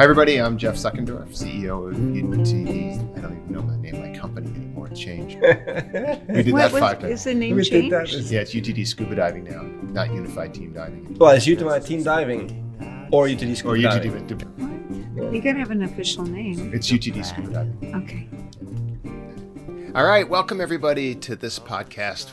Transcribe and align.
Hi, 0.00 0.04
everybody. 0.04 0.40
I'm 0.40 0.56
Jeff 0.56 0.76
Seckendorf, 0.76 1.28
CEO 1.28 1.90
of 1.90 1.94
UTD. 1.94 3.18
I 3.18 3.20
don't 3.20 3.32
even 3.32 3.52
know 3.52 3.60
the 3.60 3.76
name 3.76 3.96
of 3.96 4.00
my 4.00 4.18
company 4.18 4.48
anymore. 4.48 4.88
It's 4.88 4.98
changed. 4.98 5.36
We 5.42 6.42
did 6.42 6.52
What 6.54 6.58
that 6.58 6.72
was, 6.72 6.80
five 6.80 7.04
is 7.04 7.24
the 7.24 7.34
name 7.34 7.56
We 7.56 7.64
did 7.64 7.92
that. 7.92 8.10
Yeah, 8.10 8.40
it's 8.40 8.54
UTD 8.54 8.86
Scuba 8.86 9.14
Diving 9.14 9.44
now, 9.44 9.60
not 9.92 10.10
Unified 10.10 10.54
Team 10.54 10.72
Diving. 10.72 11.18
Well, 11.18 11.32
it's 11.32 11.46
UTD 11.46 11.84
Team 11.84 12.02
Diving 12.02 13.08
or 13.12 13.26
UTD 13.26 13.52
Or 13.52 13.56
Scuba 13.56 13.82
Diving. 13.82 14.26
UTD. 14.26 15.34
You 15.34 15.42
gotta 15.42 15.58
have 15.58 15.70
an 15.70 15.82
official 15.82 16.24
name. 16.24 16.72
It's 16.72 16.90
UTD 16.90 17.22
Scuba 17.22 17.50
Diving. 17.50 17.94
Okay. 18.02 19.92
All 19.94 20.06
right, 20.06 20.26
welcome 20.26 20.62
everybody 20.62 21.14
to 21.16 21.36
this 21.36 21.58
podcast 21.58 22.30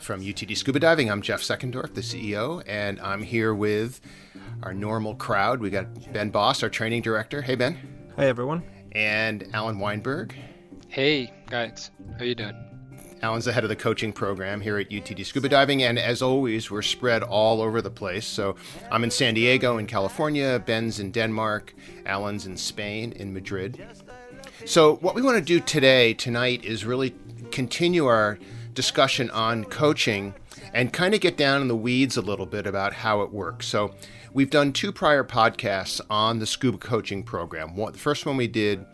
from 0.00 0.22
UTD 0.22 0.56
Scuba 0.56 0.80
Diving. 0.80 1.08
I'm 1.08 1.22
Jeff 1.22 1.40
Seckendorf, 1.40 1.94
the 1.94 2.00
CEO, 2.00 2.64
and 2.66 3.00
I'm 3.00 3.22
here 3.22 3.54
with 3.54 4.00
our 4.62 4.74
normal 4.74 5.14
crowd. 5.14 5.60
We 5.60 5.70
got 5.70 6.12
Ben 6.12 6.30
Boss, 6.30 6.62
our 6.62 6.68
training 6.68 7.02
director. 7.02 7.42
Hey, 7.42 7.54
Ben. 7.54 7.78
Hi, 8.16 8.26
everyone. 8.26 8.62
And 8.92 9.48
Alan 9.52 9.78
Weinberg. 9.78 10.34
Hey 10.88 11.32
guys, 11.48 11.92
how 12.18 12.24
you 12.24 12.34
doing? 12.34 12.56
Alan's 13.22 13.44
the 13.44 13.52
head 13.52 13.62
of 13.62 13.68
the 13.68 13.76
coaching 13.76 14.12
program 14.12 14.60
here 14.60 14.76
at 14.76 14.90
UTD 14.90 15.24
Scuba 15.24 15.48
Diving, 15.48 15.84
and 15.84 16.00
as 16.00 16.20
always, 16.20 16.68
we're 16.68 16.82
spread 16.82 17.22
all 17.22 17.62
over 17.62 17.80
the 17.80 17.90
place. 17.90 18.26
So 18.26 18.56
I'm 18.90 19.04
in 19.04 19.10
San 19.12 19.34
Diego, 19.34 19.78
in 19.78 19.86
California, 19.86 20.60
Ben's 20.66 20.98
in 20.98 21.12
Denmark, 21.12 21.74
Alan's 22.06 22.46
in 22.46 22.56
Spain, 22.56 23.12
in 23.12 23.32
Madrid. 23.32 23.86
So, 24.64 24.96
what 24.96 25.14
we 25.14 25.22
want 25.22 25.38
to 25.38 25.44
do 25.44 25.60
today, 25.60 26.12
tonight, 26.12 26.64
is 26.64 26.84
really 26.84 27.14
continue 27.52 28.06
our 28.06 28.38
discussion 28.74 29.30
on 29.30 29.64
coaching 29.64 30.34
and 30.74 30.92
kind 30.92 31.14
of 31.14 31.20
get 31.20 31.36
down 31.36 31.62
in 31.62 31.68
the 31.68 31.76
weeds 31.76 32.16
a 32.16 32.22
little 32.22 32.46
bit 32.46 32.66
about 32.66 32.92
how 32.92 33.22
it 33.22 33.32
works. 33.32 33.66
So, 33.66 33.94
we've 34.32 34.50
done 34.50 34.72
two 34.72 34.92
prior 34.92 35.24
podcasts 35.24 36.00
on 36.10 36.38
the 36.38 36.46
scuba 36.46 36.78
coaching 36.78 37.22
program. 37.22 37.74
The 37.74 37.92
first 37.92 38.26
one 38.26 38.36
we 38.36 38.48
did 38.48 38.84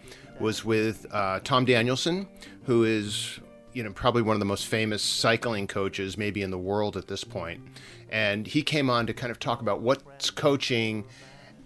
was 0.41 0.65
with 0.65 1.07
uh, 1.11 1.41
Tom 1.45 1.65
Danielson, 1.65 2.29
who 2.65 2.85
is 2.85 3.41
you 3.73 3.83
know 3.83 3.93
probably 3.93 4.23
one 4.23 4.35
of 4.35 4.41
the 4.41 4.47
most 4.47 4.67
famous 4.67 5.03
cycling 5.03 5.67
coaches 5.67 6.17
maybe 6.17 6.43
in 6.43 6.51
the 6.51 6.59
world 6.59 6.97
at 6.97 7.09
this 7.09 7.25
point. 7.25 7.63
point 7.65 7.77
and 8.11 8.47
he 8.47 8.63
came 8.63 8.89
on 8.89 9.07
to 9.07 9.15
kind 9.15 9.31
of 9.31 9.39
talk 9.39 9.61
about 9.61 9.81
what's 9.81 10.31
coaching 10.31 11.05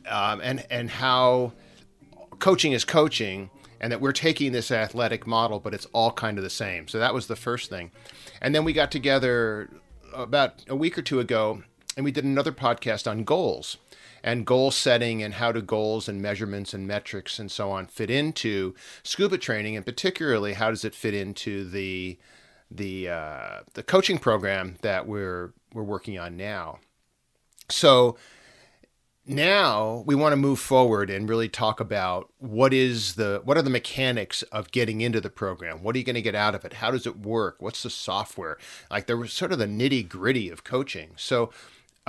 um, 0.08 0.40
and 0.42 0.64
and 0.70 0.90
how 0.90 1.52
coaching 2.38 2.72
is 2.72 2.84
coaching 2.84 3.50
and 3.80 3.92
that 3.92 4.00
we're 4.00 4.12
taking 4.12 4.52
this 4.52 4.70
athletic 4.70 5.26
model 5.26 5.60
but 5.60 5.74
it's 5.74 5.86
all 5.92 6.10
kind 6.12 6.38
of 6.38 6.44
the 6.44 6.50
same 6.50 6.88
so 6.88 6.98
that 6.98 7.12
was 7.12 7.26
the 7.26 7.36
first 7.36 7.68
thing 7.68 7.90
and 8.40 8.54
then 8.54 8.64
we 8.64 8.72
got 8.72 8.90
together 8.90 9.68
about 10.14 10.64
a 10.68 10.76
week 10.76 10.96
or 10.98 11.02
two 11.02 11.20
ago 11.20 11.62
and 11.96 12.04
we 12.04 12.12
did 12.12 12.24
another 12.24 12.52
podcast 12.52 13.10
on 13.10 13.24
goals 13.24 13.76
and 14.22 14.46
goal 14.46 14.70
setting 14.70 15.22
and 15.22 15.34
how 15.34 15.50
do 15.50 15.62
goals 15.62 16.08
and 16.08 16.20
measurements 16.20 16.74
and 16.74 16.86
metrics 16.86 17.38
and 17.38 17.50
so 17.50 17.70
on 17.70 17.86
fit 17.86 18.10
into 18.10 18.74
scuba 19.02 19.38
training 19.38 19.76
and 19.76 19.86
particularly 19.86 20.52
how 20.52 20.70
does 20.70 20.84
it 20.84 20.94
fit 20.94 21.14
into 21.14 21.68
the 21.68 22.18
the 22.70 23.08
uh, 23.08 23.60
the 23.74 23.82
coaching 23.82 24.18
program 24.18 24.76
that 24.82 25.06
we're 25.06 25.52
we're 25.72 25.82
working 25.82 26.18
on 26.18 26.36
now. 26.36 26.78
So 27.68 28.16
now 29.26 30.02
we 30.06 30.14
want 30.14 30.32
to 30.32 30.36
move 30.36 30.58
forward 30.58 31.10
and 31.10 31.28
really 31.28 31.48
talk 31.48 31.78
about 31.78 32.32
what 32.38 32.72
is 32.72 33.14
the 33.14 33.40
what 33.44 33.56
are 33.56 33.62
the 33.62 33.70
mechanics 33.70 34.42
of 34.44 34.70
getting 34.70 35.00
into 35.00 35.20
the 35.20 35.30
program? 35.30 35.82
What 35.82 35.94
are 35.94 35.98
you 35.98 36.04
going 36.04 36.14
to 36.14 36.22
get 36.22 36.34
out 36.34 36.54
of 36.54 36.64
it? 36.64 36.74
How 36.74 36.90
does 36.90 37.06
it 37.06 37.18
work? 37.18 37.56
What's 37.58 37.82
the 37.82 37.90
software? 37.90 38.56
Like 38.90 39.06
there 39.06 39.16
was 39.16 39.32
sort 39.32 39.52
of 39.52 39.58
the 39.58 39.66
nitty 39.66 40.08
gritty 40.08 40.48
of 40.48 40.64
coaching. 40.64 41.10
So 41.16 41.50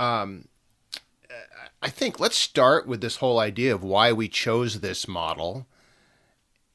um, 0.02 0.48
i 1.80 1.88
think 1.88 2.18
let's 2.18 2.36
start 2.36 2.86
with 2.86 3.00
this 3.00 3.16
whole 3.16 3.38
idea 3.38 3.74
of 3.74 3.82
why 3.82 4.12
we 4.12 4.28
chose 4.28 4.80
this 4.80 5.06
model 5.06 5.66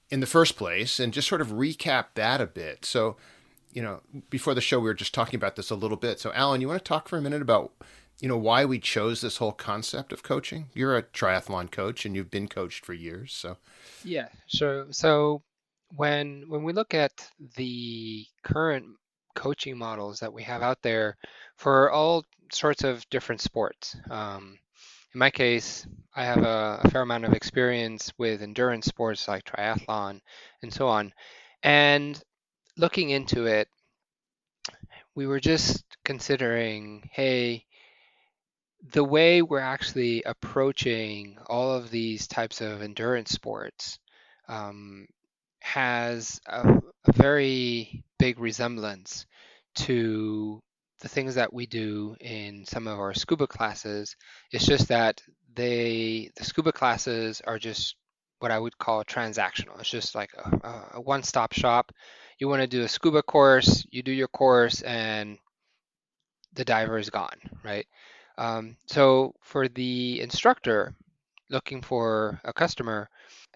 in 0.09 0.19
the 0.19 0.25
first 0.25 0.55
place 0.55 0.99
and 0.99 1.13
just 1.13 1.27
sort 1.27 1.41
of 1.41 1.49
recap 1.49 2.05
that 2.15 2.41
a 2.41 2.47
bit. 2.47 2.85
So 2.85 3.17
you 3.73 3.81
know 3.81 4.01
before 4.29 4.53
the 4.53 4.61
show 4.61 4.79
we 4.79 4.85
were 4.85 4.93
just 4.93 5.13
talking 5.13 5.35
about 5.35 5.55
this 5.55 5.69
a 5.69 5.75
little 5.75 5.97
bit. 5.97 6.19
So 6.19 6.31
alan 6.33 6.61
you 6.61 6.67
want 6.67 6.83
to 6.83 6.87
talk 6.87 7.07
for 7.07 7.17
a 7.17 7.21
minute 7.21 7.41
about 7.41 7.71
you 8.19 8.27
know 8.27 8.37
why 8.37 8.65
we 8.65 8.79
chose 8.79 9.21
this 9.21 9.37
whole 9.37 9.51
concept 9.51 10.11
of 10.11 10.23
coaching? 10.23 10.67
You're 10.73 10.97
a 10.97 11.03
triathlon 11.03 11.71
coach 11.71 12.05
and 12.05 12.15
you've 12.15 12.31
been 12.31 12.47
coached 12.47 12.85
for 12.85 12.93
years 12.93 13.33
so. 13.33 13.57
Yeah, 14.03 14.29
sure. 14.47 14.87
So 14.91 15.41
when 15.95 16.45
when 16.47 16.63
we 16.63 16.73
look 16.73 16.93
at 16.93 17.29
the 17.55 18.25
current 18.43 18.85
coaching 19.35 19.77
models 19.77 20.19
that 20.19 20.33
we 20.33 20.41
have 20.43 20.63
out 20.63 20.81
there 20.81 21.15
for 21.57 21.91
all 21.91 22.25
sorts 22.51 22.83
of 22.83 23.07
different 23.09 23.41
sports, 23.41 23.95
um, 24.09 24.57
in 25.13 25.19
my 25.19 25.31
case, 25.31 25.87
I 26.15 26.25
have 26.25 26.43
a, 26.43 26.81
a 26.83 26.89
fair 26.89 27.01
amount 27.01 27.25
of 27.25 27.33
experience 27.33 28.11
with 28.17 28.41
endurance 28.41 28.85
sports 28.85 29.27
like 29.27 29.45
triathlon 29.45 30.21
and 30.61 30.73
so 30.73 30.87
on. 30.87 31.13
And 31.63 32.21
looking 32.77 33.09
into 33.09 33.45
it, 33.45 33.67
we 35.15 35.25
were 35.25 35.39
just 35.39 35.83
considering, 36.03 37.09
hey, 37.11 37.65
the 38.91 39.03
way 39.03 39.41
we're 39.41 39.59
actually 39.59 40.23
approaching 40.23 41.37
all 41.47 41.71
of 41.73 41.89
these 41.89 42.27
types 42.27 42.61
of 42.61 42.81
endurance 42.81 43.31
sports 43.31 43.99
um, 44.47 45.07
has 45.59 46.39
a, 46.45 46.79
a 47.05 47.11
very 47.11 48.03
big 48.19 48.39
resemblance 48.39 49.25
to 49.75 50.61
the 50.99 51.07
things 51.07 51.35
that 51.35 51.53
we 51.53 51.65
do 51.65 52.15
in 52.19 52.65
some 52.65 52.87
of 52.87 52.99
our 52.99 53.13
scuba 53.13 53.47
classes. 53.47 54.15
It's 54.51 54.65
just 54.65 54.87
that 54.89 55.21
they 55.53 56.31
the 56.35 56.43
scuba 56.45 56.71
classes 56.71 57.41
are 57.45 57.59
just 57.59 57.95
what 58.39 58.51
I 58.51 58.59
would 58.59 58.77
call 58.77 59.03
transactional. 59.03 59.79
It's 59.79 59.89
just 59.89 60.15
like 60.15 60.31
a, 60.37 60.91
a- 60.95 61.01
one-stop 61.01 61.53
shop. 61.53 61.91
You 62.39 62.47
want 62.47 62.61
to 62.61 62.67
do 62.67 62.83
a 62.83 62.87
scuba 62.87 63.23
course, 63.23 63.85
you 63.89 64.03
do 64.03 64.11
your 64.11 64.27
course, 64.27 64.81
and 64.81 65.39
the 66.53 66.65
diver 66.65 66.97
is 66.97 67.09
gone, 67.09 67.39
right? 67.63 67.87
Um, 68.37 68.77
so 68.87 69.33
for 69.41 69.67
the 69.67 70.21
instructor 70.21 70.93
looking 71.49 71.81
for 71.81 72.39
a 72.43 72.53
customer, 72.53 73.09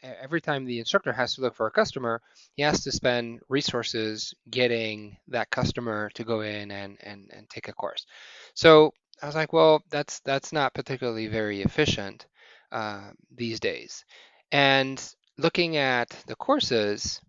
every 0.03 0.41
time 0.41 0.65
the 0.65 0.79
instructor 0.79 1.11
has 1.13 1.35
to 1.35 1.41
look 1.41 1.55
for 1.55 1.67
a 1.67 1.71
customer, 1.71 2.21
he 2.55 2.63
has 2.63 2.83
to 2.83 2.91
spend 2.91 3.39
resources 3.49 4.33
getting 4.49 5.17
that 5.27 5.49
customer 5.49 6.09
to 6.15 6.23
go 6.23 6.41
in 6.41 6.71
and, 6.71 6.97
and, 7.01 7.29
and 7.33 7.49
take 7.49 7.67
a 7.67 7.73
course. 7.73 8.05
So 8.53 8.93
I 9.21 9.25
was 9.25 9.35
like, 9.35 9.53
well, 9.53 9.83
that's 9.89 10.19
that's 10.21 10.51
not 10.51 10.73
particularly 10.73 11.27
very 11.27 11.61
efficient 11.61 12.25
uh, 12.71 13.11
these 13.35 13.59
days. 13.59 14.03
And 14.51 15.01
looking 15.37 15.77
at 15.77 16.09
the 16.27 16.35
courses, 16.35 17.21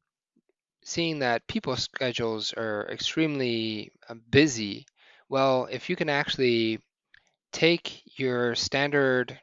seeing 0.84 1.20
that 1.20 1.46
people's 1.46 1.82
schedules 1.82 2.52
are 2.56 2.88
extremely 2.90 3.92
uh, 4.08 4.14
busy, 4.30 4.86
well, 5.28 5.68
if 5.70 5.88
you 5.90 5.96
can 5.96 6.08
actually 6.08 6.80
take 7.52 8.02
your 8.18 8.54
standard 8.54 9.38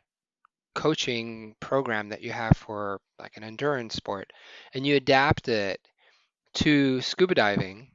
coaching 0.80 1.54
program 1.60 2.08
that 2.08 2.22
you 2.22 2.32
have 2.32 2.56
for 2.56 3.02
like 3.20 3.36
an 3.36 3.44
endurance 3.44 3.96
sport 3.96 4.32
and 4.74 4.88
you 4.88 4.96
adapt 4.96 5.50
it 5.50 5.78
to 6.54 7.02
scuba 7.02 7.36
diving, 7.36 7.92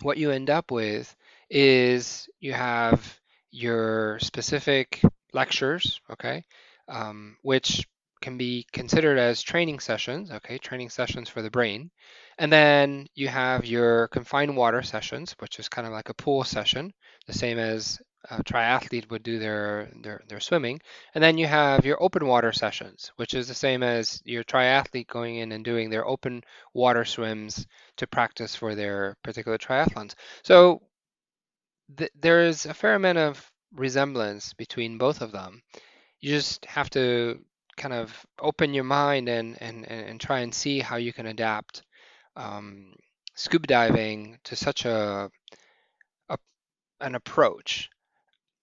what 0.00 0.16
you 0.16 0.30
end 0.30 0.48
up 0.48 0.70
with 0.70 1.14
is 1.50 2.26
you 2.40 2.54
have 2.54 3.20
your 3.50 4.18
specific 4.20 5.02
lectures, 5.34 6.00
okay, 6.10 6.42
um, 6.88 7.36
which 7.42 7.86
can 8.22 8.38
be 8.38 8.66
considered 8.72 9.18
as 9.18 9.42
training 9.42 9.78
sessions, 9.78 10.30
okay, 10.30 10.56
training 10.56 10.88
sessions 10.88 11.28
for 11.28 11.42
the 11.42 11.50
brain. 11.50 11.90
And 12.38 12.50
then 12.50 13.08
you 13.14 13.28
have 13.28 13.66
your 13.66 14.08
confined 14.08 14.56
water 14.56 14.82
sessions, 14.82 15.36
which 15.40 15.58
is 15.58 15.68
kind 15.68 15.86
of 15.86 15.92
like 15.92 16.08
a 16.08 16.14
pool 16.14 16.44
session, 16.44 16.94
the 17.26 17.34
same 17.34 17.58
as 17.58 18.00
a 18.28 18.42
triathlete 18.44 19.10
would 19.10 19.22
do 19.22 19.38
their, 19.38 19.90
their, 20.02 20.22
their 20.28 20.40
swimming. 20.40 20.80
And 21.14 21.24
then 21.24 21.38
you 21.38 21.46
have 21.46 21.86
your 21.86 22.02
open 22.02 22.26
water 22.26 22.52
sessions, 22.52 23.12
which 23.16 23.34
is 23.34 23.48
the 23.48 23.54
same 23.54 23.82
as 23.82 24.20
your 24.24 24.44
triathlete 24.44 25.06
going 25.06 25.36
in 25.36 25.52
and 25.52 25.64
doing 25.64 25.88
their 25.88 26.06
open 26.06 26.42
water 26.74 27.04
swims 27.04 27.66
to 27.96 28.06
practice 28.06 28.54
for 28.54 28.74
their 28.74 29.16
particular 29.22 29.58
triathlons. 29.58 30.14
So 30.42 30.82
th- 31.96 32.12
there 32.20 32.42
is 32.42 32.66
a 32.66 32.74
fair 32.74 32.94
amount 32.94 33.18
of 33.18 33.50
resemblance 33.72 34.52
between 34.52 34.98
both 34.98 35.20
of 35.20 35.32
them. 35.32 35.62
You 36.20 36.30
just 36.30 36.64
have 36.66 36.90
to 36.90 37.40
kind 37.76 37.94
of 37.94 38.26
open 38.38 38.74
your 38.74 38.84
mind 38.84 39.28
and, 39.28 39.56
and, 39.60 39.90
and 39.90 40.06
and 40.06 40.20
try 40.20 40.40
and 40.40 40.54
see 40.54 40.80
how 40.80 40.96
you 40.96 41.12
can 41.12 41.26
adapt 41.26 41.82
um, 42.36 42.92
scuba 43.34 43.66
diving 43.66 44.38
to 44.44 44.56
such 44.56 44.84
a, 44.84 45.30
a 46.28 46.38
an 47.00 47.14
approach. 47.14 47.88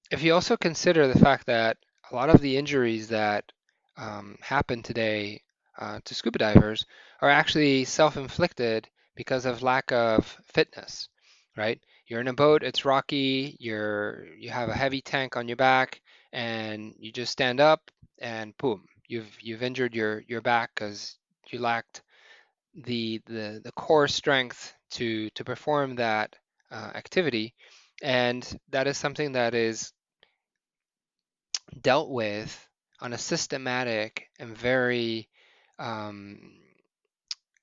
If 0.10 0.24
you 0.24 0.34
also 0.34 0.56
consider 0.56 1.08
the 1.08 1.20
fact 1.20 1.48
that 1.48 1.78
a 2.12 2.16
lot 2.16 2.30
of 2.30 2.40
the 2.40 2.56
injuries 2.58 3.10
that 3.10 3.52
um, 3.98 4.38
happen 4.42 4.82
today 4.82 5.44
uh, 5.78 6.00
to 6.06 6.16
scuba 6.16 6.40
divers 6.40 6.86
are 7.22 7.30
actually 7.30 7.84
self-inflicted 7.84 8.88
because 9.16 9.46
of 9.46 9.64
lack 9.64 9.92
of 9.92 10.38
fitness, 10.46 11.10
right? 11.58 11.80
You're 12.08 12.22
in 12.22 12.30
a 12.30 12.34
boat, 12.34 12.64
it's 12.64 12.86
rocky, 12.86 13.58
you're 13.60 14.28
you 14.38 14.50
have 14.50 14.70
a 14.70 14.74
heavy 14.74 15.02
tank 15.02 15.36
on 15.36 15.48
your 15.50 15.58
back, 15.58 16.02
and 16.32 16.94
you 17.00 17.12
just 17.12 17.34
stand 17.34 17.60
up 17.60 17.92
and 18.20 18.58
boom, 18.58 18.86
you've 19.08 19.38
you've 19.42 19.64
injured 19.64 19.94
your 19.94 20.24
your 20.28 20.42
back 20.42 20.72
because 20.74 21.18
you 21.50 21.60
lacked 21.60 22.02
the 22.76 23.22
the 23.26 23.62
the 23.64 23.72
core 23.74 24.08
strength 24.08 24.74
to 24.92 25.30
to 25.32 25.44
perform 25.44 25.96
that 25.96 26.36
uh, 26.72 26.92
activity, 26.96 27.54
and 28.02 28.58
that 28.70 28.88
is 28.88 28.98
something 28.98 29.34
that 29.34 29.54
is 29.54 29.92
dealt 31.82 32.10
with 32.10 32.68
on 33.02 33.14
a 33.14 33.18
systematic 33.18 34.30
and 34.40 34.58
very 34.58 35.30
um, 35.80 36.40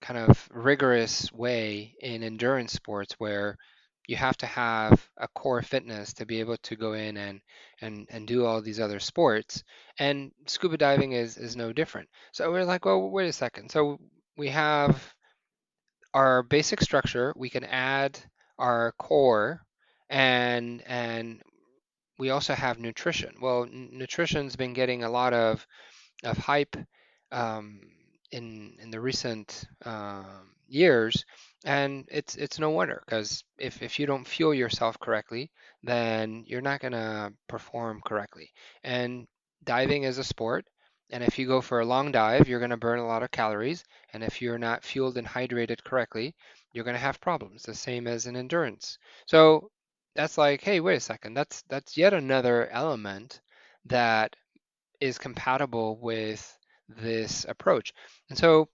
kind 0.01 0.19
of 0.19 0.49
rigorous 0.53 1.33
way 1.33 1.95
in 2.01 2.23
endurance 2.23 2.73
sports 2.73 3.15
where 3.19 3.57
you 4.07 4.17
have 4.17 4.37
to 4.37 4.47
have 4.47 5.09
a 5.17 5.27
core 5.29 5.63
fitness 5.63 6.13
to 6.13 6.27
be 6.27 6.41
able 6.41 6.59
to 6.59 6.77
go 6.77 6.93
in 6.93 7.17
and 7.17 7.41
and 7.81 8.07
and 8.11 8.27
do 8.27 8.45
all 8.45 8.61
these 8.61 8.81
other 8.81 9.01
sports. 9.01 9.65
And 9.99 10.33
scuba 10.47 10.77
diving 10.77 11.13
is 11.13 11.39
is 11.39 11.57
no 11.57 11.73
different. 11.73 12.09
So 12.33 12.51
we're 12.51 12.65
like 12.65 12.85
well 12.85 13.11
wait 13.11 13.29
a 13.29 13.33
second. 13.33 13.71
So 13.71 13.99
we 14.37 14.51
have 14.51 15.15
our 16.13 16.43
basic 16.43 16.81
structure. 16.81 17.33
We 17.37 17.51
can 17.51 17.65
add 17.65 18.19
our 18.59 18.93
core 18.99 19.63
and 20.11 20.83
and 20.87 21.43
we 22.19 22.31
also 22.31 22.55
have 22.55 22.78
nutrition. 22.78 23.34
Well 23.40 23.66
nutrition's 23.70 24.56
been 24.56 24.72
getting 24.72 25.05
a 25.05 25.11
lot 25.11 25.32
of 25.34 25.66
of 26.25 26.38
hype 26.38 26.76
um, 27.32 27.81
in 28.31 28.76
in 28.81 28.90
the 28.90 29.00
recent 29.00 29.64
um, 29.84 30.55
years 30.66 31.25
and 31.64 32.06
it's 32.11 32.37
it's 32.37 32.58
no 32.58 32.70
wonder 32.70 33.02
because 33.05 33.44
if, 33.58 33.82
if 33.82 33.99
you 33.99 34.06
don't 34.06 34.26
fuel 34.26 34.55
yourself 34.55 34.99
correctly 34.99 35.50
then 35.82 36.44
you're 36.46 36.61
not 36.61 36.81
going 36.81 36.93
to 36.93 37.32
perform 37.49 38.00
correctly. 38.05 38.50
And 38.82 39.26
diving 39.64 40.05
is 40.05 40.19
a 40.19 40.25
sport 40.25 40.66
and 41.11 41.22
if 41.22 41.38
you 41.38 41.46
go 41.46 41.61
for 41.61 41.81
a 41.81 41.87
long 41.87 42.12
dive 42.12 42.49
you're 42.49 42.61
going 42.61 42.70
to 42.70 42.76
burn 42.76 42.99
a 42.99 43.06
lot 43.06 43.22
of 43.22 43.31
calories 43.31 43.84
and 44.12 44.22
if 44.22 44.40
you're 44.40 44.58
not 44.58 44.84
fueled 44.84 45.16
and 45.16 45.26
hydrated 45.26 45.82
correctly 45.84 46.34
you're 46.72 46.84
going 46.84 46.94
to 46.94 47.00
have 47.00 47.20
problems 47.20 47.62
the 47.62 47.75
same 47.75 48.06
as 48.06 48.26
in 48.26 48.37
endurance. 48.37 48.99
So 49.26 49.70
that's 50.14 50.38
like 50.38 50.62
hey 50.62 50.81
wait 50.81 50.96
a 50.96 51.00
second 51.00 51.34
that's 51.34 51.62
that's 51.69 51.96
yet 51.96 52.14
another 52.14 52.69
element 52.70 53.40
that 53.87 54.37
is 55.00 55.19
compatible 55.19 55.99
with 56.00 56.58
this 56.88 57.44
approach. 57.49 57.93
And 58.28 58.38
so 58.38 58.69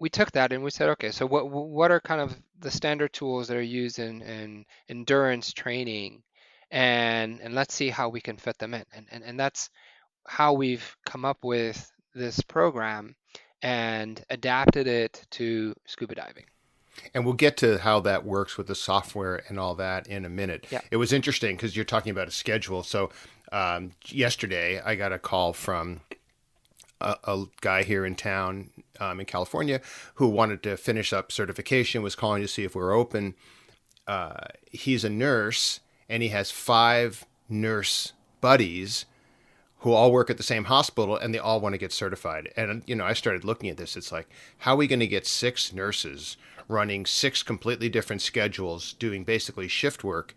we 0.00 0.08
took 0.08 0.30
that 0.32 0.52
and 0.52 0.62
we 0.62 0.70
said, 0.70 0.90
okay, 0.90 1.10
so 1.10 1.26
what 1.26 1.50
what 1.50 1.90
are 1.90 2.00
kind 2.00 2.20
of 2.20 2.36
the 2.60 2.70
standard 2.70 3.12
tools 3.12 3.48
that 3.48 3.56
are 3.56 3.62
used 3.62 3.98
in, 3.98 4.22
in 4.22 4.64
endurance 4.88 5.52
training, 5.52 6.22
and 6.70 7.40
and 7.40 7.54
let's 7.54 7.74
see 7.74 7.88
how 7.88 8.08
we 8.08 8.20
can 8.20 8.36
fit 8.36 8.58
them 8.58 8.74
in, 8.74 8.84
and 8.92 9.06
and, 9.10 9.24
and 9.24 9.40
that's 9.40 9.70
how 10.26 10.52
we've 10.52 10.96
come 11.06 11.24
up 11.24 11.38
with 11.42 11.90
this 12.14 12.40
program 12.40 13.16
and 13.62 14.24
adapted 14.30 14.86
it 14.86 15.24
to 15.30 15.74
scuba 15.86 16.14
diving. 16.14 16.44
And 17.14 17.24
we'll 17.24 17.34
get 17.34 17.56
to 17.58 17.78
how 17.78 18.00
that 18.00 18.24
works 18.24 18.56
with 18.56 18.66
the 18.66 18.74
software 18.74 19.42
and 19.48 19.58
all 19.58 19.74
that 19.76 20.06
in 20.06 20.24
a 20.24 20.28
minute. 20.28 20.66
Yeah. 20.70 20.80
It 20.90 20.96
was 20.96 21.12
interesting 21.12 21.56
because 21.56 21.76
you're 21.76 21.84
talking 21.84 22.10
about 22.10 22.28
a 22.28 22.32
schedule. 22.32 22.82
So 22.82 23.10
um, 23.52 23.92
yesterday 24.06 24.80
I 24.80 24.94
got 24.94 25.12
a 25.12 25.18
call 25.18 25.52
from 25.52 26.00
a, 27.00 27.16
a 27.24 27.44
guy 27.60 27.82
here 27.82 28.04
in 28.04 28.14
town 28.14 28.70
um, 29.00 29.20
in 29.20 29.26
California 29.26 29.80
who 30.14 30.28
wanted 30.28 30.62
to 30.64 30.76
finish 30.76 31.12
up 31.12 31.32
certification, 31.32 32.02
was 32.02 32.14
calling 32.14 32.42
to 32.42 32.48
see 32.48 32.64
if 32.64 32.74
we 32.74 32.82
are 32.82 32.92
open. 32.92 33.34
Uh, 34.06 34.46
he's 34.70 35.04
a 35.04 35.10
nurse 35.10 35.80
and 36.08 36.22
he 36.22 36.30
has 36.30 36.50
five 36.50 37.26
nurse 37.48 38.12
buddies 38.40 39.04
who 39.80 39.92
all 39.92 40.10
work 40.10 40.28
at 40.28 40.36
the 40.36 40.42
same 40.42 40.64
hospital 40.64 41.16
and 41.16 41.32
they 41.32 41.38
all 41.38 41.60
want 41.60 41.72
to 41.72 41.78
get 41.78 41.92
certified. 41.92 42.52
And, 42.56 42.82
you 42.86 42.96
know, 42.96 43.04
I 43.04 43.12
started 43.12 43.44
looking 43.44 43.70
at 43.70 43.76
this. 43.76 43.96
It's 43.96 44.10
like, 44.10 44.28
how 44.58 44.74
are 44.74 44.76
we 44.76 44.88
going 44.88 45.00
to 45.00 45.06
get 45.06 45.26
six 45.26 45.72
nurses 45.72 46.36
running 46.68 47.06
six 47.06 47.42
completely 47.42 47.88
different 47.88 48.22
schedules, 48.22 48.92
doing 48.92 49.24
basically 49.24 49.68
shift 49.68 50.04
work? 50.04 50.34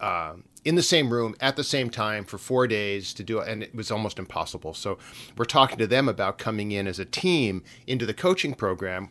Um, 0.00 0.44
in 0.64 0.74
the 0.74 0.82
same 0.82 1.12
room 1.12 1.34
at 1.40 1.56
the 1.56 1.64
same 1.64 1.90
time 1.90 2.24
for 2.24 2.38
four 2.38 2.66
days 2.66 3.14
to 3.14 3.22
do 3.22 3.38
it, 3.38 3.48
and 3.48 3.62
it 3.62 3.74
was 3.74 3.90
almost 3.90 4.18
impossible. 4.18 4.74
So 4.74 4.98
we're 5.36 5.44
talking 5.44 5.78
to 5.78 5.86
them 5.86 6.08
about 6.08 6.38
coming 6.38 6.72
in 6.72 6.86
as 6.86 6.98
a 6.98 7.04
team 7.04 7.62
into 7.86 8.06
the 8.06 8.14
coaching 8.14 8.54
program. 8.54 9.10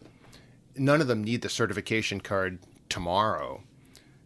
None 0.76 1.02
of 1.02 1.08
them 1.08 1.24
need 1.24 1.42
the 1.42 1.50
certification 1.50 2.22
card 2.22 2.60
tomorrow, 2.90 3.64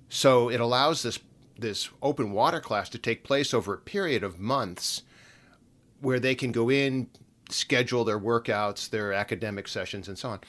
so 0.09 0.49
it 0.49 0.59
allows 0.59 1.03
this 1.03 1.19
this 1.57 1.89
open 2.01 2.31
water 2.31 2.59
class 2.59 2.89
to 2.89 2.97
take 2.97 3.23
place 3.23 3.53
over 3.53 3.73
a 3.73 3.79
period 3.79 4.23
of 4.23 4.39
months, 4.39 5.03
where 6.01 6.19
they 6.19 6.35
can 6.35 6.51
go 6.51 6.69
in, 6.69 7.07
schedule 7.55 8.03
their 8.03 8.19
workouts, 8.19 8.89
their 8.89 9.13
academic 9.13 9.67
sessions, 9.67 10.07
and 10.07 10.17
so 10.17 10.29
on. 10.29 10.39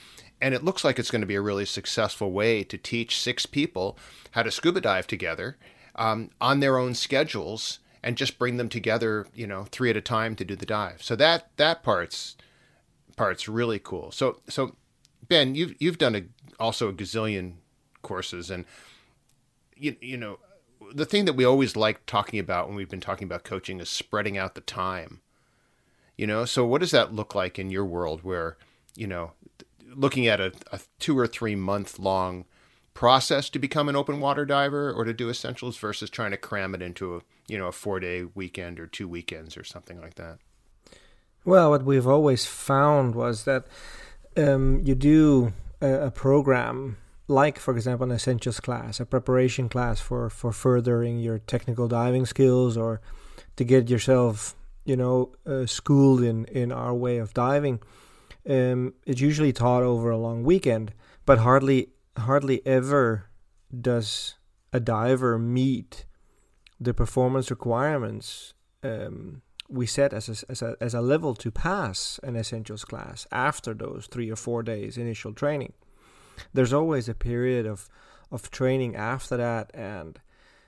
And 0.41 0.53
it 0.53 0.63
looks 0.63 0.83
like 0.83 0.99
it's 0.99 1.11
going 1.11 1.21
to 1.21 1.27
be 1.27 1.35
a 1.35 1.41
really 1.41 1.65
successful 1.65 2.31
way 2.31 2.63
to 2.63 2.77
teach 2.77 3.19
six 3.19 3.45
people 3.45 3.97
how 4.31 4.43
to 4.43 4.51
scuba 4.51 4.81
dive 4.81 5.07
together 5.07 5.57
um, 5.95 6.29
on 6.39 6.59
their 6.59 6.77
own 6.77 6.93
schedules 6.93 7.79
and 8.03 8.15
just 8.17 8.37
bring 8.37 8.57
them 8.57 8.69
together, 8.69 9.27
you 9.33 9.47
know, 9.47 9.65
three 9.65 9.89
at 9.89 9.97
a 9.97 10.01
time 10.01 10.35
to 10.35 10.45
do 10.45 10.55
the 10.55 10.65
dive. 10.65 11.01
So 11.01 11.15
that 11.15 11.49
that 11.57 11.83
part's 11.83 12.35
part's 13.15 13.49
really 13.49 13.79
cool. 13.79 14.11
So 14.11 14.41
so 14.47 14.75
Ben, 15.27 15.55
you've 15.55 15.75
you've 15.79 15.97
done 15.97 16.15
a, 16.15 16.23
also 16.59 16.89
a 16.89 16.93
gazillion 16.93 17.55
courses, 18.01 18.49
and 18.49 18.65
you 19.75 19.95
you 19.99 20.17
know 20.17 20.39
the 20.93 21.05
thing 21.05 21.25
that 21.25 21.33
we 21.33 21.43
always 21.43 21.75
like 21.75 22.05
talking 22.05 22.39
about 22.39 22.67
when 22.67 22.75
we've 22.75 22.89
been 22.89 23.01
talking 23.01 23.25
about 23.25 23.43
coaching 23.43 23.79
is 23.79 23.89
spreading 23.89 24.37
out 24.37 24.55
the 24.55 24.61
time. 24.61 25.21
You 26.17 26.25
know, 26.25 26.45
so 26.45 26.65
what 26.65 26.81
does 26.81 26.91
that 26.91 27.13
look 27.13 27.35
like 27.35 27.59
in 27.59 27.69
your 27.69 27.85
world 27.85 28.23
where 28.23 28.57
you 28.95 29.07
know 29.07 29.33
looking 29.95 30.27
at 30.27 30.41
a, 30.41 30.51
a 30.71 30.79
two 30.99 31.17
or 31.17 31.27
three 31.27 31.55
month 31.55 31.99
long 31.99 32.45
process 32.93 33.47
to 33.51 33.59
become 33.59 33.87
an 33.87 33.95
open 33.95 34.19
water 34.19 34.43
diver 34.43 34.91
or 34.91 35.03
to 35.03 35.13
do 35.13 35.29
essentials 35.29 35.77
versus 35.77 36.09
trying 36.09 36.31
to 36.31 36.37
cram 36.37 36.73
it 36.73 36.81
into 36.81 37.15
a 37.15 37.21
you 37.47 37.57
know 37.57 37.67
a 37.67 37.71
four 37.71 37.99
day 37.99 38.23
weekend 38.33 38.79
or 38.79 38.87
two 38.87 39.07
weekends 39.07 39.55
or 39.55 39.63
something 39.63 40.01
like 40.01 40.15
that? 40.15 40.39
Well 41.45 41.69
what 41.69 41.83
we've 41.83 42.07
always 42.07 42.45
found 42.45 43.13
was 43.13 43.43
that 43.43 43.67
um, 44.35 44.81
you 44.83 44.95
do 44.95 45.53
a, 45.81 46.07
a, 46.07 46.11
program 46.11 46.97
like 47.27 47.59
for 47.59 47.75
example 47.75 48.05
an 48.05 48.15
essentials 48.15 48.59
class 48.59 48.99
a 48.99 49.05
preparation 49.05 49.69
class 49.69 49.99
for 49.99 50.29
for 50.29 50.51
furthering 50.51 51.19
your 51.19 51.37
technical 51.37 51.87
diving 51.87 52.25
skills 52.25 52.75
or 52.75 53.01
to 53.55 53.63
get 53.63 53.89
yourself 53.89 54.55
you 54.87 54.95
know 54.95 55.33
uh, 55.45 55.65
schooled 55.65 56.21
in 56.21 56.45
in 56.45 56.71
our 56.71 56.93
way 56.93 57.17
of 57.17 57.33
diving 57.33 57.79
um, 58.49 58.93
it's 59.05 59.21
usually 59.21 59.53
taught 59.53 59.83
over 59.83 60.09
a 60.09 60.17
long 60.17 60.43
weekend 60.43 60.93
but 61.25 61.39
hardly 61.39 61.89
hardly 62.17 62.65
ever 62.65 63.29
does 63.81 64.35
a 64.71 64.79
diver 64.79 65.37
meet 65.37 66.05
the 66.79 66.93
performance 66.93 67.49
requirements 67.51 68.53
um, 68.83 69.41
we 69.69 69.85
set 69.85 70.13
as 70.13 70.29
a, 70.29 70.51
as, 70.51 70.61
a, 70.61 70.75
as 70.79 70.93
a 70.93 71.01
level 71.01 71.35
to 71.35 71.51
pass 71.51 72.19
an 72.23 72.35
essentials 72.35 72.85
class 72.85 73.27
after 73.31 73.73
those 73.73 74.07
three 74.07 74.31
or 74.31 74.35
four 74.35 74.63
days 74.63 74.97
initial 74.97 75.33
training. 75.33 75.73
There's 76.53 76.73
always 76.73 77.09
a 77.09 77.15
period 77.15 77.65
of 77.65 77.89
of 78.29 78.51
training 78.51 78.95
after 78.95 79.37
that, 79.37 79.71
and 79.73 80.19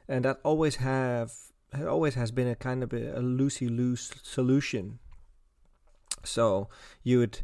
and 0.08 0.26
that 0.26 0.40
always 0.44 0.78
have 0.78 1.34
it 1.74 1.88
always 1.88 2.16
has 2.16 2.32
been 2.32 2.48
a 2.48 2.56
kind 2.56 2.84
of 2.84 2.94
a, 2.94 3.18
a 3.18 3.22
loosey 3.22 3.70
loose 3.70 4.12
solution. 4.24 5.00
So 6.24 6.70
you 7.04 7.20
would 7.20 7.42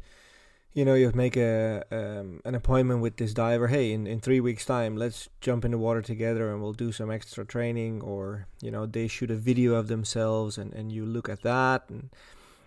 you 0.75 0.83
know, 0.83 0.93
you 0.93 1.05
would 1.05 1.15
make 1.15 1.37
a 1.37 1.83
um, 1.89 2.41
an 2.43 2.53
appointment 2.53 3.01
with 3.01 3.15
this 3.15 3.33
diver. 3.33 3.67
Hey, 3.67 3.93
in, 3.93 4.05
in 4.05 4.19
three 4.19 4.41
weeks' 4.41 4.65
time, 4.65 4.97
let's 4.97 5.29
jump 5.39 5.63
in 5.63 5.71
the 5.71 5.77
water 5.77 6.01
together 6.01 6.51
and 6.51 6.61
we'll 6.61 6.73
do 6.73 6.91
some 6.91 7.09
extra 7.09 7.45
training. 7.45 8.01
Or 8.01 8.47
you 8.61 8.71
know, 8.71 8.85
they 8.85 9.07
shoot 9.07 9.31
a 9.31 9.35
video 9.35 9.75
of 9.75 9.87
themselves 9.87 10.57
and, 10.57 10.73
and 10.73 10.91
you 10.91 11.05
look 11.05 11.29
at 11.29 11.43
that 11.43 11.89
and 11.89 12.09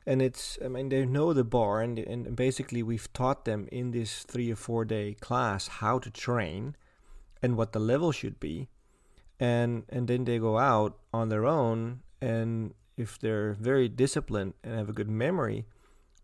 and 0.06 0.22
it's 0.22 0.58
I 0.64 0.68
mean 0.68 0.88
they 0.88 1.04
know 1.04 1.34
the 1.34 1.44
bar 1.44 1.82
and 1.82 1.98
and 1.98 2.34
basically 2.34 2.82
we've 2.82 3.12
taught 3.12 3.44
them 3.44 3.68
in 3.70 3.90
this 3.90 4.22
three 4.24 4.50
or 4.50 4.56
four 4.56 4.86
day 4.86 5.14
class 5.20 5.68
how 5.68 5.98
to 5.98 6.10
train 6.10 6.76
and 7.42 7.58
what 7.58 7.72
the 7.72 7.78
level 7.78 8.10
should 8.10 8.40
be, 8.40 8.68
and 9.40 9.84
and 9.88 10.08
then 10.08 10.24
they 10.24 10.38
go 10.38 10.58
out 10.58 10.98
on 11.12 11.28
their 11.28 11.46
own 11.46 12.00
and 12.20 12.74
if 12.96 13.18
they're 13.18 13.52
very 13.54 13.88
disciplined 13.88 14.54
and 14.64 14.76
have 14.76 14.88
a 14.88 14.92
good 14.92 15.08
memory, 15.08 15.64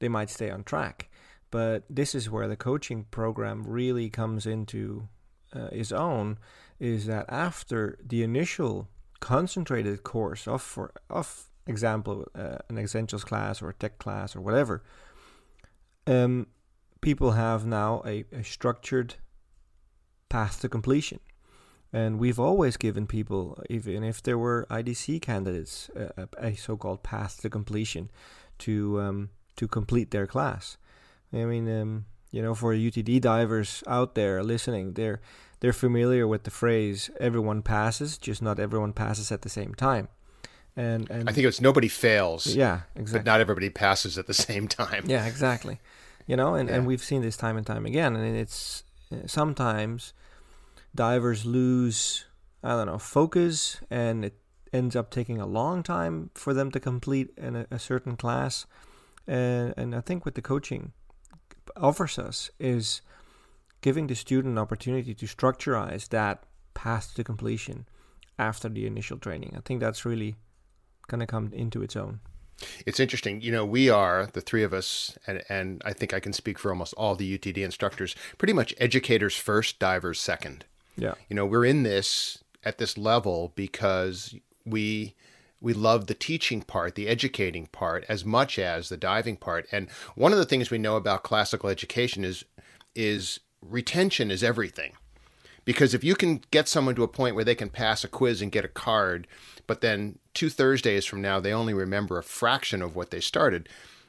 they 0.00 0.08
might 0.08 0.28
stay 0.28 0.50
on 0.50 0.64
track. 0.64 1.08
But 1.50 1.84
this 1.88 2.16
is 2.16 2.28
where 2.28 2.48
the 2.48 2.56
coaching 2.56 3.04
program 3.12 3.62
really 3.64 4.10
comes 4.10 4.44
into 4.44 5.08
uh, 5.54 5.68
its 5.70 5.92
own 5.92 6.38
is 6.80 7.06
that 7.06 7.26
after 7.28 7.96
the 8.04 8.24
initial 8.24 8.88
concentrated 9.20 10.02
course 10.02 10.46
of 10.48 10.60
for 10.60 10.92
of 11.08 11.48
example 11.66 12.26
uh, 12.34 12.58
an 12.68 12.76
essentials 12.76 13.24
class 13.24 13.62
or 13.62 13.70
a 13.70 13.74
tech 13.74 13.98
class 13.98 14.36
or 14.36 14.40
whatever 14.40 14.82
um, 16.06 16.46
people 17.00 17.30
have 17.30 17.64
now 17.64 18.02
a, 18.04 18.24
a 18.32 18.42
structured 18.42 19.14
path 20.28 20.60
to 20.60 20.68
completion 20.68 21.20
and 22.00 22.18
we've 22.18 22.40
always 22.48 22.76
given 22.76 23.06
people 23.06 23.42
even 23.76 24.02
if 24.02 24.16
there 24.26 24.36
were 24.44 24.66
idc 24.78 25.06
candidates 25.22 25.90
a, 26.22 26.26
a 26.38 26.54
so-called 26.56 27.00
path 27.02 27.32
to 27.42 27.48
completion 27.48 28.10
to 28.58 29.00
um, 29.00 29.18
to 29.56 29.66
complete 29.68 30.10
their 30.10 30.26
class. 30.26 30.76
I 31.32 31.44
mean, 31.52 31.66
um, 31.80 32.04
you 32.30 32.42
know, 32.42 32.54
for 32.54 32.74
UTD 32.74 33.20
divers 33.20 33.82
out 33.86 34.14
there 34.14 34.42
listening, 34.42 34.94
they're 34.94 35.20
they're 35.60 35.72
familiar 35.86 36.26
with 36.32 36.42
the 36.44 36.50
phrase 36.50 37.10
"everyone 37.20 37.62
passes," 37.62 38.18
just 38.18 38.40
not 38.42 38.58
everyone 38.58 38.92
passes 38.92 39.30
at 39.32 39.42
the 39.42 39.48
same 39.48 39.74
time. 39.74 40.08
And, 40.76 41.08
and 41.10 41.28
I 41.28 41.32
think 41.32 41.46
it's 41.46 41.60
nobody 41.60 41.88
fails. 41.88 42.46
Yeah, 42.46 42.80
exactly. 42.96 43.18
But 43.20 43.26
not 43.30 43.40
everybody 43.40 43.70
passes 43.70 44.18
at 44.18 44.26
the 44.26 44.34
same 44.48 44.66
time. 44.68 45.04
Yeah, 45.06 45.26
exactly. 45.26 45.78
You 46.26 46.36
know, 46.36 46.54
and, 46.54 46.68
Yeah. 46.68 46.76
and 46.76 46.86
we've 46.86 47.02
seen 47.04 47.22
this 47.22 47.36
time 47.36 47.56
and 47.56 47.66
time 47.66 47.86
again. 47.86 48.16
And 48.16 48.36
it's 48.36 48.82
uh, 49.12 49.26
sometimes 49.26 50.12
divers 50.94 51.44
lose, 51.44 52.24
I 52.62 52.70
don't 52.70 52.86
know, 52.86 52.98
focus, 52.98 53.80
and 53.90 54.24
it 54.24 54.38
ends 54.72 54.96
up 54.96 55.10
taking 55.10 55.40
a 55.40 55.46
long 55.46 55.82
time 55.82 56.30
for 56.34 56.52
them 56.52 56.70
to 56.72 56.80
complete 56.80 57.30
a 57.38 57.78
certain 57.78 58.16
class. 58.16 58.66
And 59.26 59.74
and 59.76 59.94
I 59.94 60.00
think 60.00 60.24
what 60.24 60.34
the 60.34 60.42
coaching 60.42 60.92
offers 61.76 62.18
us 62.18 62.50
is 62.58 63.00
giving 63.80 64.06
the 64.06 64.14
student 64.14 64.52
an 64.52 64.58
opportunity 64.58 65.14
to 65.14 65.26
structureize 65.26 66.08
that 66.08 66.44
path 66.74 67.14
to 67.14 67.24
completion 67.24 67.86
after 68.38 68.68
the 68.68 68.86
initial 68.86 69.18
training. 69.18 69.54
I 69.56 69.60
think 69.60 69.80
that's 69.80 70.04
really 70.04 70.34
going 71.06 71.20
to 71.20 71.26
come 71.26 71.50
into 71.52 71.82
its 71.82 71.96
own. 71.96 72.20
It's 72.86 73.00
interesting. 73.00 73.40
You 73.40 73.52
know, 73.52 73.64
we 73.64 73.90
are 73.90 74.28
the 74.32 74.40
three 74.40 74.62
of 74.62 74.72
us, 74.72 75.18
and 75.26 75.42
and 75.48 75.82
I 75.84 75.92
think 75.92 76.14
I 76.14 76.20
can 76.20 76.32
speak 76.32 76.58
for 76.58 76.70
almost 76.70 76.94
all 76.94 77.14
the 77.14 77.38
UTD 77.38 77.58
instructors. 77.58 78.14
Pretty 78.38 78.52
much 78.52 78.74
educators 78.78 79.36
first, 79.36 79.78
divers 79.78 80.20
second. 80.20 80.64
Yeah. 80.96 81.14
You 81.28 81.36
know, 81.36 81.46
we're 81.46 81.64
in 81.64 81.82
this 81.82 82.38
at 82.64 82.78
this 82.78 82.96
level 82.96 83.52
because 83.54 84.34
we 84.64 85.14
we 85.60 85.72
love 85.72 86.06
the 86.06 86.14
teaching 86.14 86.60
part, 86.60 86.94
the 86.94 87.08
educating 87.08 87.66
part, 87.66 88.04
as 88.08 88.24
much 88.24 88.58
as 88.58 88.90
the 88.90 88.96
diving 88.96 89.36
part. 89.36 89.66
And 89.72 89.90
one 90.14 90.32
of 90.32 90.38
the 90.38 90.44
things 90.44 90.70
we 90.70 90.78
know 90.78 90.96
about 90.96 91.22
classical 91.22 91.70
education 91.70 92.24
is 92.24 92.44
is 92.94 93.40
retention 93.62 94.30
is 94.30 94.44
everything. 94.44 94.92
Because 95.64 95.94
if 95.94 96.04
you 96.04 96.14
can 96.14 96.42
get 96.50 96.68
someone 96.68 96.94
to 96.94 97.02
a 97.02 97.08
point 97.08 97.34
where 97.34 97.44
they 97.44 97.54
can 97.54 97.70
pass 97.70 98.04
a 98.04 98.08
quiz 98.08 98.42
and 98.42 98.52
get 98.52 98.66
a 98.66 98.68
card, 98.68 99.26
but 99.66 99.80
then 99.80 100.18
two 100.34 100.50
Thursdays 100.50 101.06
from 101.06 101.22
now 101.22 101.40
they 101.40 101.52
only 101.52 101.72
remember 101.72 102.18
a 102.18 102.22
fraction 102.22 102.82
of 102.82 102.94
what 102.94 103.10
they 103.10 103.20
started, 103.20 103.68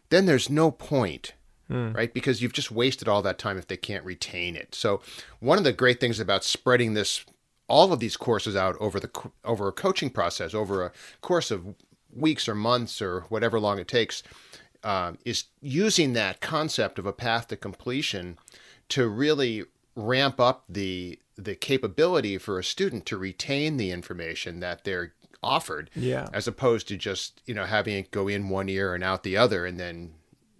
then 0.09 0.25
there's 0.25 0.49
no 0.49 0.71
point, 0.71 1.33
right? 1.69 2.13
Because 2.13 2.41
you've 2.41 2.53
just 2.53 2.71
wasted 2.71 3.07
all 3.07 3.21
that 3.23 3.37
time 3.37 3.57
if 3.57 3.67
they 3.67 3.77
can't 3.77 4.03
retain 4.05 4.55
it. 4.55 4.75
So 4.75 5.01
one 5.39 5.57
of 5.57 5.63
the 5.63 5.73
great 5.73 5.99
things 5.99 6.19
about 6.19 6.43
spreading 6.43 6.93
this, 6.93 7.25
all 7.67 7.91
of 7.91 7.99
these 7.99 8.17
courses 8.17 8.55
out 8.55 8.75
over 8.79 8.99
the 8.99 9.09
over 9.43 9.67
a 9.67 9.71
coaching 9.71 10.09
process, 10.09 10.53
over 10.53 10.83
a 10.83 10.91
course 11.21 11.51
of 11.51 11.75
weeks 12.15 12.47
or 12.47 12.55
months 12.55 13.01
or 13.01 13.21
whatever 13.29 13.59
long 13.59 13.79
it 13.79 13.87
takes, 13.87 14.21
um, 14.83 15.17
is 15.25 15.45
using 15.61 16.13
that 16.13 16.39
concept 16.41 16.99
of 16.99 17.05
a 17.05 17.13
path 17.13 17.47
to 17.49 17.55
completion 17.57 18.37
to 18.89 19.07
really 19.07 19.63
ramp 19.95 20.39
up 20.39 20.63
the 20.69 21.17
the 21.37 21.55
capability 21.55 22.37
for 22.37 22.59
a 22.59 22.63
student 22.63 23.05
to 23.05 23.17
retain 23.17 23.77
the 23.77 23.91
information 23.91 24.59
that 24.61 24.83
they're 24.83 25.13
offered 25.43 25.89
Yeah. 25.95 26.27
as 26.33 26.47
opposed 26.47 26.87
to 26.87 26.97
just 26.97 27.41
you 27.45 27.53
know 27.53 27.65
having 27.65 27.95
it 27.97 28.11
go 28.11 28.27
in 28.27 28.49
one 28.49 28.69
ear 28.69 28.93
and 28.95 29.03
out 29.03 29.23
the 29.23 29.35
other 29.37 29.65
and 29.65 29.79
then 29.79 30.13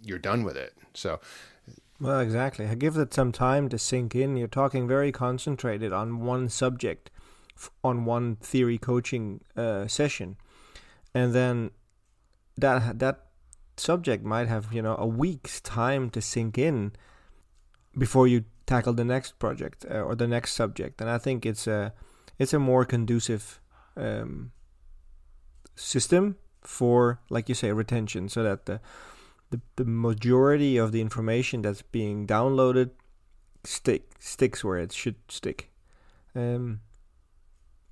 you're 0.05 0.19
done 0.19 0.43
with 0.43 0.55
it 0.55 0.73
so 0.93 1.19
Well, 1.99 2.19
exactly. 2.19 2.67
I 2.67 2.75
give 2.75 2.97
it 2.97 3.13
some 3.13 3.31
time 3.31 3.69
to 3.69 3.77
sink 3.77 4.15
in. 4.15 4.35
You're 4.35 4.49
talking 4.49 4.85
very 4.87 5.11
concentrated 5.13 5.93
on 5.93 6.19
one 6.19 6.49
subject, 6.49 7.09
on 7.83 8.03
one 8.03 8.35
theory 8.35 8.77
coaching 8.77 9.39
uh, 9.55 9.87
session, 9.87 10.35
and 11.13 11.33
then 11.33 11.71
that 12.57 12.99
that 12.99 13.27
subject 13.77 14.25
might 14.25 14.47
have 14.47 14.73
you 14.73 14.81
know 14.81 14.95
a 14.97 15.07
week's 15.07 15.61
time 15.61 16.09
to 16.09 16.21
sink 16.21 16.57
in 16.57 16.91
before 17.97 18.27
you 18.27 18.43
tackle 18.65 18.93
the 18.93 19.05
next 19.05 19.39
project 19.39 19.85
uh, 19.89 20.01
or 20.01 20.15
the 20.15 20.27
next 20.27 20.53
subject. 20.53 20.99
And 20.99 21.09
I 21.09 21.17
think 21.17 21.45
it's 21.45 21.67
a 21.67 21.93
it's 22.37 22.53
a 22.53 22.59
more 22.59 22.85
conducive 22.85 23.61
um, 23.95 24.51
system 25.75 26.35
for, 26.61 27.19
like 27.29 27.47
you 27.47 27.55
say, 27.55 27.71
retention, 27.71 28.27
so 28.27 28.43
that 28.43 28.65
the 28.65 28.81
the, 29.51 29.61
the 29.75 29.85
majority 29.85 30.77
of 30.77 30.91
the 30.91 31.01
information 31.01 31.61
that's 31.61 31.81
being 31.81 32.27
downloaded 32.27 32.91
stick 33.63 34.11
sticks 34.19 34.63
where 34.63 34.77
it 34.77 34.91
should 34.91 35.15
stick. 35.29 35.71
Um, 36.35 36.81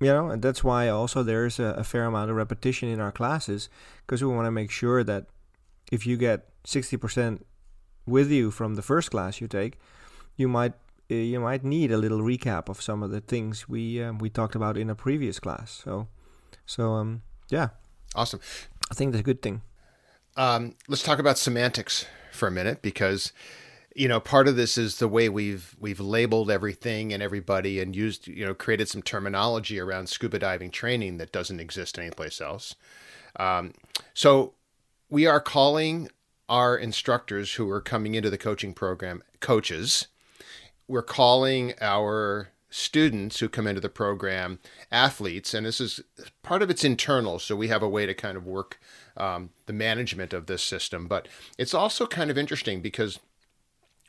you 0.00 0.08
know, 0.08 0.28
and 0.28 0.42
that's 0.42 0.62
why 0.62 0.88
also 0.88 1.22
there's 1.22 1.58
a, 1.58 1.74
a 1.78 1.84
fair 1.84 2.04
amount 2.04 2.30
of 2.30 2.36
repetition 2.36 2.88
in 2.88 3.00
our 3.00 3.12
classes 3.12 3.68
because 4.06 4.22
we 4.22 4.28
want 4.28 4.46
to 4.46 4.50
make 4.50 4.70
sure 4.70 5.04
that 5.04 5.26
if 5.90 6.06
you 6.06 6.16
get 6.16 6.48
60% 6.64 7.42
with 8.06 8.30
you 8.30 8.50
from 8.50 8.74
the 8.74 8.82
first 8.82 9.10
class 9.10 9.40
you 9.40 9.48
take, 9.48 9.78
you 10.36 10.48
might 10.48 10.74
uh, 11.10 11.14
you 11.14 11.38
might 11.38 11.62
need 11.62 11.92
a 11.92 11.98
little 11.98 12.20
recap 12.20 12.68
of 12.68 12.80
some 12.80 13.02
of 13.02 13.10
the 13.10 13.20
things 13.20 13.68
we 13.68 14.02
um, 14.02 14.18
we 14.18 14.30
talked 14.30 14.54
about 14.54 14.76
in 14.76 14.90
a 14.90 14.94
previous 14.94 15.38
class. 15.38 15.82
So, 15.84 16.08
so 16.66 16.92
um, 16.94 17.22
yeah, 17.50 17.68
awesome 18.14 18.40
I 18.90 18.94
think 18.94 19.12
that's 19.12 19.20
a 19.20 19.24
good 19.24 19.42
thing. 19.42 19.62
Um, 20.36 20.74
let's 20.88 21.02
talk 21.02 21.18
about 21.18 21.38
semantics 21.38 22.06
for 22.32 22.48
a 22.48 22.52
minute 22.52 22.82
because 22.82 23.32
you 23.94 24.08
know 24.08 24.18
part 24.18 24.48
of 24.48 24.56
this 24.56 24.76
is 24.76 24.98
the 24.98 25.06
way 25.06 25.28
we've 25.28 25.76
we've 25.78 26.00
labeled 26.00 26.50
everything 26.50 27.12
and 27.12 27.22
everybody 27.22 27.78
and 27.78 27.94
used 27.94 28.26
you 28.26 28.44
know 28.44 28.54
created 28.54 28.88
some 28.88 29.02
terminology 29.02 29.78
around 29.78 30.08
scuba 30.08 30.38
diving 30.40 30.70
training 30.70 31.18
that 31.18 31.32
doesn't 31.32 31.60
exist 31.60 31.98
anyplace 31.98 32.40
else. 32.40 32.74
Um, 33.36 33.74
so 34.12 34.54
we 35.08 35.26
are 35.26 35.40
calling 35.40 36.08
our 36.48 36.76
instructors 36.76 37.54
who 37.54 37.70
are 37.70 37.80
coming 37.80 38.14
into 38.14 38.30
the 38.30 38.38
coaching 38.38 38.74
program 38.74 39.22
coaches. 39.40 40.08
We're 40.88 41.02
calling 41.02 41.74
our 41.80 42.50
students 42.68 43.38
who 43.38 43.48
come 43.48 43.68
into 43.68 43.80
the 43.80 43.88
program 43.88 44.58
athletes, 44.90 45.54
and 45.54 45.64
this 45.64 45.80
is 45.80 46.00
part 46.42 46.60
of 46.60 46.70
it's 46.70 46.84
internal, 46.84 47.38
so 47.38 47.54
we 47.54 47.68
have 47.68 47.82
a 47.82 47.88
way 47.88 48.04
to 48.04 48.14
kind 48.14 48.36
of 48.36 48.44
work 48.44 48.80
um, 49.16 49.50
the 49.66 49.72
management 49.72 50.32
of 50.32 50.46
this 50.46 50.62
system. 50.62 51.06
But 51.06 51.28
it's 51.58 51.74
also 51.74 52.06
kind 52.06 52.30
of 52.30 52.38
interesting 52.38 52.80
because 52.80 53.18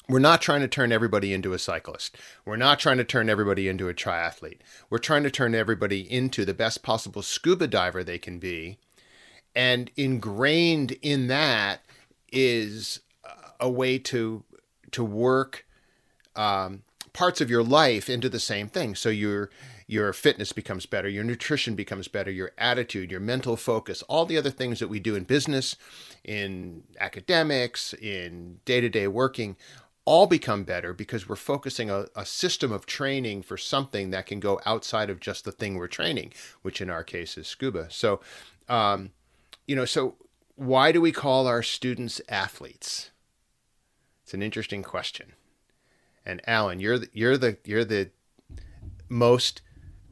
we're 0.07 0.19
not 0.19 0.41
trying 0.41 0.61
to 0.61 0.67
turn 0.67 0.91
everybody 0.91 1.33
into 1.33 1.53
a 1.53 1.59
cyclist. 1.59 2.17
We're 2.45 2.57
not 2.57 2.79
trying 2.79 2.97
to 2.97 3.03
turn 3.03 3.29
everybody 3.29 3.67
into 3.67 3.89
a 3.89 3.93
triathlete. 3.93 4.59
We're 4.89 4.99
trying 4.99 5.23
to 5.23 5.31
turn 5.31 5.55
everybody 5.55 5.99
into 6.11 6.45
the 6.45 6.53
best 6.53 6.83
possible 6.83 7.21
scuba 7.21 7.67
diver 7.67 8.03
they 8.03 8.19
can 8.19 8.37
be. 8.37 8.77
And 9.55 9.89
ingrained 9.95 10.91
in 11.01 11.27
that 11.27 11.81
is 12.31 12.99
a 13.59 13.69
way 13.69 13.97
to 13.97 14.43
to 14.91 15.03
work 15.03 15.65
um, 16.35 16.83
parts 17.13 17.41
of 17.41 17.49
your 17.49 17.63
life 17.63 18.09
into 18.09 18.29
the 18.29 18.39
same 18.39 18.67
thing. 18.67 18.95
So 18.95 19.09
your 19.09 19.49
your 19.87 20.13
fitness 20.13 20.51
becomes 20.51 20.85
better, 20.85 21.07
your 21.07 21.23
nutrition 21.23 21.75
becomes 21.75 22.07
better, 22.07 22.31
your 22.31 22.51
attitude, 22.57 23.11
your 23.11 23.19
mental 23.19 23.55
focus, 23.55 24.01
all 24.03 24.25
the 24.25 24.37
other 24.37 24.49
things 24.49 24.79
that 24.79 24.87
we 24.87 24.99
do 24.99 25.15
in 25.15 25.23
business, 25.23 25.75
in 26.23 26.83
academics, 26.99 27.93
in 27.93 28.59
day 28.65 28.81
to 28.81 28.89
day 28.89 29.07
working, 29.07 29.55
all 30.05 30.27
become 30.27 30.63
better 30.63 30.93
because 30.93 31.27
we're 31.27 31.35
focusing 31.35 31.89
a, 31.89 32.05
a 32.15 32.25
system 32.25 32.71
of 32.71 32.85
training 32.85 33.41
for 33.41 33.57
something 33.57 34.11
that 34.11 34.25
can 34.25 34.39
go 34.39 34.59
outside 34.65 35.09
of 35.09 35.19
just 35.19 35.45
the 35.45 35.51
thing 35.51 35.75
we're 35.75 35.87
training, 35.87 36.31
which 36.61 36.81
in 36.81 36.89
our 36.89 37.03
case 37.03 37.37
is 37.37 37.47
scuba. 37.47 37.87
So, 37.89 38.21
um, 38.69 39.11
you 39.67 39.75
know, 39.75 39.85
so 39.85 40.15
why 40.55 40.91
do 40.91 41.01
we 41.01 41.11
call 41.11 41.47
our 41.47 41.63
students 41.63 42.21
athletes? 42.29 43.11
It's 44.23 44.33
an 44.33 44.41
interesting 44.41 44.83
question. 44.83 45.33
And 46.25 46.41
Alan, 46.47 46.79
you're 46.79 46.99
the, 46.99 47.09
you're 47.13 47.37
the 47.37 47.57
you're 47.63 47.85
the 47.85 48.09
most 49.07 49.61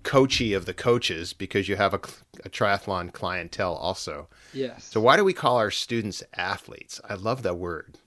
coachy 0.04 0.54
of 0.54 0.66
the 0.66 0.74
coaches 0.74 1.34
because 1.34 1.68
you 1.68 1.76
have 1.76 1.94
a, 1.94 2.02
a 2.46 2.50
triathlon 2.50 3.12
clientele 3.12 3.76
also. 3.76 4.30
Yes. 4.54 4.86
So 4.86 5.00
why 5.00 5.18
do 5.18 5.24
we 5.24 5.34
call 5.34 5.58
our 5.58 5.72
students 5.72 6.24
athletes? 6.36 7.02
I 7.08 7.16
love 7.16 7.44
that 7.44 7.58
word. 7.58 7.98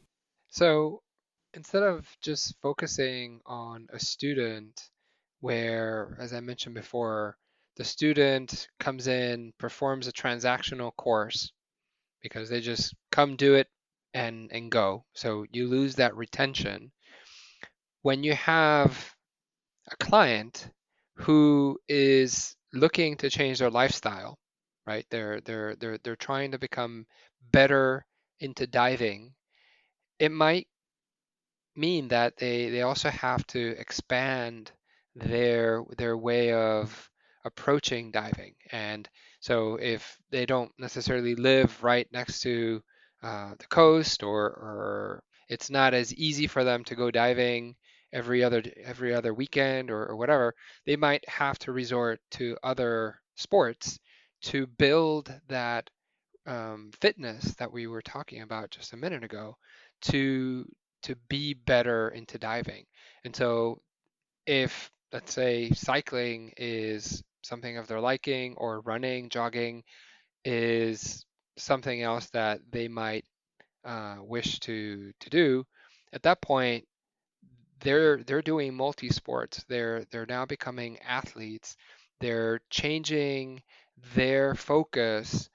So 0.48 1.02
instead 1.54 1.82
of 1.82 2.06
just 2.20 2.54
focusing 2.62 3.40
on 3.46 3.86
a 3.92 3.98
student 3.98 4.90
where, 5.40 6.16
as 6.20 6.32
I 6.32 6.40
mentioned 6.40 6.74
before, 6.74 7.36
the 7.76 7.84
student 7.84 8.68
comes 8.80 9.06
in, 9.06 9.52
performs 9.58 10.06
a 10.06 10.12
transactional 10.12 10.94
course 10.96 11.52
because 12.22 12.48
they 12.48 12.60
just 12.60 12.94
come 13.12 13.36
do 13.36 13.54
it 13.54 13.68
and, 14.14 14.50
and 14.52 14.70
go. 14.70 15.04
So 15.14 15.44
you 15.50 15.68
lose 15.68 15.96
that 15.96 16.16
retention. 16.16 16.90
When 18.02 18.22
you 18.22 18.34
have 18.34 19.14
a 19.90 19.96
client 19.96 20.70
who 21.16 21.78
is 21.88 22.56
looking 22.72 23.16
to 23.18 23.30
change 23.30 23.58
their 23.58 23.70
lifestyle, 23.70 24.38
right? 24.86 25.06
They're 25.10 25.40
they're 25.40 25.76
they're 25.76 25.98
they're 25.98 26.16
trying 26.16 26.52
to 26.52 26.58
become 26.58 27.06
better 27.52 28.04
into 28.40 28.66
diving. 28.66 29.34
It 30.18 30.32
might 30.32 30.68
mean 31.74 32.08
that 32.08 32.36
they 32.36 32.70
they 32.70 32.82
also 32.82 33.10
have 33.10 33.46
to 33.48 33.74
expand 33.78 34.72
their 35.14 35.82
their 35.96 36.16
way 36.16 36.52
of 36.52 37.10
approaching 37.44 38.10
diving. 38.10 38.54
And 38.72 39.08
so 39.40 39.76
if 39.76 40.18
they 40.30 40.46
don't 40.46 40.72
necessarily 40.78 41.34
live 41.34 41.82
right 41.82 42.08
next 42.12 42.40
to 42.40 42.82
uh, 43.22 43.54
the 43.58 43.66
coast 43.68 44.22
or 44.22 44.46
or 44.46 45.22
it's 45.48 45.70
not 45.70 45.94
as 45.94 46.14
easy 46.14 46.46
for 46.46 46.64
them 46.64 46.84
to 46.84 46.96
go 46.96 47.10
diving 47.10 47.76
every 48.12 48.42
other 48.44 48.62
every 48.82 49.14
other 49.14 49.34
weekend 49.34 49.90
or, 49.90 50.06
or 50.06 50.16
whatever, 50.16 50.54
they 50.86 50.96
might 50.96 51.28
have 51.28 51.58
to 51.60 51.72
resort 51.72 52.20
to 52.32 52.56
other 52.62 53.20
sports 53.36 53.98
to 54.42 54.66
build 54.66 55.32
that 55.48 55.88
um, 56.46 56.90
fitness 57.00 57.54
that 57.56 57.72
we 57.72 57.86
were 57.86 58.02
talking 58.02 58.42
about 58.42 58.70
just 58.70 58.92
a 58.92 58.96
minute 58.96 59.24
ago 59.24 59.56
to 60.02 60.64
to 61.02 61.16
be 61.28 61.54
better 61.54 62.08
into 62.10 62.38
diving. 62.38 62.84
And 63.24 63.34
so 63.34 63.80
if 64.46 64.90
let's 65.12 65.32
say 65.32 65.70
cycling 65.70 66.52
is 66.56 67.22
something 67.42 67.76
of 67.78 67.86
their 67.86 68.00
liking 68.00 68.54
or 68.56 68.80
running, 68.80 69.28
jogging 69.28 69.82
is 70.44 71.24
something 71.58 72.02
else 72.02 72.26
that 72.30 72.60
they 72.70 72.88
might 72.88 73.24
uh, 73.84 74.16
wish 74.20 74.58
to 74.60 75.12
to 75.20 75.30
do, 75.30 75.64
at 76.12 76.22
that 76.22 76.40
point 76.42 76.86
they're 77.80 78.22
they're 78.24 78.42
doing 78.42 78.74
multi 78.74 79.08
sports. 79.10 79.64
They're 79.68 80.04
they're 80.10 80.26
now 80.26 80.46
becoming 80.46 80.98
athletes. 81.00 81.76
They're 82.20 82.60
changing 82.70 83.62
their 84.14 84.54
focus 84.54 85.48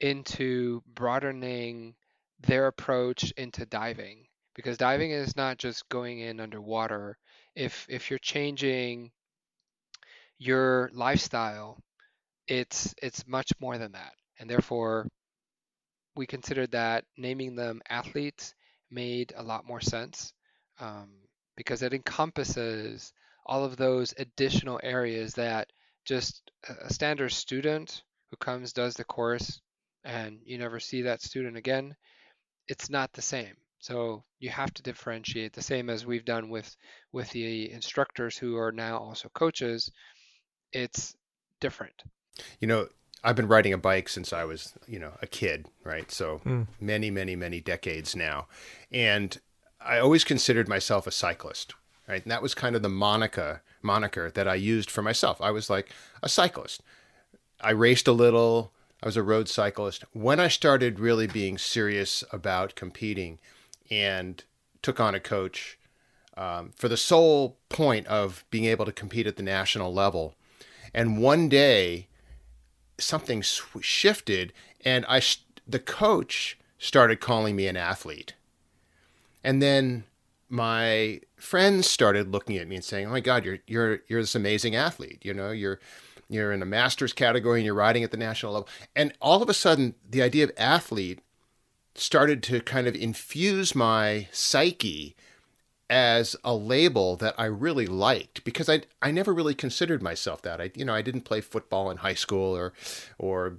into 0.00 0.82
broadening 0.94 1.94
their 2.40 2.66
approach 2.68 3.32
into 3.32 3.66
diving 3.66 4.26
because 4.54 4.78
diving 4.78 5.12
is 5.12 5.36
not 5.36 5.58
just 5.58 5.88
going 5.88 6.20
in 6.20 6.40
underwater. 6.40 7.18
If 7.56 7.86
if 7.88 8.10
you're 8.10 8.18
changing 8.20 9.12
your 10.38 10.90
lifestyle, 10.92 11.78
it's 12.48 12.94
it's 13.02 13.26
much 13.26 13.52
more 13.60 13.78
than 13.78 13.92
that. 13.92 14.14
And 14.38 14.50
therefore 14.50 15.08
we 16.16 16.26
considered 16.26 16.72
that 16.72 17.04
naming 17.16 17.54
them 17.54 17.80
athletes 17.88 18.54
made 18.90 19.32
a 19.36 19.42
lot 19.42 19.66
more 19.66 19.80
sense 19.80 20.32
um, 20.80 21.10
because 21.56 21.82
it 21.82 21.94
encompasses 21.94 23.12
all 23.46 23.64
of 23.64 23.76
those 23.76 24.14
additional 24.18 24.80
areas 24.82 25.34
that 25.34 25.70
just 26.04 26.50
a 26.80 26.92
standard 26.92 27.32
student 27.32 28.02
who 28.30 28.36
comes 28.36 28.72
does 28.72 28.94
the 28.94 29.04
course 29.04 29.60
and 30.04 30.38
you 30.44 30.58
never 30.58 30.80
see 30.80 31.02
that 31.02 31.22
student 31.22 31.56
again 31.56 31.94
it's 32.68 32.90
not 32.90 33.12
the 33.12 33.22
same 33.22 33.54
so 33.78 34.24
you 34.38 34.48
have 34.48 34.72
to 34.72 34.82
differentiate 34.82 35.52
the 35.52 35.62
same 35.62 35.90
as 35.90 36.06
we've 36.06 36.24
done 36.24 36.48
with 36.48 36.76
with 37.12 37.28
the 37.30 37.70
instructors 37.70 38.36
who 38.36 38.56
are 38.56 38.72
now 38.72 38.98
also 38.98 39.28
coaches 39.30 39.90
it's 40.72 41.14
different 41.60 42.02
you 42.60 42.66
know 42.68 42.86
I've 43.26 43.36
been 43.36 43.48
riding 43.48 43.72
a 43.72 43.78
bike 43.78 44.10
since 44.10 44.34
I 44.34 44.44
was, 44.44 44.74
you 44.86 44.98
know, 44.98 45.12
a 45.22 45.26
kid, 45.26 45.70
right? 45.82 46.10
So 46.12 46.42
mm. 46.44 46.66
many, 46.78 47.10
many, 47.10 47.34
many 47.36 47.58
decades 47.58 48.14
now. 48.14 48.48
And 48.92 49.40
I 49.84 49.98
always 49.98 50.24
considered 50.24 50.68
myself 50.68 51.06
a 51.06 51.10
cyclist, 51.10 51.74
right? 52.08 52.22
And 52.22 52.32
that 52.32 52.42
was 52.42 52.54
kind 52.54 52.74
of 52.74 52.82
the 52.82 52.88
moniker 52.88 53.62
moniker 53.82 54.30
that 54.30 54.48
I 54.48 54.54
used 54.54 54.90
for 54.90 55.02
myself. 55.02 55.40
I 55.40 55.50
was 55.50 55.68
like 55.68 55.90
a 56.22 56.28
cyclist. 56.28 56.82
I 57.60 57.70
raced 57.70 58.08
a 58.08 58.12
little. 58.12 58.72
I 59.02 59.06
was 59.06 59.16
a 59.16 59.22
road 59.22 59.48
cyclist. 59.48 60.04
When 60.12 60.40
I 60.40 60.48
started 60.48 60.98
really 60.98 61.26
being 61.26 61.58
serious 61.58 62.24
about 62.32 62.74
competing 62.74 63.38
and 63.90 64.42
took 64.80 64.98
on 64.98 65.14
a 65.14 65.20
coach 65.20 65.78
um, 66.36 66.72
for 66.74 66.88
the 66.88 66.96
sole 66.96 67.58
point 67.68 68.06
of 68.06 68.44
being 68.50 68.64
able 68.64 68.86
to 68.86 68.92
compete 68.92 69.26
at 69.26 69.36
the 69.36 69.42
national 69.42 69.92
level. 69.92 70.34
And 70.92 71.18
one 71.20 71.48
day, 71.48 72.08
something 72.98 73.42
shifted 73.42 74.52
and 74.84 75.04
I 75.08 75.20
the 75.66 75.78
coach 75.78 76.58
started 76.78 77.20
calling 77.20 77.56
me 77.56 77.66
an 77.66 77.76
athlete. 77.76 78.34
And 79.44 79.62
then 79.62 80.04
my 80.48 81.20
friends 81.36 81.88
started 81.88 82.32
looking 82.32 82.56
at 82.56 82.66
me 82.66 82.76
and 82.76 82.84
saying, 82.84 83.06
"Oh 83.06 83.10
my 83.10 83.20
God, 83.20 83.44
you're 83.44 83.58
you're 83.66 84.00
you're 84.08 84.22
this 84.22 84.34
amazing 84.34 84.74
athlete. 84.74 85.18
You 85.22 85.34
know, 85.34 85.50
you're 85.50 85.78
you're 86.28 86.52
in 86.52 86.62
a 86.62 86.66
masters 86.66 87.12
category 87.12 87.60
and 87.60 87.66
you're 87.66 87.74
riding 87.74 88.02
at 88.02 88.10
the 88.10 88.16
national 88.16 88.52
level." 88.52 88.68
And 88.96 89.12
all 89.20 89.42
of 89.42 89.48
a 89.48 89.54
sudden, 89.54 89.94
the 90.08 90.22
idea 90.22 90.44
of 90.44 90.52
athlete 90.56 91.20
started 91.94 92.42
to 92.44 92.60
kind 92.60 92.86
of 92.86 92.96
infuse 92.96 93.74
my 93.74 94.28
psyche 94.32 95.14
as 95.90 96.34
a 96.42 96.54
label 96.54 97.14
that 97.16 97.34
I 97.38 97.44
really 97.44 97.86
liked 97.86 98.42
because 98.44 98.68
I 98.68 98.82
I 99.02 99.10
never 99.10 99.34
really 99.34 99.54
considered 99.54 100.02
myself 100.02 100.42
that. 100.42 100.60
I 100.60 100.70
you 100.74 100.84
know 100.84 100.94
I 100.94 101.02
didn't 101.02 101.22
play 101.22 101.40
football 101.40 101.90
in 101.90 101.98
high 101.98 102.14
school 102.14 102.56
or 102.56 102.72
or 103.18 103.58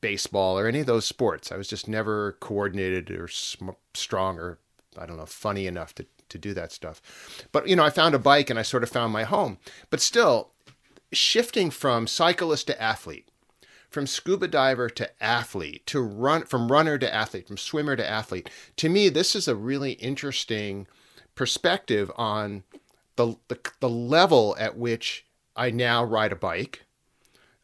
baseball 0.00 0.58
or 0.58 0.66
any 0.66 0.80
of 0.80 0.86
those 0.86 1.06
sports. 1.06 1.52
I 1.52 1.56
was 1.56 1.68
just 1.68 1.88
never 1.88 2.32
coordinated 2.40 3.10
or 3.10 3.28
sm- 3.28 3.70
strong 3.94 4.38
or 4.38 4.58
I 4.98 5.06
don't 5.06 5.16
know 5.16 5.26
funny 5.26 5.66
enough 5.66 5.94
to 5.96 6.06
to 6.28 6.38
do 6.38 6.52
that 6.54 6.72
stuff. 6.72 7.00
But 7.52 7.68
you 7.68 7.76
know 7.76 7.84
I 7.84 7.90
found 7.90 8.14
a 8.14 8.18
bike 8.18 8.50
and 8.50 8.58
I 8.58 8.62
sort 8.62 8.82
of 8.82 8.90
found 8.90 9.12
my 9.12 9.24
home. 9.24 9.58
But 9.90 10.00
still 10.00 10.50
shifting 11.12 11.70
from 11.70 12.06
cyclist 12.06 12.66
to 12.66 12.82
athlete 12.82 13.28
from 13.88 14.06
scuba 14.06 14.46
diver 14.46 14.90
to 14.90 15.10
athlete 15.22 15.86
to 15.86 16.00
run 16.02 16.44
from 16.44 16.70
runner 16.70 16.98
to 16.98 17.14
athlete 17.14 17.48
from 17.48 17.56
swimmer 17.56 17.96
to 17.96 18.06
athlete 18.06 18.50
to 18.76 18.90
me 18.90 19.08
this 19.08 19.34
is 19.34 19.48
a 19.48 19.56
really 19.56 19.92
interesting 19.92 20.86
perspective 21.34 22.12
on 22.16 22.62
the, 23.16 23.36
the, 23.48 23.58
the 23.80 23.88
level 23.88 24.54
at 24.58 24.76
which 24.76 25.24
I 25.58 25.70
now 25.70 26.04
ride 26.04 26.30
a 26.30 26.36
bike, 26.36 26.84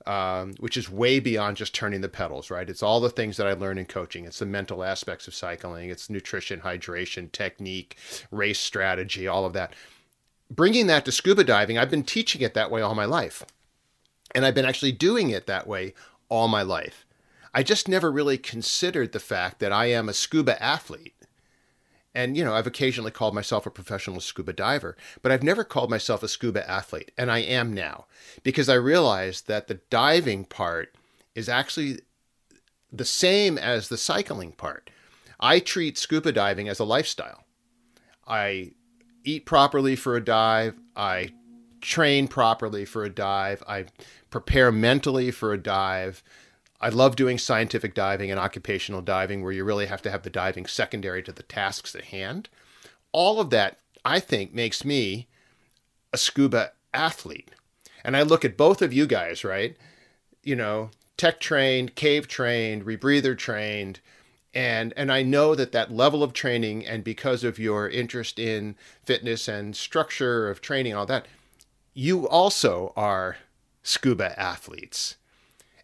um, 0.07 0.55
which 0.59 0.77
is 0.77 0.91
way 0.91 1.19
beyond 1.19 1.57
just 1.57 1.75
turning 1.75 2.01
the 2.01 2.09
pedals, 2.09 2.51
right? 2.51 2.69
It's 2.69 2.83
all 2.83 3.01
the 3.01 3.11
things 3.11 3.37
that 3.37 3.47
I 3.47 3.55
learned 3.55 3.79
in 3.79 3.87
coaching. 3.87 4.25
It's 4.25 4.39
the 4.39 4.47
mental 4.47 4.85
aspects 4.85 5.27
of 5.27 5.35
cycling, 5.35 5.91
it's 5.91 6.11
nutrition, 6.11 6.61
hydration, 6.61 7.33
technique, 7.33 7.97
race 8.31 8.61
strategy, 8.61 9.27
all 9.27 9.45
of 9.45 9.53
that. 9.55 9.75
Bringing 10.51 10.87
that 10.89 11.05
to 11.07 11.13
scuba 11.13 11.45
diving, 11.45 11.79
I've 11.79 11.91
been 11.91 12.05
teaching 12.05 12.43
it 12.43 12.55
that 12.55 12.71
way 12.71 12.83
all 12.83 12.95
my 12.95 13.07
life. 13.07 13.45
And 14.35 14.45
I've 14.45 14.55
been 14.55 14.67
actually 14.67 14.93
doing 14.93 15.31
it 15.31 15.47
that 15.47 15.67
way 15.67 15.95
all 16.29 16.49
my 16.49 16.63
life. 16.63 17.07
I 17.55 17.63
just 17.63 17.89
never 17.89 18.11
really 18.11 18.37
considered 18.37 19.13
the 19.13 19.21
fact 19.21 19.61
that 19.61 19.73
I 19.73 19.87
am 19.87 20.09
a 20.09 20.15
scuba 20.15 20.61
athlete 20.63 21.15
and, 22.15 22.37
you 22.37 22.45
know, 22.45 22.55
I've 22.55 22.67
occasionally 22.67 23.11
called 23.11 23.35
myself 23.35 23.67
a 23.67 23.71
professional 23.71 24.21
scuba 24.21 24.53
diver, 24.53 24.97
but 25.21 25.33
I've 25.33 25.43
never 25.43 25.65
called 25.65 25.91
myself 25.91 26.23
a 26.23 26.29
scuba 26.29 26.69
athlete. 26.69 27.11
And 27.19 27.31
I 27.31 27.39
am 27.39 27.73
now 27.73 28.07
because 28.43 28.69
I 28.69 28.75
realized 28.75 29.49
that 29.49 29.67
the 29.67 29.81
diving 29.91 30.45
part 30.45 30.95
is 31.35 31.49
actually 31.49 32.01
the 32.93 33.05
same 33.05 33.59
as 33.59 33.89
the 33.89 33.97
cycling 33.97 34.53
part. 34.53 34.91
I 35.41 35.59
treat 35.59 35.99
scuba 35.99 36.31
diving 36.31 36.69
as 36.69 36.79
a 36.79 36.85
lifestyle. 36.85 37.45
I 38.27 38.73
eat 39.25 39.45
properly 39.45 39.97
for 39.97 40.17
a 40.17 40.25
dive. 40.25 40.79
I 40.95 41.31
train 41.81 42.29
properly 42.29 42.85
for 42.85 43.05
a 43.05 43.11
dive. 43.11 43.63
I 43.69 43.87
prepare 44.31 44.71
mentally 44.71 45.31
for 45.31 45.53
a 45.53 45.59
dive. 45.59 46.23
I 46.85 46.91
love 46.91 47.17
doing 47.17 47.39
scientific 47.39 47.95
diving 47.95 48.31
and 48.31 48.39
occupational 48.39 49.01
diving 49.01 49.43
where 49.43 49.53
you 49.53 49.65
really 49.65 49.87
have 49.87 50.03
to 50.03 50.11
have 50.11 50.23
the 50.23 50.29
diving 50.29 50.67
secondary 50.67 51.23
to 51.23 51.33
the 51.33 51.43
tasks 51.43 51.95
at 51.95 52.05
hand. 52.05 52.51
All 53.11 53.41
of 53.41 53.49
that, 53.49 53.79
I 54.05 54.21
think, 54.21 54.53
makes 54.53 54.85
me 54.85 55.27
a 56.13 56.19
scuba 56.19 56.73
athlete. 56.93 57.53
And 58.05 58.15
I 58.15 58.21
look 58.21 58.45
at 58.45 58.59
both 58.59 58.83
of 58.83 58.93
you 58.93 59.07
guys, 59.07 59.45
right? 59.45 59.79
You 60.43 60.57
know, 60.57 60.91
tech 61.17 61.41
trained, 61.41 61.95
cave 61.95 62.29
trained, 62.29 62.85
rebreather 62.85 63.37
trained, 63.37 64.01
and 64.53 64.93
and 64.95 65.11
I 65.11 65.23
know 65.23 65.55
that 65.55 65.73
that 65.73 65.91
level 65.91 66.23
of 66.23 66.35
training 66.35 66.85
and 66.85 67.03
because 67.03 67.45
of 67.45 67.59
your 67.59 67.89
interest 67.89 68.39
in 68.39 68.77
fitness 69.03 69.49
and 69.49 69.75
structure 69.75 70.51
of 70.51 70.61
training 70.61 70.93
all 70.93 71.07
that, 71.07 71.29
you 71.95 72.29
also 72.29 72.93
are 72.95 73.39
scuba 73.83 74.39
athletes. 74.39 75.17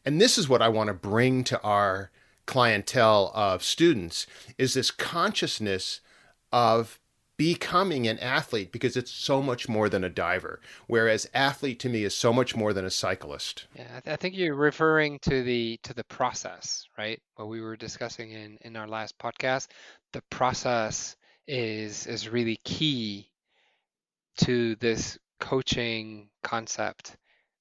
And 0.04 0.20
this 0.20 0.38
is 0.38 0.48
what 0.48 0.62
I 0.62 0.68
want 0.68 0.88
to 0.88 0.94
bring 0.94 1.44
to 1.44 1.60
our 1.62 2.10
clientele 2.46 3.30
of 3.34 3.62
students 3.62 4.26
is 4.58 4.74
this 4.74 4.90
consciousness 4.90 6.00
of 6.52 6.98
becoming 7.36 8.06
an 8.06 8.18
athlete 8.18 8.70
because 8.70 8.98
it's 8.98 9.10
so 9.10 9.40
much 9.40 9.66
more 9.66 9.88
than 9.88 10.04
a 10.04 10.10
diver. 10.10 10.60
Whereas 10.88 11.26
athlete 11.32 11.78
to 11.80 11.88
me 11.88 12.04
is 12.04 12.14
so 12.14 12.34
much 12.34 12.54
more 12.54 12.74
than 12.74 12.84
a 12.84 12.90
cyclist. 12.90 13.66
Yeah 13.74 13.86
i, 13.96 14.00
th- 14.00 14.12
I 14.12 14.16
think 14.16 14.36
you're 14.36 14.54
referring 14.54 15.18
to 15.20 15.42
the 15.42 15.78
to 15.84 15.94
the 15.94 16.04
process 16.04 16.86
right? 16.98 17.18
What 17.36 17.48
we 17.48 17.62
were 17.62 17.76
discussing 17.76 18.32
in 18.32 18.58
in 18.60 18.76
our 18.76 18.86
last 18.86 19.18
podcast 19.18 19.68
the 20.12 20.22
process 20.28 21.16
is 21.46 22.06
is 22.06 22.28
really 22.28 22.60
key 22.64 23.30
to 24.38 24.74
this 24.76 25.18
coaching 25.38 26.28
concept 26.42 27.16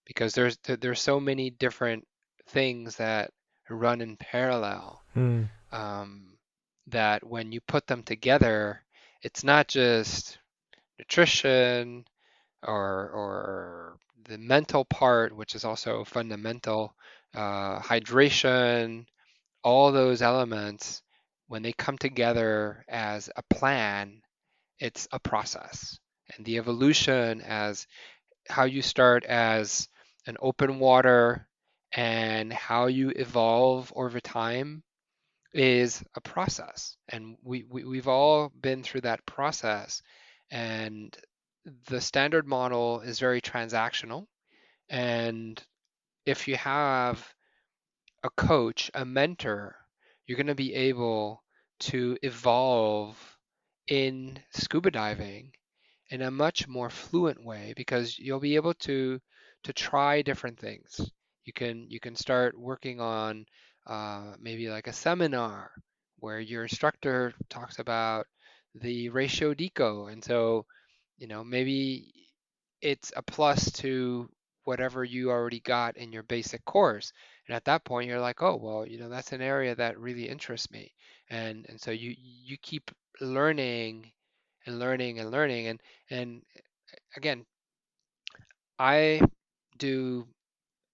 because 0.06 0.34
there's 0.34 0.58
there's 0.58 1.00
so 1.00 1.20
many 1.20 1.52
different 1.52 2.06
things 2.50 2.98
that 2.98 3.32
run 3.70 4.02
in 4.02 4.18
parallel. 4.18 5.02
Mm. 5.16 5.50
Um, 5.72 6.26
that 6.88 7.24
when 7.26 7.52
you 7.52 7.62
put 7.62 7.86
them 7.86 8.04
together, 8.04 8.82
it's 9.22 9.44
not 9.44 9.68
just 9.68 10.40
nutrition 10.98 12.06
or 12.66 13.10
or 13.14 13.98
the 14.26 14.38
mental 14.38 14.86
part, 14.86 15.36
which 15.36 15.56
is 15.56 15.66
also 15.66 16.04
fundamental, 16.04 16.94
uh, 17.36 17.80
hydration, 17.80 19.06
all 19.64 19.92
those 19.92 20.22
elements 20.22 21.02
when 21.50 21.64
they 21.64 21.74
come 21.74 21.98
together 21.98 22.86
as 22.88 23.30
a 23.36 23.42
plan, 23.54 24.22
it's 24.80 25.08
a 25.12 25.20
process. 25.20 26.00
And 26.36 26.46
the 26.46 26.58
evolution 26.58 27.42
as 27.42 27.88
how 28.48 28.66
you 28.66 28.84
start 28.84 29.26
as 29.26 29.90
an 30.28 30.38
open 30.40 30.78
water 30.78 31.48
and 31.94 32.54
how 32.54 32.88
you 32.88 33.10
evolve 33.10 33.92
over 33.96 34.20
time 34.20 34.84
is 35.54 36.04
a 36.16 36.22
process. 36.22 36.96
And 37.08 37.38
we, 37.44 37.64
we, 37.64 37.84
we've 37.84 38.08
all 38.08 38.50
been 38.50 38.84
through 38.84 39.02
that 39.02 39.26
process. 39.26 40.02
And 40.52 41.16
the 41.88 42.02
standard 42.02 42.48
model 42.48 43.02
is 43.02 43.20
very 43.20 43.42
transactional. 43.42 44.28
And 44.90 45.62
if 46.26 46.48
you 46.48 46.56
have 46.58 47.34
a 48.24 48.30
coach, 48.30 48.92
a 48.94 49.06
mentor, 49.06 49.76
you're 50.26 50.38
going 50.38 50.48
to 50.48 50.56
be 50.56 50.74
able 50.74 51.44
to 51.80 52.18
evolve 52.22 53.18
in 53.88 54.40
scuba 54.52 54.92
diving 54.92 55.52
in 56.10 56.22
a 56.22 56.32
much 56.32 56.68
more 56.68 56.90
fluent 56.90 57.44
way 57.44 57.74
because 57.76 58.18
you'll 58.20 58.40
be 58.40 58.56
able 58.56 58.74
to 58.74 59.20
to 59.64 59.74
try 59.74 60.22
different 60.22 60.60
things. 60.60 61.12
You 61.50 61.54
can 61.54 61.90
you 61.90 62.00
can 62.00 62.16
start 62.16 62.60
working 62.60 63.02
on 63.02 63.46
uh, 63.88 64.36
maybe 64.40 64.70
like 64.70 64.88
a 64.88 64.94
seminar 64.94 65.72
where 66.20 66.40
your 66.40 66.64
instructor 66.64 67.34
talks 67.50 67.80
about 67.80 68.28
the 68.76 69.10
ratio 69.10 69.54
deco, 69.56 70.12
and 70.12 70.24
so 70.24 70.66
you 71.18 71.28
know 71.28 71.44
maybe 71.44 72.14
it's 72.82 73.12
a 73.16 73.22
plus 73.24 73.72
to 73.72 74.30
whatever 74.66 75.04
you 75.04 75.32
already 75.32 75.60
got 75.62 75.98
in 75.98 76.12
your 76.12 76.24
basic 76.24 76.64
course. 76.66 77.12
And 77.48 77.56
at 77.56 77.66
that 77.66 77.84
point, 77.86 78.08
you're 78.08 78.20
like, 78.22 78.42
oh 78.44 78.58
well, 78.58 78.86
you 78.88 79.00
know 79.00 79.10
that's 79.10 79.32
an 79.34 79.42
area 79.42 79.76
that 79.76 80.00
really 80.00 80.30
interests 80.30 80.72
me, 80.72 80.94
and 81.30 81.66
and 81.70 81.82
so 81.82 81.92
you 81.92 82.16
you 82.18 82.58
keep 82.62 82.92
learning 83.22 84.12
and 84.66 84.80
learning 84.80 85.20
and 85.20 85.32
learning. 85.32 85.68
And 85.68 85.82
and 86.10 86.44
again 87.18 87.46
i 88.80 89.22
do 89.78 90.28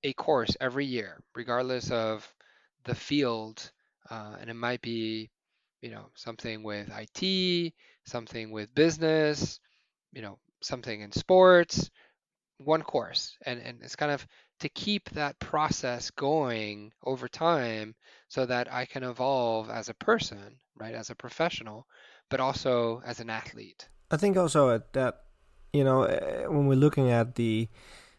a 0.05 0.13
course 0.13 0.55
every 0.61 0.85
year 0.85 1.21
regardless 1.35 1.91
of 1.91 2.27
the 2.85 2.95
field 2.95 3.71
uh, 4.09 4.35
and 4.39 4.49
it 4.49 4.55
might 4.55 4.81
be 4.81 5.29
you 5.81 5.91
know 5.91 6.05
something 6.15 6.63
with 6.63 6.89
it 6.89 7.73
something 8.05 8.51
with 8.51 8.73
business 8.73 9.59
you 10.13 10.21
know 10.21 10.37
something 10.61 11.01
in 11.01 11.11
sports 11.11 11.89
one 12.57 12.81
course 12.81 13.37
and 13.45 13.59
and 13.61 13.79
it's 13.81 13.95
kind 13.97 14.11
of 14.11 14.25
to 14.59 14.69
keep 14.69 15.09
that 15.11 15.37
process 15.39 16.11
going 16.11 16.91
over 17.03 17.27
time 17.27 17.95
so 18.29 18.45
that 18.45 18.71
I 18.71 18.85
can 18.85 19.03
evolve 19.03 19.69
as 19.69 19.89
a 19.89 19.93
person, 19.93 20.59
right, 20.77 20.95
as 20.95 21.09
a 21.09 21.15
professional, 21.15 21.87
but 22.29 22.39
also 22.39 23.01
as 23.05 23.19
an 23.19 23.29
athlete. 23.29 23.87
I 24.09 24.17
think 24.17 24.37
also 24.37 24.69
at 24.69 24.93
that, 24.93 25.23
you 25.73 25.83
know, 25.83 26.03
eh, 26.03 26.47
when 26.47 26.67
we're 26.67 26.75
looking 26.75 27.09
at 27.09 27.35
the 27.35 27.67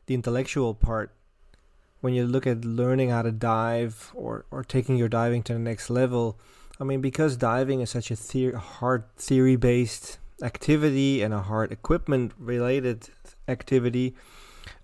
the 0.06 0.14
intellectual 0.14 0.74
part, 0.74 1.15
when 2.06 2.14
you 2.14 2.24
look 2.24 2.46
at 2.46 2.64
learning 2.64 3.10
how 3.10 3.20
to 3.20 3.32
dive 3.32 4.12
or 4.14 4.44
or 4.52 4.62
taking 4.62 4.96
your 4.96 5.08
diving 5.08 5.42
to 5.42 5.52
the 5.52 5.58
next 5.58 5.90
level, 5.90 6.38
I 6.80 6.84
mean, 6.84 7.00
because 7.00 7.36
diving 7.36 7.80
is 7.80 7.90
such 7.90 8.12
a 8.12 8.14
the- 8.14 8.52
hard 8.52 9.02
theory 9.16 9.56
based 9.56 10.20
activity 10.40 11.20
and 11.20 11.34
a 11.34 11.42
hard 11.42 11.72
equipment 11.72 12.30
related 12.38 13.08
activity, 13.48 14.14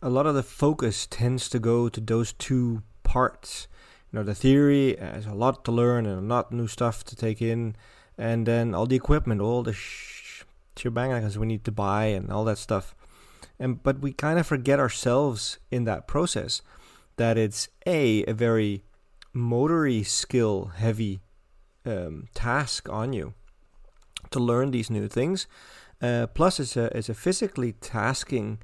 a 0.02 0.10
lot 0.10 0.26
of 0.26 0.34
the 0.34 0.42
focus 0.42 1.06
tends 1.06 1.48
to 1.50 1.60
go 1.60 1.88
to 1.88 2.00
those 2.00 2.32
two 2.32 2.82
parts. 3.04 3.68
You 4.10 4.18
know, 4.18 4.24
the 4.24 4.34
theory 4.34 4.98
uh, 4.98 5.12
has 5.14 5.26
a 5.26 5.34
lot 5.44 5.64
to 5.66 5.70
learn 5.70 6.06
and 6.06 6.18
a 6.18 6.34
lot 6.34 6.46
of 6.46 6.58
new 6.58 6.66
stuff 6.66 7.04
to 7.04 7.14
take 7.14 7.40
in, 7.40 7.76
and 8.18 8.46
then 8.46 8.74
all 8.74 8.86
the 8.86 8.96
equipment, 8.96 9.40
all 9.40 9.62
the 9.62 9.74
sh- 9.74 10.42
shebang 10.76 11.12
we 11.38 11.46
need 11.46 11.62
to 11.70 11.70
buy 11.70 12.06
and 12.06 12.32
all 12.32 12.44
that 12.46 12.58
stuff. 12.58 12.96
And 13.60 13.80
but 13.80 14.00
we 14.00 14.12
kind 14.12 14.40
of 14.40 14.46
forget 14.48 14.80
ourselves 14.80 15.60
in 15.70 15.84
that 15.84 16.08
process 16.08 16.62
that 17.16 17.38
it's 17.38 17.68
a 17.86 18.24
a 18.24 18.34
very 18.34 18.82
motory 19.34 20.04
skill 20.04 20.72
heavy 20.76 21.20
um, 21.84 22.28
task 22.34 22.88
on 22.88 23.12
you 23.12 23.34
to 24.30 24.38
learn 24.38 24.70
these 24.70 24.90
new 24.90 25.08
things. 25.08 25.46
Uh, 26.00 26.26
plus, 26.26 26.58
it's 26.58 26.76
a 26.76 26.96
it's 26.96 27.08
a 27.08 27.14
physically 27.14 27.72
tasking 27.72 28.58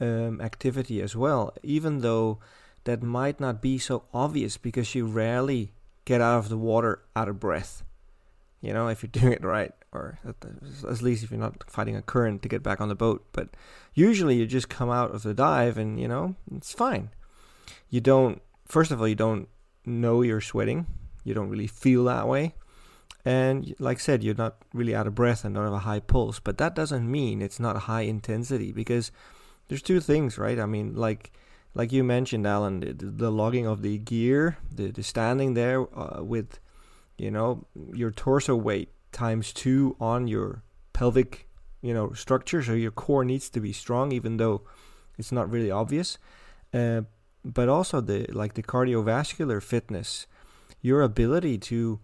um, 0.00 0.40
activity 0.40 1.00
as 1.00 1.14
well, 1.14 1.52
even 1.62 2.00
though 2.00 2.38
that 2.84 3.02
might 3.02 3.38
not 3.40 3.60
be 3.60 3.78
so 3.78 4.04
obvious 4.12 4.56
because 4.56 4.94
you 4.94 5.06
rarely 5.06 5.72
get 6.04 6.20
out 6.20 6.38
of 6.38 6.48
the 6.48 6.58
water 6.58 7.02
out 7.14 7.28
of 7.28 7.38
breath. 7.38 7.84
You 8.60 8.72
know, 8.72 8.88
if 8.88 9.02
you're 9.02 9.10
doing 9.20 9.32
it 9.32 9.44
right, 9.44 9.72
or 9.92 10.18
at 10.24 11.02
least 11.02 11.24
if 11.24 11.30
you're 11.30 11.40
not 11.40 11.68
fighting 11.70 11.96
a 11.96 12.02
current 12.02 12.42
to 12.42 12.48
get 12.48 12.62
back 12.62 12.80
on 12.80 12.88
the 12.88 12.94
boat. 12.94 13.26
But 13.32 13.48
usually 13.94 14.36
you 14.36 14.46
just 14.46 14.68
come 14.68 14.90
out 14.90 15.12
of 15.12 15.22
the 15.22 15.34
dive 15.34 15.78
and, 15.78 16.00
you 16.00 16.08
know, 16.08 16.36
it's 16.54 16.72
fine. 16.72 17.10
You 17.88 18.00
don't, 18.00 18.42
first 18.66 18.90
of 18.90 19.00
all, 19.00 19.08
you 19.08 19.14
don't 19.14 19.48
know 19.84 20.22
you're 20.22 20.40
sweating. 20.40 20.86
You 21.24 21.34
don't 21.34 21.48
really 21.48 21.66
feel 21.66 22.04
that 22.04 22.28
way. 22.28 22.54
And 23.24 23.74
like 23.78 23.98
I 23.98 24.00
said, 24.00 24.22
you're 24.22 24.34
not 24.34 24.56
really 24.72 24.94
out 24.94 25.06
of 25.06 25.14
breath 25.14 25.44
and 25.44 25.54
don't 25.54 25.64
have 25.64 25.72
a 25.72 25.80
high 25.80 26.00
pulse. 26.00 26.40
But 26.40 26.58
that 26.58 26.74
doesn't 26.74 27.10
mean 27.10 27.42
it's 27.42 27.60
not 27.60 27.76
high 27.76 28.02
intensity 28.02 28.72
because 28.72 29.12
there's 29.68 29.82
two 29.82 30.00
things, 30.00 30.38
right? 30.38 30.58
I 30.58 30.66
mean, 30.66 30.94
like 30.94 31.32
like 31.74 31.92
you 31.92 32.02
mentioned, 32.02 32.46
Alan, 32.46 32.80
the, 32.80 32.92
the 32.94 33.30
logging 33.30 33.66
of 33.66 33.82
the 33.82 33.98
gear, 33.98 34.58
the, 34.74 34.90
the 34.90 35.02
standing 35.02 35.54
there 35.54 35.86
uh, 35.96 36.22
with, 36.22 36.58
you 37.16 37.30
know, 37.30 37.66
your 37.92 38.10
torso 38.10 38.56
weight 38.56 38.88
times 39.12 39.52
two 39.52 39.96
on 40.00 40.26
your 40.26 40.62
pelvic, 40.92 41.48
you 41.80 41.94
know, 41.94 42.12
structure. 42.12 42.62
So 42.62 42.72
your 42.72 42.90
core 42.90 43.24
needs 43.24 43.48
to 43.50 43.60
be 43.60 43.72
strong, 43.72 44.10
even 44.10 44.36
though 44.36 44.62
it's 45.16 45.30
not 45.30 45.50
really 45.50 45.70
obvious. 45.70 46.18
Uh, 46.74 47.02
but 47.44 47.68
also 47.68 48.00
the 48.00 48.26
like 48.32 48.54
the 48.54 48.62
cardiovascular 48.62 49.62
fitness, 49.62 50.26
your 50.80 51.02
ability 51.02 51.58
to 51.58 52.00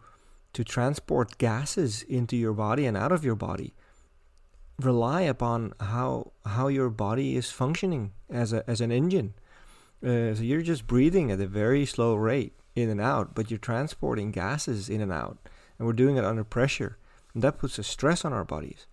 to 0.53 0.65
transport 0.65 1.39
gases 1.39 2.03
into 2.03 2.37
your 2.37 2.53
body 2.53 2.87
and 2.87 2.97
out 2.97 3.13
of 3.13 3.25
your 3.25 3.35
body 3.35 3.75
rely 4.81 5.23
upon 5.23 5.73
how 5.81 6.33
how 6.45 6.69
your 6.69 6.91
body 6.91 7.37
is 7.37 7.51
functioning 7.51 8.13
as 8.31 8.53
a 8.53 8.69
as 8.69 8.81
an 8.81 8.93
engine. 8.93 9.35
Uh, 10.03 10.35
so 10.35 10.43
you're 10.43 10.63
just 10.63 10.87
breathing 10.87 11.31
at 11.31 11.41
a 11.41 11.47
very 11.47 11.87
slow 11.87 12.15
rate 12.15 12.53
in 12.75 12.91
and 12.91 13.01
out, 13.01 13.35
but 13.35 13.51
you're 13.51 13.59
transporting 13.59 14.31
gases 14.31 14.89
in 14.91 15.01
and 15.01 15.13
out, 15.13 15.39
and 15.79 15.87
we're 15.87 15.95
doing 15.95 16.17
it 16.17 16.25
under 16.25 16.45
pressure, 16.45 16.99
and 17.33 17.43
that 17.43 17.59
puts 17.59 17.79
a 17.79 17.83
stress 17.83 18.25
on 18.25 18.33
our 18.33 18.45
bodies. 18.45 18.87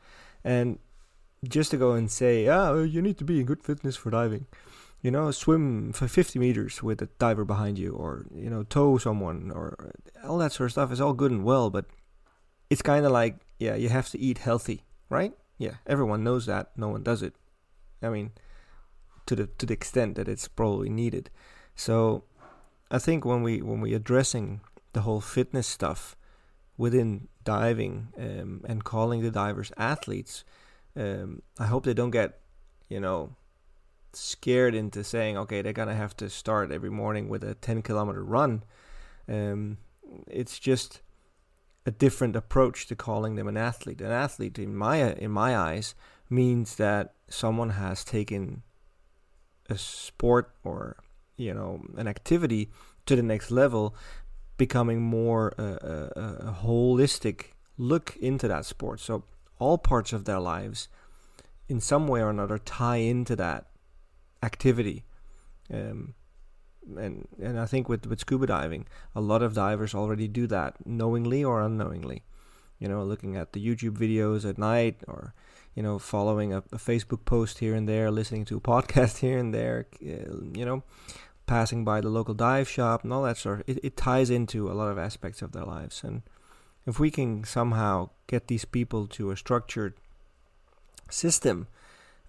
And 0.43 0.79
just 1.47 1.71
to 1.71 1.77
go 1.77 1.91
and 1.91 2.09
say, 2.09 2.47
oh, 2.47 2.83
you 2.83 3.01
need 3.01 3.17
to 3.17 3.25
be 3.25 3.41
in 3.41 3.45
good 3.45 3.61
fitness 3.61 3.97
for 3.97 4.09
diving, 4.11 4.45
you 5.03 5.11
know, 5.11 5.29
swim 5.31 5.91
for 5.91 6.07
50 6.07 6.39
meters 6.39 6.81
with 6.81 7.01
a 7.01 7.09
diver 7.19 7.43
behind 7.43 7.77
you, 7.77 7.91
or 7.91 8.25
you 8.33 8.49
know, 8.49 8.63
tow 8.63 8.97
someone, 8.97 9.51
or 9.53 9.91
all 10.23 10.37
that 10.37 10.53
sort 10.53 10.67
of 10.67 10.71
stuff 10.71 10.91
is 10.93 11.01
all 11.01 11.11
good 11.13 11.29
and 11.29 11.43
well, 11.43 11.69
but 11.69 11.85
it's 12.69 12.81
kind 12.81 13.05
of 13.05 13.11
like, 13.11 13.35
yeah, 13.59 13.75
you 13.75 13.89
have 13.89 14.09
to 14.11 14.19
eat 14.19 14.39
healthy, 14.39 14.85
right? 15.09 15.33
Yeah, 15.57 15.75
everyone 15.85 16.23
knows 16.23 16.45
that. 16.45 16.71
No 16.77 16.87
one 16.87 17.03
does 17.03 17.21
it. 17.21 17.35
I 18.01 18.09
mean, 18.09 18.31
to 19.25 19.35
the 19.35 19.47
to 19.47 19.65
the 19.65 19.73
extent 19.73 20.15
that 20.15 20.29
it's 20.29 20.47
probably 20.47 20.89
needed. 20.89 21.29
So, 21.75 22.23
I 22.89 22.97
think 22.97 23.25
when 23.25 23.43
we 23.43 23.61
when 23.61 23.81
we 23.81 23.93
addressing 23.93 24.61
the 24.93 25.01
whole 25.01 25.21
fitness 25.21 25.67
stuff 25.67 26.15
within 26.77 27.27
diving 27.43 28.07
um, 28.17 28.61
and 28.65 28.85
calling 28.85 29.21
the 29.21 29.31
divers 29.31 29.73
athletes, 29.75 30.45
um, 30.95 31.41
I 31.59 31.65
hope 31.65 31.83
they 31.83 31.93
don't 31.93 32.11
get, 32.11 32.39
you 32.87 33.01
know, 33.01 33.35
scared 34.15 34.75
into 34.75 35.03
saying, 35.03 35.37
okay, 35.37 35.61
they're 35.61 35.73
gonna 35.73 35.95
have 35.95 36.15
to 36.17 36.29
start 36.29 36.71
every 36.71 36.89
morning 36.89 37.29
with 37.29 37.43
a 37.43 37.55
10 37.55 37.81
kilometer 37.81 38.23
run. 38.23 38.63
Um, 39.27 39.77
it's 40.27 40.59
just 40.59 41.01
a 41.85 41.91
different 41.91 42.35
approach 42.35 42.87
to 42.87 42.95
calling 42.95 43.35
them 43.35 43.47
an 43.47 43.57
athlete. 43.57 44.01
An 44.01 44.11
athlete, 44.11 44.57
in 44.57 44.75
my 44.75 44.97
in 45.13 45.31
my 45.31 45.57
eyes, 45.57 45.95
means 46.29 46.75
that 46.75 47.13
someone 47.29 47.71
has 47.71 48.03
taken 48.03 48.63
a 49.69 49.77
sport 49.77 50.51
or 50.63 50.97
you 51.37 51.53
know 51.53 51.81
an 51.97 52.07
activity 52.07 52.69
to 53.05 53.15
the 53.15 53.23
next 53.23 53.51
level, 53.51 53.95
becoming 54.57 55.01
more 55.01 55.53
a, 55.57 55.63
a, 55.63 56.49
a 56.49 56.57
holistic 56.63 57.51
look 57.77 58.15
into 58.17 58.47
that 58.47 58.65
sport. 58.65 58.99
So 58.99 59.23
all 59.59 59.77
parts 59.77 60.13
of 60.13 60.25
their 60.25 60.39
lives, 60.39 60.87
in 61.67 61.81
some 61.81 62.07
way 62.07 62.21
or 62.21 62.29
another, 62.29 62.57
tie 62.57 62.97
into 62.97 63.35
that 63.35 63.67
activity. 64.43 65.05
Um, 65.73 66.13
and 66.97 67.27
and 67.41 67.59
I 67.59 67.65
think 67.65 67.87
with 67.87 68.05
with 68.05 68.19
scuba 68.19 68.47
diving, 68.47 68.85
a 69.15 69.21
lot 69.21 69.41
of 69.41 69.53
divers 69.53 69.95
already 69.95 70.27
do 70.27 70.47
that 70.47 70.85
knowingly 70.85 71.43
or 71.43 71.61
unknowingly. 71.61 72.23
You 72.79 72.89
know, 72.89 73.03
looking 73.03 73.37
at 73.37 73.53
the 73.53 73.65
YouTube 73.65 73.97
videos 73.97 74.47
at 74.47 74.57
night, 74.57 74.97
or 75.07 75.33
you 75.73 75.81
know, 75.81 75.97
following 75.97 76.53
a, 76.53 76.57
a 76.57 76.77
Facebook 76.77 77.23
post 77.23 77.59
here 77.59 77.73
and 77.73 77.87
there, 77.87 78.11
listening 78.11 78.45
to 78.45 78.57
a 78.57 78.61
podcast 78.71 79.19
here 79.19 79.37
and 79.37 79.53
there. 79.53 79.87
You 80.01 80.65
know, 80.65 80.83
passing 81.47 81.85
by 81.85 82.01
the 82.01 82.09
local 82.09 82.33
dive 82.33 82.69
shop 82.69 83.03
and 83.03 83.13
all 83.13 83.23
that 83.23 83.37
sort. 83.37 83.61
Of, 83.61 83.69
it, 83.69 83.79
it 83.83 83.97
ties 83.97 84.29
into 84.29 84.69
a 84.69 84.73
lot 84.73 84.91
of 84.91 84.97
aspects 84.97 85.41
of 85.41 85.53
their 85.53 85.65
lives, 85.65 86.03
and 86.03 86.23
if 86.85 86.99
we 86.99 87.09
can 87.09 87.45
somehow 87.45 88.09
get 88.27 88.47
these 88.47 88.65
people 88.65 89.07
to 89.07 89.31
a 89.31 89.37
structured 89.37 89.93
system 91.09 91.67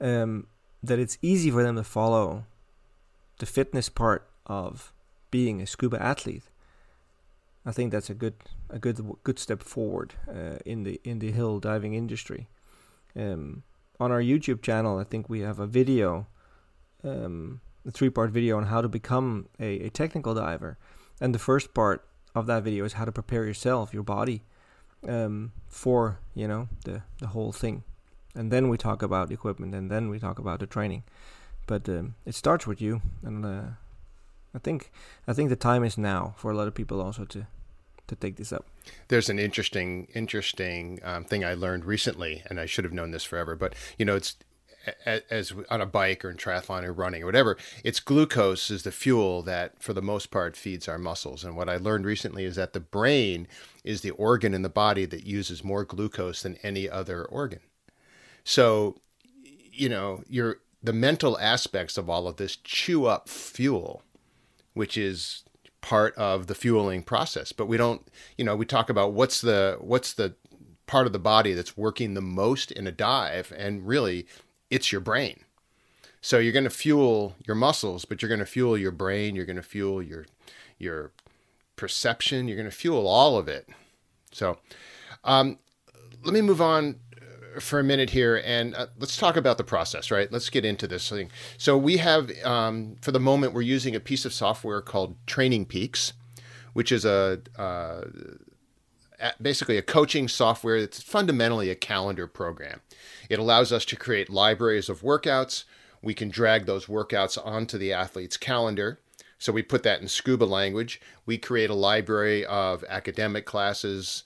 um, 0.01 0.47
that 0.87 0.99
it's 0.99 1.19
easy 1.23 1.51
for 1.51 1.63
them 1.63 1.77
to 1.77 1.85
follow 1.85 2.45
the 3.39 3.47
fitness 3.47 3.89
part 3.89 4.29
of 4.47 4.93
being 5.31 5.61
a 5.61 5.67
scuba 5.67 6.01
athlete. 6.01 6.45
I 7.67 7.73
think 7.73 7.93
that's 7.93 8.11
a 8.11 8.15
good 8.15 8.35
a 8.71 8.79
good 8.79 9.01
good 9.23 9.39
step 9.39 9.63
forward 9.63 10.15
uh, 10.29 10.59
in 10.65 10.85
the 10.85 11.01
in 11.05 11.19
the 11.19 11.33
hill 11.33 11.61
diving 11.61 11.95
industry. 11.95 12.49
Um, 13.17 13.63
on 13.99 14.13
our 14.13 14.21
YouTube 14.21 14.61
channel, 14.61 14.99
I 14.99 15.05
think 15.05 15.29
we 15.29 15.41
have 15.41 15.59
a 15.61 15.67
video, 15.67 16.27
um, 17.03 17.61
a 17.87 17.91
three 17.91 18.11
part 18.11 18.31
video 18.31 18.57
on 18.57 18.65
how 18.65 18.83
to 18.83 18.89
become 18.89 19.49
a, 19.59 19.87
a 19.87 19.91
technical 19.91 20.35
diver, 20.35 20.77
and 21.21 21.35
the 21.35 21.39
first 21.39 21.73
part 21.75 22.05
of 22.35 22.47
that 22.47 22.65
video 22.65 22.85
is 22.85 22.95
how 22.95 23.05
to 23.05 23.13
prepare 23.13 23.45
yourself, 23.45 23.95
your 23.95 24.03
body, 24.03 24.43
um, 25.09 25.53
for 25.69 26.19
you 26.35 26.47
know 26.47 26.69
the 26.85 27.03
the 27.19 27.29
whole 27.29 27.53
thing, 27.53 27.83
and 28.35 28.51
then 28.51 28.69
we 28.69 28.77
talk 28.77 29.03
about 29.03 29.31
equipment, 29.31 29.75
and 29.75 29.91
then 29.91 30.09
we 30.09 30.19
talk 30.19 30.39
about 30.39 30.61
the 30.61 30.67
training. 30.67 31.05
But 31.67 31.89
um, 31.89 32.15
it 32.27 32.35
starts 32.35 32.67
with 32.67 32.81
you, 32.81 33.01
and 33.23 33.45
uh, 33.45 33.63
I 34.55 34.59
think 34.59 34.91
I 35.27 35.33
think 35.33 35.49
the 35.49 35.57
time 35.57 35.85
is 35.85 35.97
now 35.97 36.35
for 36.37 36.51
a 36.51 36.55
lot 36.55 36.69
of 36.69 36.75
people 36.75 37.01
also 37.01 37.25
to 37.27 37.47
to 38.07 38.17
take 38.17 38.37
this 38.37 38.53
up. 38.53 38.67
There's 39.09 39.31
an 39.31 39.39
interesting 39.39 40.09
interesting 40.15 41.01
um, 41.03 41.25
thing 41.25 41.45
I 41.45 41.55
learned 41.55 41.85
recently, 41.85 42.43
and 42.47 42.61
I 42.61 42.67
should 42.67 42.85
have 42.85 42.93
known 42.93 43.11
this 43.11 43.25
forever. 43.25 43.57
But 43.57 43.75
you 43.99 44.05
know, 44.05 44.17
it's 44.17 44.37
as 45.31 45.53
on 45.71 45.81
a 45.81 45.87
bike 45.87 46.25
or 46.25 46.31
in 46.31 46.37
triathlon 46.37 46.85
or 46.85 46.93
running 46.93 47.23
or 47.23 47.27
whatever, 47.27 47.57
it's 47.83 48.01
glucose 48.01 48.71
is 48.71 48.83
the 48.83 48.93
fuel 48.93 49.43
that, 49.43 49.83
for 49.83 49.93
the 49.93 50.03
most 50.03 50.31
part, 50.31 50.57
feeds 50.57 50.89
our 50.89 50.99
muscles. 50.99 51.45
And 51.45 51.57
what 51.57 51.69
I 51.69 51.77
learned 51.77 52.05
recently 52.05 52.45
is 52.45 52.57
that 52.57 52.73
the 52.73 52.81
brain 52.81 53.47
is 53.83 54.03
the 54.03 54.11
organ 54.11 54.55
in 54.55 54.63
the 54.63 54.69
body 54.69 55.07
that 55.07 55.27
uses 55.27 55.65
more 55.65 55.85
glucose 55.85 56.43
than 56.43 56.59
any 56.63 56.89
other 56.89 57.25
organ. 57.25 57.61
So, 58.45 58.97
you 59.73 59.89
know, 59.89 60.23
your 60.29 60.59
the 60.83 60.93
mental 60.93 61.39
aspects 61.39 61.97
of 61.97 62.11
all 62.11 62.29
of 62.29 62.37
this 62.37 62.57
chew 62.57 63.07
up 63.07 63.29
fuel 63.29 64.03
which 64.75 64.99
is 64.99 65.45
part 65.81 66.15
of 66.17 66.49
the 66.49 66.55
fueling 66.55 67.03
process. 67.03 67.53
But 67.53 67.67
we 67.67 67.77
don't, 67.77 68.07
you 68.37 68.45
know, 68.45 68.57
we 68.57 68.67
talk 68.67 68.91
about 68.91 69.13
what's 69.13 69.41
the 69.41 69.79
what's 69.81 70.13
the 70.13 70.35
part 70.87 71.07
of 71.07 71.13
the 71.13 71.19
body 71.19 71.55
that's 71.55 71.77
working 71.77 72.13
the 72.13 72.21
most 72.21 72.71
in 72.71 72.87
a 72.87 72.93
dive, 72.93 73.53
and 73.57 73.87
really, 73.87 74.27
it's 74.71 74.93
your 74.93 75.01
brain. 75.01 75.45
So 76.21 76.39
you're 76.39 76.53
going 76.53 76.65
to 76.65 76.71
fuel 76.71 77.37
your 77.47 77.55
muscles, 77.55 78.05
but 78.05 78.21
you're 78.21 78.29
going 78.29 78.39
to 78.41 78.47
fuel 78.47 78.77
your 78.77 78.91
brain. 78.91 79.35
You're 79.35 79.47
going 79.47 79.57
to 79.57 79.63
fuel 79.63 80.03
your 80.03 80.27
your 80.79 81.13
perception. 81.77 82.49
You're 82.49 82.57
going 82.57 82.71
to 82.71 82.77
fuel 82.77 83.07
all 83.07 83.39
of 83.39 83.49
it. 83.49 83.69
So, 84.33 84.59
um, 85.23 85.59
let 86.25 86.35
me 86.35 86.41
move 86.41 86.61
on 86.61 86.97
for 87.61 87.79
a 87.79 87.85
minute 87.85 88.11
here 88.11 88.43
and 88.45 88.75
uh, 88.75 88.87
let's 88.99 89.17
talk 89.17 89.37
about 89.37 89.59
the 89.59 89.65
process, 89.65 90.11
right? 90.11 90.31
Let's 90.31 90.51
get 90.51 90.65
into 90.65 90.87
this 90.87 91.09
thing. 91.09 91.31
So 91.59 91.77
we 91.77 91.99
have, 91.99 92.31
um, 92.45 92.97
for 93.01 93.13
the 93.13 93.21
moment, 93.21 93.53
we're 93.53 93.63
using 93.63 93.95
a 93.95 94.01
piece 94.01 94.25
of 94.25 94.33
software 94.33 94.81
called 94.81 95.17
Training 95.27 95.67
Peaks, 95.67 96.13
which 96.73 96.91
is 96.93 97.05
a 97.05 97.41
uh, 97.57 98.05
basically 99.41 99.79
a 99.79 99.83
coaching 99.83 100.29
software 100.29 100.81
that's 100.81 101.03
fundamentally 101.03 101.71
a 101.71 101.75
calendar 101.75 102.27
program. 102.27 102.81
It 103.29 103.39
allows 103.39 103.73
us 103.73 103.85
to 103.87 103.97
create 103.97 104.29
libraries 104.29 104.89
of 104.89 105.03
workouts. 105.03 105.65
We 106.03 106.15
can 106.15 106.29
drag 106.29 106.67
those 106.67 106.87
workouts 106.87 107.39
onto 107.45 107.79
the 107.79 107.93
athlete's 107.93 108.37
calendar. 108.37 109.01
So 109.39 109.53
we 109.53 109.63
put 109.63 109.83
that 109.83 110.01
in 110.01 110.09
scuba 110.09 110.45
language. 110.45 111.01
We 111.27 111.39
create 111.39 111.71
a 111.71 111.75
library 111.75 112.45
of 112.45 112.85
academic 112.89 113.47
classes, 113.47 114.25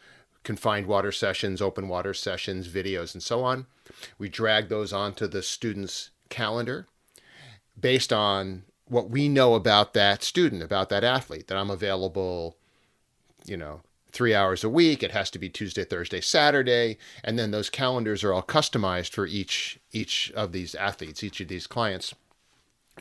confined 0.49 0.87
water 0.87 1.13
sessions, 1.13 1.61
open 1.61 1.89
water 1.89 2.15
sessions, 2.15 2.69
videos, 2.69 3.13
and 3.13 3.23
so 3.23 3.45
on. 3.45 3.67
We 4.17 4.31
drag 4.31 4.71
those 4.71 4.95
onto 4.95 5.27
the 5.27 5.43
student's 5.43 6.09
calendar 6.31 6.87
based 7.79 8.15
on 8.15 8.63
what 8.87 9.11
we 9.11 9.29
know 9.29 9.53
about 9.55 9.93
that 9.93 10.23
student, 10.23 10.63
about 10.63 10.89
that 10.89 11.05
athlete, 11.05 11.49
that 11.49 11.59
I'm 11.59 11.69
available, 11.69 12.57
you 13.45 13.59
know, 13.59 13.83
three 14.11 14.35
hours 14.35 14.65
a 14.65 14.71
week. 14.71 15.03
It 15.03 15.11
has 15.11 15.31
to 15.33 15.39
be 15.39 15.51
Tuesday, 15.51 15.85
Thursday, 15.85 16.23
Saturday, 16.23 16.97
and 17.23 17.39
then 17.39 17.51
those 17.51 17.69
calendars 17.69 18.25
are 18.25 18.33
all 18.33 18.43
customized 18.43 19.13
for 19.13 19.27
each 19.27 19.79
each 19.93 20.33
of 20.35 20.53
these 20.53 20.75
athletes, 20.75 21.23
each 21.23 21.43
of 21.43 21.49
these 21.49 21.67
clients. 21.67 22.15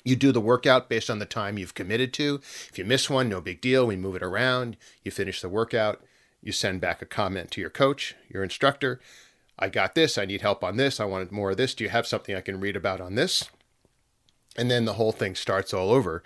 You 0.03 0.17
do 0.17 0.33
the 0.33 0.41
workout 0.41 0.89
based 0.89 1.09
on 1.09 1.19
the 1.19 1.25
time 1.25 1.57
you've 1.57 1.73
committed 1.73 2.11
to. 2.15 2.41
If 2.67 2.77
you 2.77 2.83
miss 2.83 3.09
one, 3.09 3.29
no 3.29 3.39
big 3.39 3.61
deal. 3.61 3.87
We 3.87 3.95
move 3.95 4.17
it 4.17 4.21
around. 4.21 4.75
You 5.05 5.11
finish 5.11 5.39
the 5.39 5.47
workout. 5.47 6.03
You 6.41 6.51
send 6.51 6.81
back 6.81 7.01
a 7.01 7.05
comment 7.05 7.51
to 7.51 7.61
your 7.61 7.69
coach, 7.69 8.15
your 8.29 8.43
instructor. 8.43 8.99
I 9.59 9.69
got 9.69 9.95
this. 9.95 10.17
I 10.17 10.25
need 10.25 10.41
help 10.41 10.63
on 10.63 10.77
this. 10.77 10.99
I 10.99 11.05
wanted 11.05 11.31
more 11.31 11.51
of 11.51 11.57
this. 11.57 11.73
Do 11.73 11.83
you 11.83 11.89
have 11.89 12.07
something 12.07 12.35
I 12.35 12.41
can 12.41 12.59
read 12.59 12.75
about 12.75 13.01
on 13.01 13.15
this? 13.15 13.49
And 14.55 14.69
then 14.69 14.85
the 14.85 14.93
whole 14.93 15.11
thing 15.11 15.35
starts 15.35 15.73
all 15.73 15.91
over 15.91 16.23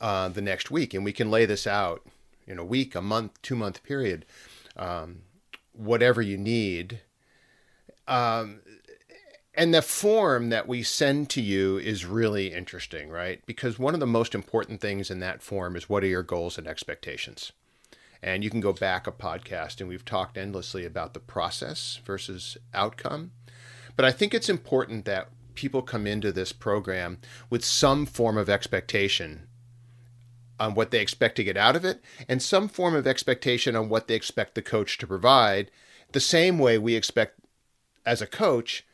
uh, 0.00 0.28
the 0.28 0.42
next 0.42 0.70
week. 0.70 0.94
And 0.94 1.04
we 1.04 1.12
can 1.12 1.30
lay 1.30 1.46
this 1.46 1.66
out 1.66 2.04
in 2.46 2.58
a 2.58 2.64
week, 2.64 2.94
a 2.94 3.02
month, 3.02 3.40
two 3.42 3.56
month 3.56 3.82
period, 3.82 4.26
um, 4.76 5.22
whatever 5.72 6.20
you 6.20 6.36
need. 6.36 7.00
Um, 8.08 8.60
and 9.54 9.74
the 9.74 9.82
form 9.82 10.48
that 10.48 10.66
we 10.66 10.82
send 10.82 11.28
to 11.30 11.42
you 11.42 11.78
is 11.78 12.06
really 12.06 12.52
interesting, 12.52 13.10
right? 13.10 13.40
Because 13.46 13.78
one 13.78 13.94
of 13.94 14.00
the 14.00 14.06
most 14.06 14.34
important 14.34 14.80
things 14.80 15.10
in 15.10 15.20
that 15.20 15.42
form 15.42 15.76
is 15.76 15.88
what 15.88 16.02
are 16.02 16.08
your 16.08 16.22
goals 16.22 16.56
and 16.56 16.66
expectations? 16.66 17.52
And 18.22 18.44
you 18.44 18.50
can 18.50 18.60
go 18.60 18.72
back 18.72 19.06
a 19.06 19.12
podcast, 19.12 19.80
and 19.80 19.88
we've 19.88 20.04
talked 20.04 20.38
endlessly 20.38 20.84
about 20.84 21.12
the 21.12 21.20
process 21.20 21.98
versus 22.04 22.56
outcome. 22.72 23.32
But 23.96 24.04
I 24.04 24.12
think 24.12 24.32
it's 24.32 24.48
important 24.48 25.04
that 25.06 25.28
people 25.54 25.82
come 25.82 26.06
into 26.06 26.32
this 26.32 26.52
program 26.52 27.18
with 27.50 27.64
some 27.64 28.06
form 28.06 28.38
of 28.38 28.48
expectation 28.48 29.48
on 30.58 30.74
what 30.74 30.92
they 30.92 31.00
expect 31.00 31.36
to 31.36 31.44
get 31.44 31.56
out 31.56 31.74
of 31.74 31.84
it 31.84 32.00
and 32.28 32.40
some 32.40 32.68
form 32.68 32.94
of 32.94 33.06
expectation 33.06 33.74
on 33.74 33.88
what 33.88 34.06
they 34.06 34.14
expect 34.14 34.54
the 34.54 34.62
coach 34.62 34.98
to 34.98 35.06
provide. 35.06 35.70
The 36.12 36.20
same 36.20 36.58
way 36.58 36.78
we 36.78 36.94
expect, 36.94 37.40
as 38.06 38.22
a 38.22 38.26
coach, 38.26 38.86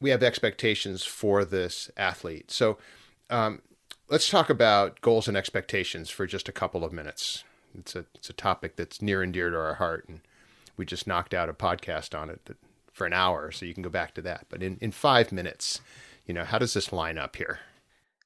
we 0.00 0.10
have 0.10 0.22
expectations 0.22 1.04
for 1.04 1.44
this 1.44 1.90
athlete. 1.96 2.50
So 2.52 2.78
um, 3.30 3.62
let's 4.08 4.30
talk 4.30 4.48
about 4.48 5.00
goals 5.00 5.26
and 5.26 5.36
expectations 5.36 6.08
for 6.08 6.26
just 6.26 6.48
a 6.48 6.52
couple 6.52 6.84
of 6.84 6.92
minutes. 6.92 7.42
It's 7.76 7.94
a 7.94 8.06
it's 8.14 8.30
a 8.30 8.34
topic 8.34 8.76
that's 8.76 9.02
near 9.02 9.22
and 9.22 9.32
dear 9.32 9.50
to 9.50 9.56
our 9.56 9.74
heart, 9.74 10.08
and 10.08 10.20
we 10.76 10.86
just 10.86 11.06
knocked 11.06 11.34
out 11.34 11.48
a 11.48 11.54
podcast 11.54 12.18
on 12.18 12.30
it 12.30 12.44
that, 12.46 12.56
for 12.92 13.06
an 13.06 13.12
hour, 13.12 13.50
so 13.50 13.66
you 13.66 13.74
can 13.74 13.82
go 13.82 13.90
back 13.90 14.14
to 14.14 14.22
that. 14.22 14.46
But 14.48 14.62
in 14.62 14.78
in 14.80 14.92
five 14.92 15.32
minutes, 15.32 15.80
you 16.26 16.34
know, 16.34 16.44
how 16.44 16.58
does 16.58 16.74
this 16.74 16.92
line 16.92 17.18
up 17.18 17.36
here? 17.36 17.60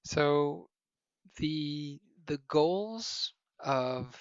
So 0.04 0.68
the 1.36 2.00
the 2.26 2.40
goals 2.48 3.32
of 3.60 4.14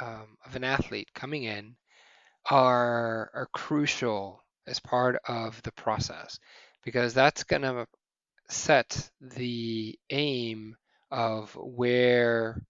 um, 0.00 0.36
of 0.44 0.56
an 0.56 0.64
athlete 0.64 1.12
coming 1.14 1.44
in 1.44 1.76
are 2.50 3.30
are 3.34 3.48
crucial 3.52 4.42
as 4.66 4.80
part 4.80 5.16
of 5.28 5.62
the 5.62 5.72
process 5.72 6.38
because 6.84 7.14
that's 7.14 7.44
going 7.44 7.62
to 7.62 7.86
set 8.48 9.10
the 9.20 9.98
aim 10.10 10.76
of 11.10 11.54
where 11.56 12.62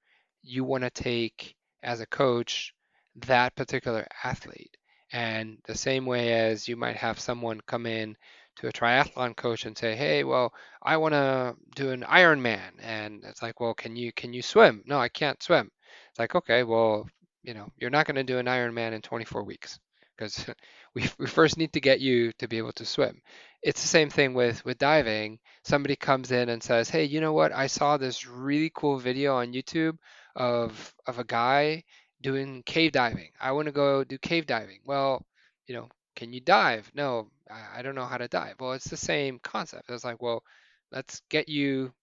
you 0.43 0.65
want 0.65 0.85
to 0.85 0.91
take 0.91 1.56
as 1.83 2.01
a 2.01 2.07
coach 2.07 2.75
that 3.17 3.55
particular 3.57 4.07
athlete. 4.25 4.77
And 5.13 5.59
the 5.65 5.77
same 5.77 6.05
way 6.07 6.33
as 6.33 6.69
you 6.69 6.77
might 6.77 6.97
have 6.97 7.21
someone 7.21 7.61
come 7.67 7.87
in 7.87 8.17
to 8.57 8.69
a 8.69 8.73
triathlon 8.73 9.37
coach 9.37 9.65
and 9.67 9.77
say, 9.77 9.95
"Hey, 9.95 10.25
well, 10.25 10.53
I 10.83 10.97
want 10.97 11.13
to 11.15 11.57
do 11.75 11.91
an 11.91 12.03
Ironman," 12.03 12.73
and 12.81 13.23
it's 13.25 13.43
like, 13.43 13.61
"Well, 13.61 13.75
can 13.75 13.97
you 13.97 14.13
can 14.13 14.33
you 14.33 14.43
swim?" 14.43 14.83
No, 14.87 14.99
I 14.99 15.09
can't 15.09 15.43
swim. 15.43 15.71
It's 16.11 16.19
like, 16.19 16.35
okay, 16.35 16.63
well, 16.65 17.09
you 17.43 17.55
know, 17.55 17.71
you're 17.77 17.91
not 17.91 18.07
going 18.07 18.17
to 18.17 18.25
do 18.25 18.39
an 18.39 18.47
Ironman 18.47 18.93
in 18.93 19.03
24 19.03 19.45
weeks 19.45 19.79
because 20.17 20.47
we, 20.95 21.09
we 21.19 21.27
first 21.27 21.57
need 21.59 21.73
to 21.75 21.81
get 21.81 22.01
you 22.01 22.33
to 22.39 22.49
be 22.49 22.59
able 22.59 22.73
to 22.73 22.85
swim. 22.87 23.21
It's 23.63 23.83
the 23.83 23.89
same 23.89 24.11
thing 24.11 24.35
with 24.35 24.65
with 24.65 24.79
diving. 24.79 25.39
Somebody 25.65 25.97
comes 25.97 26.33
in 26.33 26.49
and 26.49 26.63
says, 26.63 26.89
"Hey, 26.91 27.05
you 27.05 27.21
know 27.21 27.33
what? 27.33 27.53
I 27.53 27.67
saw 27.69 27.97
this 27.97 28.27
really 28.27 28.71
cool 28.75 28.99
video 28.99 29.37
on 29.37 29.53
YouTube 29.53 29.99
of 30.37 30.95
of 31.07 31.21
a 31.21 31.25
guy 31.25 31.85
doing 32.23 32.63
cave 32.65 32.93
diving. 32.93 33.31
I 33.41 33.53
want 33.53 33.67
to 33.67 33.73
go 33.73 34.05
do 34.05 34.19
cave 34.19 34.47
diving. 34.47 34.81
Well, 34.87 35.27
you 35.69 35.77
know, 35.77 35.89
can 36.17 36.33
you 36.35 36.41
dive? 36.43 36.91
No, 36.95 37.31
I, 37.51 37.81
I 37.81 37.83
don't 37.83 37.97
know 37.97 38.07
how 38.07 38.19
to 38.19 38.29
dive. 38.29 38.57
Well, 38.61 38.75
it's 38.75 38.91
the 38.91 38.99
same 38.99 39.41
concept. 39.41 39.91
It's 39.91 40.05
like, 40.05 40.23
well, 40.23 40.45
let's 40.93 41.23
get 41.31 41.49
you 41.49 41.95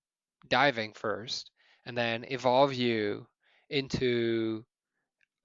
diving 0.49 0.93
first, 0.93 1.51
and 1.85 1.97
then 1.97 2.25
evolve 2.29 2.73
you 2.73 3.27
into 3.69 4.65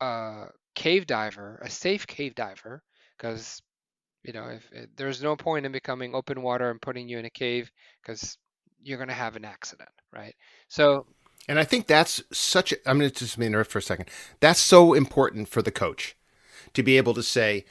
a 0.00 0.46
cave 0.74 1.06
diver, 1.06 1.60
a 1.62 1.70
safe 1.70 2.06
cave 2.06 2.34
diver, 2.34 2.82
because 3.16 3.62
you 4.24 4.32
know, 4.32 4.48
if, 4.48 4.70
if 4.72 4.88
there's 4.96 5.22
no 5.22 5.36
point 5.36 5.66
in 5.66 5.72
becoming 5.72 6.14
open 6.14 6.42
water 6.42 6.70
and 6.70 6.82
putting 6.82 7.08
you 7.08 7.18
in 7.18 7.26
a 7.26 7.30
cave 7.30 7.70
because 8.02 8.38
you're 8.82 8.98
going 8.98 9.08
to 9.08 9.14
have 9.14 9.36
an 9.36 9.44
accident, 9.44 9.90
right? 10.14 10.34
So 10.68 11.06
and 11.48 11.58
I 11.58 11.64
think 11.64 11.86
that's 11.86 12.22
such. 12.32 12.72
A, 12.72 12.76
I'm 12.88 12.98
going 12.98 13.10
to 13.10 13.16
just 13.16 13.38
interrupt 13.38 13.70
for 13.70 13.78
a 13.78 13.82
second. 13.82 14.08
That's 14.40 14.60
so 14.60 14.94
important 14.94 15.48
for 15.48 15.62
the 15.62 15.70
coach, 15.70 16.16
to 16.74 16.82
be 16.82 16.96
able 16.96 17.14
to 17.14 17.22
say, 17.22 17.64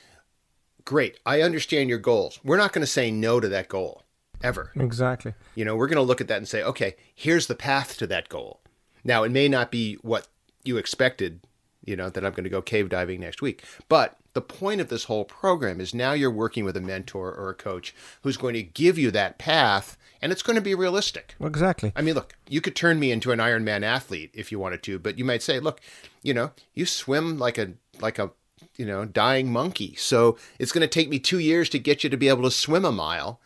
Great, 0.86 1.20
I 1.26 1.42
understand 1.42 1.90
your 1.90 2.00
goals. 2.00 2.40
We're 2.44 2.58
not 2.58 2.74
going 2.74 2.82
to 2.82 2.88
say 2.88 3.12
no 3.12 3.40
to 3.40 3.50
that 3.50 3.68
goal 3.68 4.04
ever. 4.42 4.72
Exactly. 4.76 5.34
You 5.56 5.66
know, 5.66 5.76
we're 5.76 5.88
going 5.88 5.98
to 5.98 6.02
look 6.02 6.22
at 6.22 6.28
that 6.28 6.38
and 6.38 6.48
say, 6.48 6.64
okay, 6.64 6.96
here's 7.14 7.48
the 7.48 7.56
path 7.56 7.98
to 7.98 8.08
that 8.08 8.30
goal. 8.30 8.62
Now, 9.04 9.24
it 9.24 9.32
may 9.32 9.48
not 9.48 9.72
be 9.72 9.96
what 9.96 10.28
you 10.64 10.78
expected, 10.78 11.42
you 11.84 11.96
know, 11.96 12.10
that 12.10 12.26
I'm 12.26 12.32
going 12.32 12.44
to 12.44 12.50
go 12.50 12.62
cave 12.62 12.90
diving 12.90 13.20
next 13.20 13.42
week. 13.42 13.64
But 13.90 14.18
the 14.34 14.42
point 14.42 14.82
of 14.82 14.90
this 14.90 15.06
whole 15.06 15.26
program 15.26 15.82
is 15.82 15.94
now 15.94 16.14
you're 16.14 16.32
working 16.32 16.64
with 16.64 16.78
a 16.78 16.82
mentor 16.82 17.34
or 17.34 17.50
a 17.50 17.56
coach 17.56 17.94
who's 18.22 18.38
going 18.38 18.54
to 18.54 18.64
give 18.64 18.98
you 18.98 19.12
that 19.12 19.38
path 19.38 19.98
and 20.22 20.32
it's 20.32 20.42
going 20.42 20.56
to 20.56 20.62
be 20.62 20.76
realistic. 20.76 21.36
Exactly. 21.40 21.92
I 21.96 22.02
mean, 22.02 22.16
look, 22.16 22.36
you 22.48 22.62
could 22.62 22.76
turn 22.76 23.00
me 23.00 23.12
into 23.12 23.32
an 23.32 23.40
Ironman 23.40 23.84
athlete 23.84 24.32
if 24.34 24.52
you 24.52 24.60
wanted 24.60 24.84
to, 24.84 25.00
but 25.00 25.18
you 25.18 25.26
might 25.26 25.44
say, 25.44 25.60
look, 25.60 25.82
you 26.22 26.34
know, 26.34 26.52
you 26.74 26.86
swim 26.86 27.38
like 27.38 27.58
a 27.58 27.74
like 28.00 28.20
a 28.20 28.32
you 28.76 28.86
know 28.86 29.06
dying 29.06 29.52
monkey, 29.52 29.96
so 29.96 30.38
it's 30.60 30.72
going 30.72 30.82
to 30.82 30.88
take 30.88 31.10
me 31.10 31.20
two 31.20 31.40
years 31.40 31.70
to 31.70 31.80
get 31.80 32.04
you 32.04 32.10
to 32.10 32.18
be 32.18 32.30
able 32.30 32.44
to 32.44 32.52
swim 32.52 32.86
a 32.86 32.92
mile, 32.92 33.40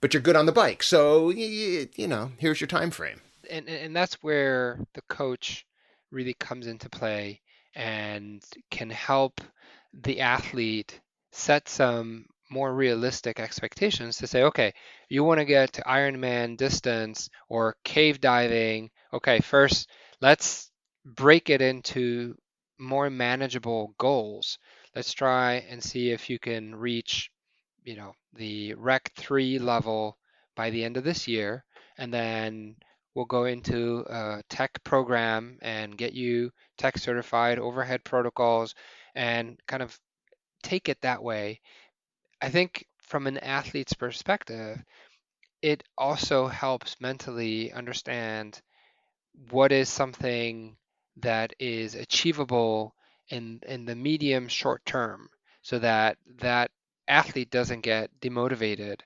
but 0.00 0.12
you're 0.12 0.22
good 0.22 0.36
on 0.36 0.46
the 0.46 0.52
bike, 0.52 0.82
so 0.82 1.30
you, 1.30 1.88
you 1.94 2.06
know, 2.06 2.32
here's 2.38 2.60
your 2.60 2.68
time 2.68 2.90
frame. 2.90 3.20
And 3.50 3.68
and 3.68 3.94
that's 3.94 4.22
where 4.22 4.78
the 4.94 5.02
coach 5.02 5.66
really 6.10 6.34
comes 6.34 6.66
into 6.66 6.88
play 6.88 7.40
and 7.74 8.42
can 8.70 8.90
help 8.90 9.40
the 9.92 10.20
athlete 10.20 11.00
set 11.32 11.68
some 11.68 12.26
more 12.50 12.74
realistic 12.74 13.40
expectations 13.40 14.16
to 14.18 14.26
say, 14.26 14.42
okay, 14.44 14.72
you 15.08 15.24
want 15.24 15.38
to 15.38 15.44
get 15.44 15.72
to 15.74 15.82
Ironman 15.82 16.56
distance 16.56 17.28
or 17.48 17.76
cave 17.84 18.20
diving. 18.20 18.90
Okay, 19.12 19.40
first 19.40 19.88
let's 20.20 20.70
break 21.04 21.50
it 21.50 21.62
into 21.62 22.34
more 22.78 23.10
manageable 23.10 23.94
goals. 23.98 24.58
Let's 24.94 25.12
try 25.12 25.64
and 25.68 25.82
see 25.82 26.10
if 26.10 26.30
you 26.30 26.38
can 26.38 26.74
reach, 26.74 27.30
you 27.84 27.96
know, 27.96 28.14
the 28.34 28.74
Rec 28.74 29.12
3 29.16 29.58
level 29.58 30.16
by 30.56 30.70
the 30.70 30.84
end 30.84 30.96
of 30.96 31.04
this 31.04 31.28
year, 31.28 31.64
and 31.98 32.12
then 32.12 32.76
we'll 33.14 33.24
go 33.24 33.44
into 33.44 34.04
a 34.08 34.42
tech 34.48 34.82
program 34.84 35.58
and 35.62 35.98
get 35.98 36.12
you 36.12 36.50
tech 36.76 36.98
certified, 36.98 37.58
overhead 37.58 38.04
protocols, 38.04 38.74
and 39.14 39.58
kind 39.66 39.82
of 39.82 39.98
take 40.62 40.88
it 40.88 41.00
that 41.02 41.22
way. 41.22 41.60
I 42.40 42.50
think 42.50 42.86
from 43.02 43.26
an 43.26 43.38
athlete's 43.38 43.94
perspective, 43.94 44.82
it 45.62 45.82
also 45.96 46.46
helps 46.46 47.00
mentally 47.00 47.72
understand 47.72 48.60
what 49.50 49.72
is 49.72 49.88
something 49.88 50.76
that 51.16 51.52
is 51.58 51.94
achievable 51.94 52.94
in 53.28 53.60
in 53.66 53.84
the 53.84 53.94
medium 53.94 54.48
short 54.48 54.84
term 54.84 55.28
so 55.62 55.78
that 55.78 56.16
that 56.40 56.70
athlete 57.08 57.50
doesn't 57.50 57.80
get 57.80 58.10
demotivated 58.20 59.00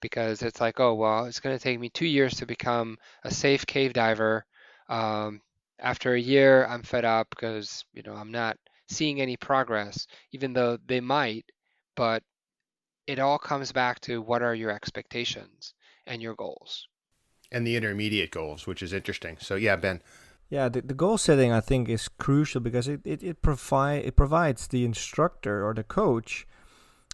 because 0.00 0.42
it's 0.42 0.60
like 0.60 0.80
oh 0.80 0.94
well 0.94 1.26
it's 1.26 1.40
going 1.40 1.56
to 1.56 1.62
take 1.62 1.78
me 1.78 1.88
two 1.90 2.06
years 2.06 2.34
to 2.34 2.46
become 2.46 2.96
a 3.24 3.30
safe 3.30 3.66
cave 3.66 3.92
diver. 3.92 4.44
Um, 4.88 5.40
after 5.78 6.14
a 6.14 6.20
year 6.20 6.66
i'm 6.66 6.82
fed 6.82 7.04
up 7.04 7.28
because 7.30 7.84
you 7.94 8.02
know 8.02 8.14
i'm 8.14 8.32
not 8.32 8.56
seeing 8.88 9.20
any 9.20 9.36
progress 9.36 10.06
even 10.32 10.52
though 10.52 10.76
they 10.86 11.00
might 11.00 11.44
but 11.96 12.22
it 13.10 13.18
all 13.18 13.38
comes 13.38 13.72
back 13.72 13.98
to 14.00 14.22
what 14.22 14.40
are 14.40 14.54
your 14.54 14.70
expectations 14.70 15.74
and 16.06 16.22
your 16.22 16.34
goals. 16.34 16.86
And 17.50 17.66
the 17.66 17.74
intermediate 17.74 18.30
goals 18.30 18.66
which 18.68 18.82
is 18.82 18.92
interesting. 18.92 19.36
So 19.40 19.56
yeah 19.56 19.76
ben. 19.76 20.00
Yeah, 20.48 20.68
the, 20.68 20.80
the 20.80 20.94
goal 20.94 21.18
setting 21.18 21.52
I 21.52 21.60
think 21.60 21.88
is 21.88 22.08
crucial 22.08 22.60
because 22.60 22.86
it, 22.88 23.00
it, 23.04 23.22
it 23.22 23.42
provide 23.42 24.04
it 24.04 24.16
provides 24.16 24.68
the 24.68 24.84
instructor 24.84 25.66
or 25.66 25.74
the 25.74 25.82
coach 25.82 26.46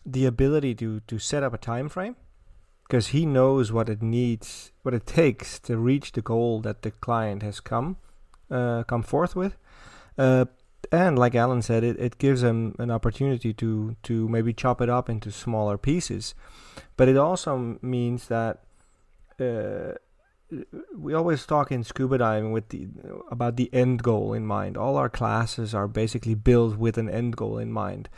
the 0.04 0.26
ability 0.26 0.74
to, 0.76 1.00
to 1.00 1.18
set 1.18 1.42
up 1.42 1.54
a 1.54 1.58
time 1.58 1.88
frame 1.88 2.16
because 2.86 3.08
he 3.08 3.24
knows 3.26 3.72
what 3.72 3.88
it 3.88 4.02
needs 4.02 4.72
what 4.82 4.94
it 4.94 5.06
takes 5.06 5.58
to 5.60 5.78
reach 5.78 6.12
the 6.12 6.22
goal 6.22 6.60
that 6.60 6.82
the 6.82 6.90
client 6.90 7.42
has 7.42 7.58
come 7.60 7.96
uh, 8.50 8.82
come 8.84 9.02
forth 9.02 9.34
with. 9.34 9.56
Uh, 10.18 10.44
and 10.92 11.18
like 11.18 11.34
Alan 11.34 11.62
said, 11.62 11.84
it, 11.84 11.98
it 11.98 12.18
gives 12.18 12.42
them 12.42 12.74
an 12.78 12.90
opportunity 12.90 13.52
to 13.54 13.96
to 14.04 14.28
maybe 14.28 14.52
chop 14.52 14.80
it 14.80 14.88
up 14.88 15.08
into 15.08 15.30
smaller 15.30 15.78
pieces. 15.78 16.34
But 16.96 17.08
it 17.08 17.16
also 17.16 17.78
means 17.82 18.28
that 18.28 18.62
uh, 19.40 19.92
we 20.96 21.12
always 21.12 21.44
talk 21.44 21.72
in 21.72 21.82
scuba 21.84 22.18
diving 22.18 22.52
with 22.52 22.68
the 22.68 22.88
about 23.30 23.56
the 23.56 23.72
end 23.72 24.02
goal 24.02 24.32
in 24.32 24.46
mind. 24.46 24.76
All 24.76 24.96
our 24.96 25.08
classes 25.08 25.74
are 25.74 25.88
basically 25.88 26.34
built 26.34 26.76
with 26.76 26.98
an 26.98 27.08
end 27.08 27.36
goal 27.36 27.58
in 27.58 27.72
mind, 27.72 28.08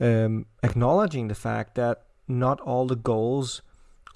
um, 0.00 0.46
acknowledging 0.62 1.28
the 1.28 1.34
fact 1.34 1.74
that 1.74 2.04
not 2.28 2.60
all 2.60 2.86
the 2.86 2.96
goals 2.96 3.62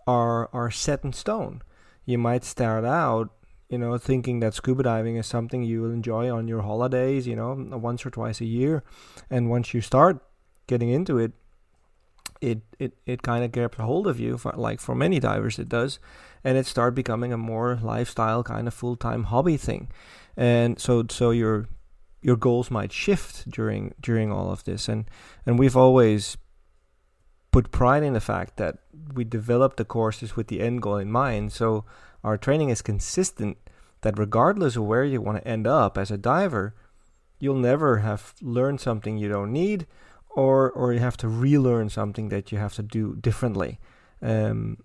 are 0.06 0.48
are 0.52 0.70
set 0.70 1.04
in 1.04 1.12
stone. 1.12 1.62
You 2.04 2.18
might 2.18 2.44
start 2.44 2.84
out, 2.84 3.30
you 3.68 3.78
know, 3.78 3.98
thinking 3.98 4.40
that 4.40 4.54
scuba 4.54 4.82
diving 4.82 5.16
is 5.16 5.26
something 5.26 5.62
you 5.62 5.82
will 5.82 5.90
enjoy 5.90 6.30
on 6.30 6.48
your 6.48 6.62
holidays, 6.62 7.26
you 7.26 7.36
know, 7.36 7.54
once 7.78 8.06
or 8.06 8.10
twice 8.10 8.40
a 8.40 8.46
year, 8.46 8.82
and 9.28 9.50
once 9.50 9.74
you 9.74 9.80
start 9.80 10.24
getting 10.66 10.88
into 10.88 11.18
it, 11.18 11.32
it 12.40 12.60
it, 12.78 12.94
it 13.04 13.22
kind 13.22 13.44
of 13.44 13.52
grabs 13.52 13.78
a 13.78 13.82
hold 13.82 14.06
of 14.06 14.18
you, 14.18 14.38
for, 14.38 14.52
like 14.52 14.80
for 14.80 14.94
many 14.94 15.18
divers 15.20 15.58
it 15.58 15.68
does, 15.68 15.98
and 16.44 16.56
it 16.56 16.66
start 16.66 16.94
becoming 16.94 17.32
a 17.32 17.36
more 17.36 17.78
lifestyle 17.82 18.42
kind 18.42 18.68
of 18.68 18.74
full 18.74 18.96
time 18.96 19.24
hobby 19.24 19.56
thing, 19.56 19.88
and 20.36 20.78
so 20.78 21.04
so 21.10 21.30
your 21.30 21.68
your 22.22 22.36
goals 22.36 22.70
might 22.70 22.92
shift 22.92 23.50
during 23.50 23.94
during 24.00 24.32
all 24.32 24.50
of 24.50 24.64
this, 24.64 24.88
and 24.88 25.04
and 25.44 25.58
we've 25.58 25.76
always 25.76 26.36
put 27.50 27.70
pride 27.70 28.02
in 28.02 28.12
the 28.12 28.20
fact 28.20 28.56
that 28.56 28.78
we 29.14 29.24
develop 29.24 29.76
the 29.76 29.84
courses 29.84 30.36
with 30.36 30.48
the 30.48 30.60
end 30.60 30.80
goal 30.82 30.96
in 30.96 31.10
mind, 31.10 31.52
so 31.52 31.84
our 32.28 32.38
training 32.38 32.68
is 32.70 32.82
consistent. 32.82 33.56
That 34.02 34.18
regardless 34.18 34.76
of 34.76 34.84
where 34.84 35.04
you 35.04 35.20
want 35.20 35.38
to 35.38 35.48
end 35.48 35.66
up 35.66 35.98
as 35.98 36.12
a 36.12 36.16
diver, 36.16 36.74
you'll 37.40 37.56
never 37.56 37.98
have 37.98 38.34
learned 38.40 38.80
something 38.80 39.18
you 39.18 39.28
don't 39.28 39.52
need 39.52 39.86
or 40.28 40.70
or 40.70 40.92
you 40.92 41.00
have 41.00 41.16
to 41.16 41.28
relearn 41.28 41.88
something 41.88 42.28
that 42.28 42.52
you 42.52 42.58
have 42.58 42.74
to 42.74 42.82
do 42.82 43.16
differently. 43.16 43.80
Um, 44.22 44.78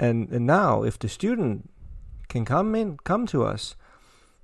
and 0.00 0.28
and 0.30 0.46
now, 0.46 0.82
if 0.82 0.98
the 0.98 1.08
student 1.08 1.70
can 2.28 2.44
come 2.44 2.74
in, 2.74 2.96
come 3.04 3.26
to 3.28 3.44
us, 3.44 3.76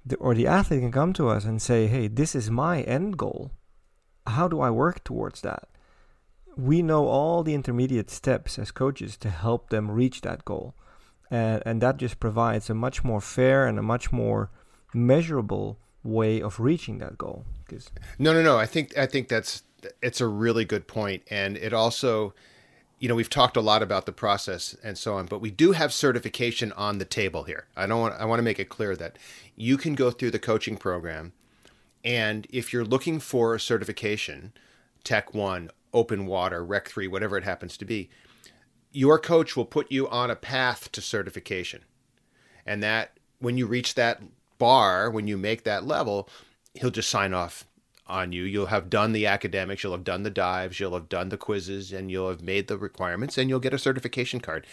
the, 0.05 0.17
or 0.17 0.35
the 0.35 0.47
athlete 0.47 0.83
can 0.83 0.93
come 0.93 1.13
to 1.15 1.29
us 1.29 1.45
and 1.45 1.61
say, 1.61 1.89
"Hey, 1.89 2.07
this 2.07 2.35
is 2.35 2.51
my 2.51 2.83
end 2.83 3.17
goal. 3.17 3.51
How 4.27 4.47
do 4.47 4.61
I 4.61 4.71
work 4.71 5.03
towards 5.03 5.41
that?" 5.41 5.69
We 6.57 6.81
know 6.81 7.07
all 7.07 7.43
the 7.43 7.55
intermediate 7.55 8.11
steps 8.11 8.59
as 8.59 8.71
coaches 8.71 9.17
to 9.19 9.31
help 9.31 9.71
them 9.71 9.91
reach 9.91 10.21
that 10.21 10.45
goal, 10.45 10.75
and 11.31 11.63
and 11.67 11.81
that 11.81 11.97
just 11.97 12.21
provides 12.21 12.71
a 12.71 12.75
much 12.75 13.05
more 13.05 13.21
fair 13.21 13.67
and 13.67 13.79
a 13.79 13.83
much 13.83 14.13
more 14.13 14.51
measurable 14.95 15.79
way 16.03 16.41
of 16.41 16.61
reaching 16.61 16.99
that 16.99 17.19
goal. 17.19 17.45
Because 17.67 17.91
no, 18.19 18.33
no, 18.33 18.43
no. 18.43 18.59
I 18.59 18.67
think 18.67 18.97
I 18.97 19.07
think 19.07 19.29
that's 19.29 19.63
it's 20.03 20.21
a 20.21 20.27
really 20.27 20.65
good 20.65 20.87
point, 20.87 21.23
and 21.31 21.57
it 21.57 21.73
also, 21.73 22.35
you 22.99 23.09
know, 23.09 23.15
we've 23.15 23.31
talked 23.31 23.57
a 23.57 23.61
lot 23.61 23.83
about 23.83 24.07
the 24.07 24.13
process 24.13 24.77
and 24.83 24.97
so 24.97 25.15
on, 25.15 25.27
but 25.27 25.41
we 25.41 25.51
do 25.51 25.73
have 25.73 25.93
certification 25.93 26.73
on 26.73 26.99
the 26.99 27.05
table 27.05 27.45
here. 27.45 27.67
I 27.77 27.87
don't 27.87 28.01
want 28.01 28.15
I 28.15 28.25
want 28.25 28.39
to 28.39 28.45
make 28.45 28.61
it 28.61 28.69
clear 28.69 28.97
that 28.97 29.19
you 29.57 29.77
can 29.77 29.95
go 29.95 30.11
through 30.11 30.31
the 30.31 30.39
coaching 30.39 30.77
program, 30.77 31.33
and 32.05 32.47
if 32.51 32.73
you're 32.73 32.85
looking 32.85 33.21
for 33.21 33.55
a 33.55 33.61
certification, 33.61 34.53
Tech 35.03 35.35
One, 35.35 35.71
Open 35.93 36.27
Water, 36.27 36.65
Rec 36.65 36.89
Three, 36.89 37.09
whatever 37.09 37.37
it 37.37 37.45
happens 37.45 37.77
to 37.79 37.85
be, 37.85 38.09
your 38.97 39.19
coach 39.19 39.55
will 39.55 39.67
put 39.67 39.93
you 39.93 40.09
on 40.09 40.31
a 40.31 40.35
path 40.35 40.91
to 40.91 41.03
certification, 41.03 41.83
and 42.65 42.83
that 42.83 43.19
when 43.41 43.59
you 43.59 43.67
reach 43.67 43.95
that 43.95 44.23
bar, 44.57 45.11
when 45.11 45.27
you 45.27 45.37
make 45.37 45.65
that 45.65 45.87
level, 45.87 46.31
he'll 46.73 46.91
just 46.91 47.11
sign 47.11 47.35
off 47.35 47.67
on 48.07 48.33
you. 48.33 48.45
You'll 48.45 48.67
have 48.67 48.89
done 48.89 49.13
the 49.13 49.27
academics, 49.27 49.83
you'll 49.83 49.93
have 49.93 50.03
done 50.03 50.23
the 50.23 50.31
dives, 50.31 50.81
you'll 50.81 50.95
have 50.95 51.11
done 51.11 51.29
the 51.29 51.37
quizzes, 51.37 51.93
and 51.93 52.11
you'll 52.11 52.31
have 52.31 52.41
made 52.41 52.69
the 52.69 52.79
requirements, 52.79 53.37
and 53.37 53.51
you'll 53.51 53.61
get 53.61 53.75
a 53.75 53.79
certification 53.79 54.41
card. 54.41 54.67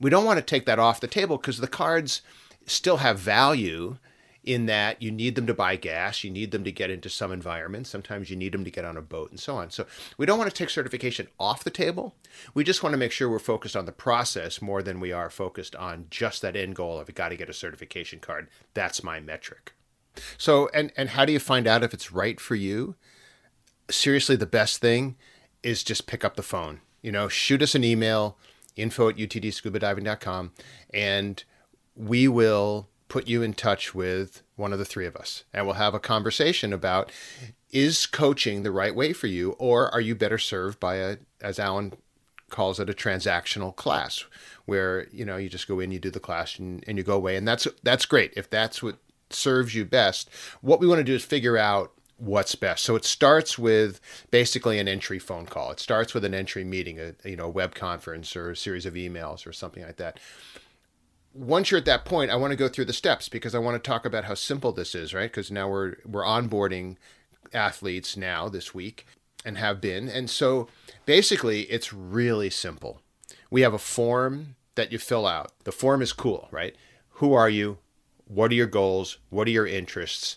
We 0.00 0.08
don't 0.08 0.24
want 0.24 0.38
to 0.38 0.42
take 0.42 0.64
that 0.64 0.78
off 0.78 0.98
the 0.98 1.06
table 1.06 1.36
because 1.36 1.58
the 1.58 1.68
cards 1.68 2.22
still 2.64 2.96
have 2.98 3.18
value 3.18 3.98
in 4.46 4.66
that 4.66 5.02
you 5.02 5.10
need 5.10 5.34
them 5.34 5.46
to 5.48 5.52
buy 5.52 5.74
gas, 5.74 6.22
you 6.22 6.30
need 6.30 6.52
them 6.52 6.62
to 6.64 6.70
get 6.70 6.88
into 6.88 7.10
some 7.10 7.32
environment, 7.32 7.86
sometimes 7.86 8.30
you 8.30 8.36
need 8.36 8.52
them 8.52 8.64
to 8.64 8.70
get 8.70 8.84
on 8.84 8.96
a 8.96 9.02
boat 9.02 9.30
and 9.30 9.40
so 9.40 9.56
on. 9.56 9.70
So 9.70 9.86
we 10.16 10.24
don't 10.24 10.38
want 10.38 10.48
to 10.48 10.56
take 10.56 10.70
certification 10.70 11.26
off 11.38 11.64
the 11.64 11.70
table. 11.70 12.14
We 12.54 12.62
just 12.62 12.82
want 12.82 12.92
to 12.92 12.98
make 12.98 13.10
sure 13.10 13.28
we're 13.28 13.40
focused 13.40 13.76
on 13.76 13.86
the 13.86 13.92
process 13.92 14.62
more 14.62 14.82
than 14.82 15.00
we 15.00 15.10
are 15.12 15.28
focused 15.28 15.74
on 15.74 16.06
just 16.08 16.40
that 16.42 16.56
end 16.56 16.76
goal 16.76 17.00
of 17.00 17.12
got 17.14 17.30
to 17.30 17.36
get 17.36 17.50
a 17.50 17.54
certification 17.54 18.20
card. 18.20 18.48
That's 18.72 19.02
my 19.02 19.18
metric. 19.18 19.72
So, 20.38 20.70
and 20.72 20.92
and 20.96 21.10
how 21.10 21.24
do 21.24 21.32
you 21.32 21.38
find 21.38 21.66
out 21.66 21.82
if 21.82 21.92
it's 21.92 22.12
right 22.12 22.40
for 22.40 22.54
you? 22.54 22.94
Seriously, 23.90 24.36
the 24.36 24.46
best 24.46 24.80
thing 24.80 25.16
is 25.62 25.82
just 25.82 26.06
pick 26.06 26.24
up 26.24 26.36
the 26.36 26.42
phone. 26.42 26.80
You 27.02 27.12
know, 27.12 27.28
shoot 27.28 27.62
us 27.62 27.74
an 27.74 27.84
email, 27.84 28.38
info 28.76 29.08
at 29.08 29.16
utdscubadiving.com, 29.16 30.52
and 30.92 31.44
we 31.94 32.28
will 32.28 32.88
put 33.08 33.28
you 33.28 33.42
in 33.42 33.54
touch 33.54 33.94
with 33.94 34.42
one 34.56 34.72
of 34.72 34.78
the 34.78 34.84
three 34.84 35.06
of 35.06 35.16
us, 35.16 35.44
and 35.52 35.66
we'll 35.66 35.76
have 35.76 35.94
a 35.94 36.00
conversation 36.00 36.72
about 36.72 37.10
is 37.70 38.06
coaching 38.06 38.62
the 38.62 38.70
right 38.70 38.94
way 38.94 39.12
for 39.12 39.26
you, 39.26 39.52
or 39.52 39.92
are 39.92 40.00
you 40.00 40.14
better 40.14 40.38
served 40.38 40.80
by 40.80 40.96
a, 40.96 41.16
as 41.40 41.58
Alan 41.58 41.92
calls 42.48 42.78
it, 42.80 42.88
a 42.88 42.94
transactional 42.94 43.74
class, 43.74 44.24
where 44.64 45.06
you 45.10 45.24
know 45.24 45.36
you 45.36 45.48
just 45.48 45.68
go 45.68 45.80
in, 45.80 45.90
you 45.90 45.98
do 45.98 46.10
the 46.10 46.20
class, 46.20 46.58
and, 46.58 46.84
and 46.86 46.98
you 46.98 47.04
go 47.04 47.16
away, 47.16 47.36
and 47.36 47.46
that's 47.46 47.66
that's 47.82 48.06
great 48.06 48.32
if 48.36 48.48
that's 48.48 48.82
what 48.82 48.98
serves 49.30 49.74
you 49.74 49.84
best. 49.84 50.30
What 50.60 50.80
we 50.80 50.86
want 50.86 51.00
to 51.00 51.04
do 51.04 51.14
is 51.14 51.24
figure 51.24 51.56
out 51.58 51.92
what's 52.18 52.54
best. 52.54 52.82
So 52.82 52.96
it 52.96 53.04
starts 53.04 53.58
with 53.58 54.00
basically 54.30 54.78
an 54.78 54.88
entry 54.88 55.18
phone 55.18 55.46
call. 55.46 55.70
It 55.70 55.80
starts 55.80 56.14
with 56.14 56.24
an 56.24 56.34
entry 56.34 56.64
meeting, 56.64 56.98
a 56.98 57.14
you 57.28 57.36
know 57.36 57.48
web 57.48 57.74
conference 57.74 58.36
or 58.36 58.50
a 58.50 58.56
series 58.56 58.86
of 58.86 58.94
emails 58.94 59.46
or 59.46 59.52
something 59.52 59.82
like 59.82 59.96
that. 59.96 60.18
Once 61.36 61.70
you're 61.70 61.78
at 61.78 61.84
that 61.84 62.04
point, 62.04 62.30
I 62.30 62.36
want 62.36 62.52
to 62.52 62.56
go 62.56 62.68
through 62.68 62.86
the 62.86 62.92
steps 62.92 63.28
because 63.28 63.54
I 63.54 63.58
want 63.58 63.82
to 63.82 63.90
talk 63.90 64.06
about 64.06 64.24
how 64.24 64.34
simple 64.34 64.72
this 64.72 64.94
is, 64.94 65.12
right? 65.12 65.30
Because 65.30 65.50
now 65.50 65.68
we're 65.68 65.96
we're 66.06 66.24
onboarding 66.24 66.96
athletes 67.52 68.16
now 68.16 68.48
this 68.48 68.74
week 68.74 69.06
and 69.44 69.58
have 69.58 69.80
been. 69.80 70.08
And 70.08 70.28
so 70.28 70.68
basically 71.04 71.62
it's 71.62 71.92
really 71.92 72.50
simple. 72.50 73.00
We 73.50 73.60
have 73.60 73.74
a 73.74 73.78
form 73.78 74.56
that 74.74 74.92
you 74.92 74.98
fill 74.98 75.26
out. 75.26 75.52
The 75.64 75.72
form 75.72 76.02
is 76.02 76.12
cool, 76.12 76.48
right? 76.50 76.74
Who 77.10 77.32
are 77.32 77.48
you? 77.48 77.78
What 78.26 78.50
are 78.50 78.54
your 78.54 78.66
goals? 78.66 79.18
What 79.30 79.46
are 79.46 79.52
your 79.52 79.66
interests? 79.66 80.36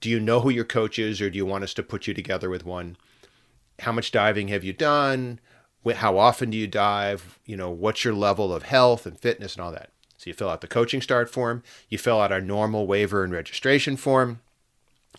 Do 0.00 0.10
you 0.10 0.20
know 0.20 0.40
who 0.40 0.50
your 0.50 0.64
coach 0.64 0.98
is, 0.98 1.20
or 1.20 1.30
do 1.30 1.38
you 1.38 1.46
want 1.46 1.64
us 1.64 1.72
to 1.74 1.82
put 1.82 2.06
you 2.06 2.12
together 2.12 2.50
with 2.50 2.66
one? 2.66 2.96
How 3.80 3.92
much 3.92 4.12
diving 4.12 4.48
have 4.48 4.62
you 4.62 4.74
done? 4.74 5.40
How 5.96 6.18
often 6.18 6.50
do 6.50 6.58
you 6.58 6.66
dive? 6.66 7.38
You 7.46 7.56
know, 7.56 7.70
what's 7.70 8.04
your 8.04 8.14
level 8.14 8.54
of 8.54 8.64
health 8.64 9.06
and 9.06 9.18
fitness 9.18 9.54
and 9.54 9.62
all 9.64 9.72
that? 9.72 9.90
So 10.24 10.30
you 10.30 10.34
fill 10.34 10.48
out 10.48 10.62
the 10.62 10.66
coaching 10.66 11.02
start 11.02 11.28
form, 11.28 11.62
you 11.90 11.98
fill 11.98 12.18
out 12.18 12.32
our 12.32 12.40
normal 12.40 12.86
waiver 12.86 13.24
and 13.24 13.30
registration 13.30 13.98
form, 13.98 14.40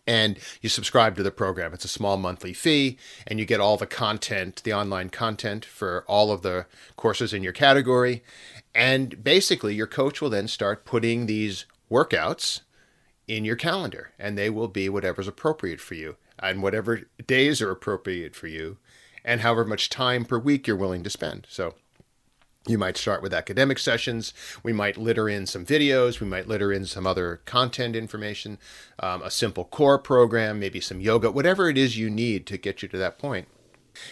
and 0.08 0.40
you 0.62 0.70
subscribe 0.70 1.16
to 1.16 1.22
the 1.22 1.30
program. 1.30 1.76
It's 1.76 1.86
a 1.86 1.90
small 1.90 2.18
monthly 2.18 2.54
fee, 2.54 2.98
and 3.28 3.38
you 3.38 3.46
get 3.46 3.60
all 3.60 3.78
the 3.78 3.86
content, 3.86 4.64
the 4.64 4.74
online 4.74 5.10
content 5.10 5.64
for 5.64 6.04
all 6.08 6.32
of 6.32 6.42
the 6.42 6.66
courses 6.96 7.34
in 7.34 7.44
your 7.44 7.54
category. 7.54 8.24
And 8.74 9.24
basically, 9.24 9.76
your 9.76 9.86
coach 9.86 10.22
will 10.22 10.32
then 10.32 10.48
start 10.48 10.86
putting 10.86 11.28
these 11.28 11.66
workouts 11.92 12.62
in 13.28 13.46
your 13.46 13.56
calendar, 13.56 14.10
and 14.18 14.36
they 14.36 14.50
will 14.50 14.68
be 14.68 14.90
whatever's 14.90 15.28
appropriate 15.28 15.82
for 15.82 15.94
you 15.94 16.16
and 16.40 16.64
whatever 16.64 17.02
days 17.28 17.62
are 17.62 17.70
appropriate 17.70 18.36
for 18.36 18.48
you, 18.48 18.78
and 19.24 19.42
however 19.42 19.66
much 19.66 19.88
time 19.88 20.26
per 20.26 20.40
week 20.40 20.66
you're 20.66 20.76
willing 20.76 21.04
to 21.04 21.12
spend. 21.12 21.46
So, 21.48 21.76
you 22.68 22.78
might 22.78 22.98
start 22.98 23.22
with 23.22 23.34
academic 23.34 23.78
sessions. 23.78 24.34
We 24.64 24.74
might 24.74 24.98
litter 24.98 25.30
in 25.30 25.46
some 25.46 25.66
videos. 25.66 26.20
We 26.20 26.28
might 26.28 26.48
litter 26.48 26.72
in 26.72 26.86
some 26.86 27.06
other 27.06 27.42
content 27.46 27.96
information, 27.96 28.58
um, 29.00 29.22
a 29.22 29.30
simple 29.30 29.66
core 29.66 30.00
program, 30.00 30.60
maybe 30.60 30.80
some 30.80 31.00
yoga, 31.00 31.32
whatever 31.32 31.70
it 31.70 31.78
is 31.78 31.98
you 31.98 32.10
need 32.10 32.46
to 32.48 32.58
get 32.58 32.82
you 32.82 32.88
to 32.90 32.98
that 32.98 33.20
point. 33.20 33.48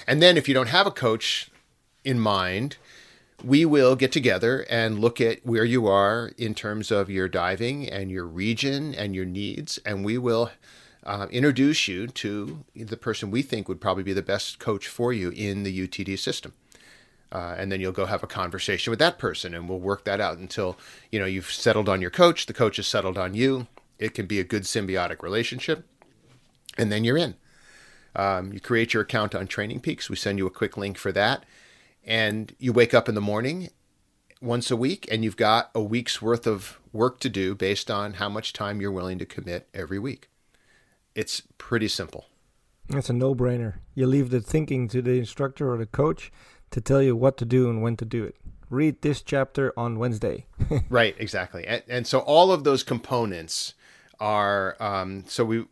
And 0.08 0.22
then 0.22 0.38
if 0.38 0.48
you 0.48 0.54
don't 0.54 0.70
have 0.70 0.88
a 0.88 0.92
coach 0.92 1.50
in 2.04 2.20
mind, 2.20 2.78
we 3.44 3.66
will 3.66 3.96
get 3.96 4.12
together 4.12 4.66
and 4.70 5.00
look 5.00 5.20
at 5.20 5.46
where 5.46 5.66
you 5.66 5.88
are 5.88 6.32
in 6.38 6.54
terms 6.54 6.92
of 6.92 7.10
your 7.10 7.28
diving 7.28 7.90
and 7.90 8.10
your 8.10 8.26
region 8.26 8.94
and 8.94 9.16
your 9.16 9.26
needs. 9.26 9.80
And 9.86 10.06
we 10.06 10.18
will 10.18 10.52
uh, 11.04 11.28
introduce 11.32 11.88
you 11.88 12.08
to 12.08 12.64
the 12.76 12.96
person 12.96 13.32
we 13.32 13.42
think 13.42 13.68
would 13.68 13.82
probably 13.82 14.04
be 14.04 14.14
the 14.14 14.22
best 14.22 14.60
coach 14.60 14.88
for 14.88 15.12
you 15.12 15.32
in 15.32 15.64
the 15.64 15.88
UTD 15.88 16.18
system. 16.20 16.54
Uh, 17.34 17.56
and 17.58 17.72
then 17.72 17.82
you'll 17.82 17.92
go 17.92 18.06
have 18.06 18.22
a 18.22 18.28
conversation 18.28 18.92
with 18.92 19.00
that 19.00 19.18
person 19.18 19.56
and 19.56 19.68
we'll 19.68 19.80
work 19.80 20.06
that 20.06 20.22
out 20.22 20.38
until 20.38 20.78
you 21.12 21.20
know 21.20 21.26
you've 21.26 21.52
settled 21.52 21.90
on 21.90 22.00
your 22.00 22.12
coach 22.12 22.46
the 22.46 22.54
coach 22.54 22.76
has 22.76 22.86
settled 22.86 23.18
on 23.18 23.34
you 23.34 23.66
it 23.98 24.14
can 24.14 24.28
be 24.28 24.40
a 24.40 24.44
good 24.44 24.64
symbiotic 24.64 25.24
relationship 25.24 25.84
and 26.78 26.92
then 26.92 27.04
you're 27.04 27.18
in. 27.18 27.36
Um, 28.16 28.54
you 28.54 28.60
create 28.60 28.94
your 28.94 29.04
account 29.04 29.34
on 29.34 29.48
training 29.48 29.80
peaks. 29.80 30.10
We 30.10 30.16
send 30.16 30.38
you 30.38 30.46
a 30.46 30.52
quick 30.52 30.78
link 30.78 30.98
for 30.98 31.12
that 31.12 31.46
and 32.06 32.54
you 32.60 32.74
wake 32.74 32.94
up 32.94 33.10
in 33.10 33.16
the 33.16 33.22
morning 33.22 33.70
once 34.42 34.70
a 34.70 34.76
week 34.76 35.08
and 35.10 35.24
you've 35.24 35.38
got 35.38 35.72
a 35.74 35.82
week's 35.82 36.22
worth 36.22 36.46
of 36.46 36.80
work 36.92 37.20
to 37.22 37.30
do 37.30 37.56
based 37.56 37.90
on 37.90 38.16
how 38.16 38.30
much 38.30 38.54
time 38.54 38.82
you're 38.82 38.92
willing 38.92 39.18
to 39.20 39.26
commit 39.26 39.68
every 39.74 40.00
week. 40.00 40.30
It's 41.16 41.42
pretty 41.58 41.88
simple. 41.88 42.26
It's 42.90 43.10
a 43.10 43.14
no-brainer. 43.14 43.76
You 43.96 44.08
leave 44.08 44.30
the 44.30 44.42
thinking 44.42 44.88
to 44.90 45.02
the 45.02 45.18
instructor 45.18 45.72
or 45.72 45.78
the 45.78 45.86
coach 45.86 46.32
to 46.74 46.82
tell 46.82 47.02
you 47.02 47.16
what 47.16 47.38
to 47.38 47.46
do 47.46 47.70
and 47.70 47.82
when 47.82 47.96
to 47.98 48.06
do 48.06 48.24
it. 48.24 48.36
Read 48.70 49.02
this 49.02 49.22
chapter 49.22 49.72
on 49.78 50.00
Wednesday. 50.00 50.48
right, 50.90 51.16
exactly. 51.20 51.66
And, 51.66 51.84
and, 51.88 52.08
so 52.08 52.20
all 52.20 52.52
of 52.52 52.64
those 52.64 52.82
components 52.84 53.76
are 54.20 54.76
um, 54.80 55.24
so 55.28 55.46
we, 55.46 55.66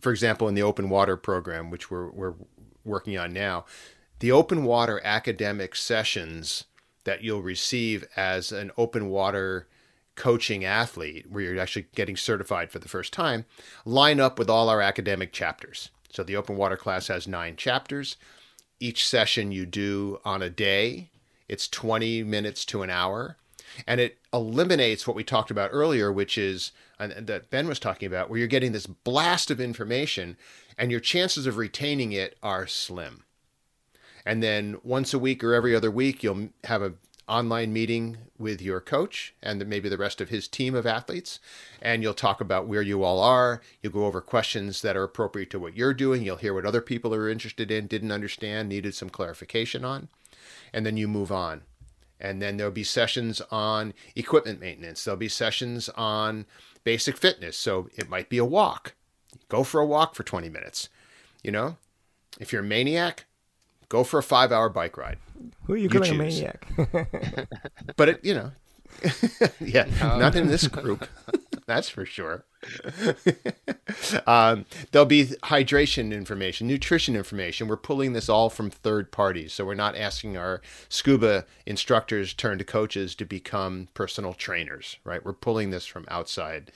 for 0.00 0.12
example, 0.12 0.48
in 0.48 0.54
the 0.54 0.62
open 0.62 0.90
water 0.90 1.16
program, 1.16 1.70
which 1.70 1.90
we're 1.90 2.10
we're 2.10 2.34
working 2.84 3.16
on 3.16 3.32
now, 3.32 3.64
the 4.18 4.30
open 4.30 4.64
water 4.64 5.00
academic 5.02 5.74
sessions 5.74 6.64
that 7.04 7.22
you'll 7.22 7.42
receive 7.42 8.04
as 8.14 8.52
an 8.52 8.70
open 8.76 9.08
water 9.08 9.66
coaching 10.14 10.64
athlete, 10.64 11.30
where 11.30 11.44
you're 11.44 11.58
actually 11.58 11.86
getting 11.94 12.16
certified 12.16 12.70
for 12.70 12.78
the 12.78 12.88
first 12.88 13.14
time, 13.14 13.46
line 13.86 14.20
up 14.20 14.38
with 14.38 14.50
all 14.50 14.68
our 14.68 14.82
academic 14.82 15.32
chapters. 15.32 15.90
So 16.10 16.22
the 16.22 16.36
open 16.36 16.56
water 16.56 16.76
class 16.76 17.06
has 17.06 17.26
nine 17.26 17.56
chapters 17.56 18.18
each 18.82 19.08
session 19.08 19.52
you 19.52 19.64
do 19.66 20.18
on 20.24 20.42
a 20.42 20.50
day. 20.50 21.10
It's 21.48 21.68
20 21.68 22.24
minutes 22.24 22.64
to 22.66 22.82
an 22.82 22.90
hour. 22.90 23.36
And 23.86 24.00
it 24.00 24.18
eliminates 24.32 25.06
what 25.06 25.16
we 25.16 25.24
talked 25.24 25.50
about 25.50 25.70
earlier, 25.72 26.12
which 26.12 26.36
is 26.36 26.72
and 26.98 27.26
that 27.26 27.50
Ben 27.50 27.66
was 27.66 27.78
talking 27.78 28.06
about, 28.06 28.30
where 28.30 28.38
you're 28.38 28.48
getting 28.48 28.72
this 28.72 28.86
blast 28.86 29.50
of 29.50 29.60
information 29.60 30.36
and 30.78 30.90
your 30.90 31.00
chances 31.00 31.46
of 31.46 31.56
retaining 31.56 32.12
it 32.12 32.36
are 32.42 32.66
slim. 32.66 33.24
And 34.24 34.42
then 34.42 34.78
once 34.84 35.12
a 35.12 35.18
week 35.18 35.42
or 35.42 35.52
every 35.54 35.74
other 35.74 35.90
week, 35.90 36.22
you'll 36.22 36.50
have 36.64 36.82
a 36.82 36.94
online 37.32 37.72
meeting 37.72 38.18
with 38.38 38.60
your 38.60 38.78
coach 38.78 39.34
and 39.42 39.66
maybe 39.66 39.88
the 39.88 39.96
rest 39.96 40.20
of 40.20 40.28
his 40.28 40.46
team 40.46 40.74
of 40.74 40.86
athletes. 40.86 41.40
And 41.80 42.02
you'll 42.02 42.12
talk 42.12 42.42
about 42.42 42.66
where 42.66 42.82
you 42.82 43.02
all 43.02 43.20
are. 43.20 43.62
You'll 43.80 43.94
go 43.94 44.04
over 44.04 44.20
questions 44.20 44.82
that 44.82 44.98
are 44.98 45.02
appropriate 45.02 45.48
to 45.50 45.58
what 45.58 45.74
you're 45.74 45.94
doing. 45.94 46.22
You'll 46.22 46.36
hear 46.36 46.52
what 46.52 46.66
other 46.66 46.82
people 46.82 47.14
are 47.14 47.30
interested 47.30 47.70
in, 47.70 47.86
didn't 47.86 48.12
understand, 48.12 48.68
needed 48.68 48.94
some 48.94 49.08
clarification 49.08 49.82
on. 49.82 50.08
And 50.74 50.84
then 50.84 50.98
you 50.98 51.08
move 51.08 51.32
on. 51.32 51.62
And 52.20 52.42
then 52.42 52.58
there'll 52.58 52.70
be 52.70 52.84
sessions 52.84 53.40
on 53.50 53.94
equipment 54.14 54.60
maintenance. 54.60 55.02
There'll 55.02 55.16
be 55.16 55.28
sessions 55.28 55.88
on 55.90 56.44
basic 56.84 57.16
fitness. 57.16 57.56
So 57.56 57.88
it 57.96 58.10
might 58.10 58.28
be 58.28 58.38
a 58.38 58.44
walk. 58.44 58.94
Go 59.48 59.64
for 59.64 59.80
a 59.80 59.86
walk 59.86 60.14
for 60.14 60.22
20 60.22 60.50
minutes. 60.50 60.90
You 61.42 61.50
know, 61.50 61.78
if 62.38 62.52
you're 62.52 62.62
a 62.62 62.66
maniac, 62.66 63.24
go 63.88 64.04
for 64.04 64.18
a 64.18 64.22
five 64.22 64.52
hour 64.52 64.68
bike 64.68 64.98
ride. 64.98 65.18
Who 65.64 65.74
are 65.74 65.76
you, 65.76 65.84
you 65.84 65.88
calling 65.88 66.12
a 66.12 66.14
maniac? 66.14 66.66
but 67.96 68.08
it, 68.08 68.24
you 68.24 68.34
know, 68.34 68.52
yeah, 69.60 69.86
no. 70.00 70.18
not 70.18 70.34
in 70.34 70.48
this 70.48 70.66
group. 70.68 71.08
That's 71.66 71.88
for 71.88 72.04
sure. 72.04 72.44
um, 74.26 74.66
there'll 74.90 75.06
be 75.06 75.26
hydration 75.44 76.12
information, 76.12 76.66
nutrition 76.66 77.16
information. 77.16 77.68
We're 77.68 77.76
pulling 77.76 78.12
this 78.12 78.28
all 78.28 78.50
from 78.50 78.70
third 78.70 79.12
parties. 79.12 79.52
So 79.52 79.64
we're 79.64 79.74
not 79.74 79.96
asking 79.96 80.36
our 80.36 80.60
scuba 80.88 81.46
instructors 81.66 82.34
turned 82.34 82.58
to 82.58 82.64
coaches 82.64 83.14
to 83.16 83.24
become 83.24 83.88
personal 83.94 84.34
trainers, 84.34 84.96
right? 85.04 85.24
We're 85.24 85.32
pulling 85.32 85.70
this 85.70 85.86
from 85.86 86.04
outside. 86.08 86.72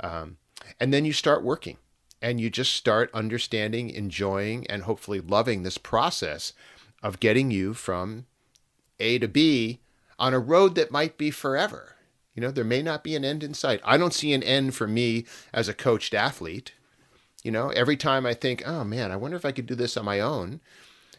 Um, 0.00 0.38
and 0.78 0.92
then 0.92 1.04
you 1.04 1.12
start 1.12 1.44
working 1.44 1.76
and 2.22 2.40
you 2.40 2.50
just 2.50 2.74
start 2.74 3.10
understanding, 3.14 3.90
enjoying, 3.90 4.66
and 4.68 4.82
hopefully 4.82 5.20
loving 5.20 5.62
this 5.62 5.78
process 5.78 6.52
of 7.02 7.20
getting 7.20 7.50
you 7.50 7.74
from 7.74 8.26
A 8.98 9.18
to 9.18 9.28
B 9.28 9.80
on 10.18 10.34
a 10.34 10.38
road 10.38 10.74
that 10.74 10.90
might 10.90 11.16
be 11.16 11.30
forever. 11.30 11.96
You 12.34 12.42
know, 12.42 12.50
there 12.50 12.64
may 12.64 12.82
not 12.82 13.02
be 13.02 13.16
an 13.16 13.24
end 13.24 13.42
in 13.42 13.54
sight. 13.54 13.80
I 13.84 13.96
don't 13.96 14.14
see 14.14 14.32
an 14.32 14.42
end 14.42 14.74
for 14.74 14.86
me 14.86 15.26
as 15.52 15.68
a 15.68 15.74
coached 15.74 16.14
athlete. 16.14 16.72
You 17.42 17.50
know, 17.50 17.70
every 17.70 17.96
time 17.96 18.26
I 18.26 18.34
think, 18.34 18.62
oh 18.66 18.84
man, 18.84 19.10
I 19.10 19.16
wonder 19.16 19.36
if 19.36 19.44
I 19.44 19.52
could 19.52 19.66
do 19.66 19.74
this 19.74 19.96
on 19.96 20.04
my 20.04 20.20
own. 20.20 20.60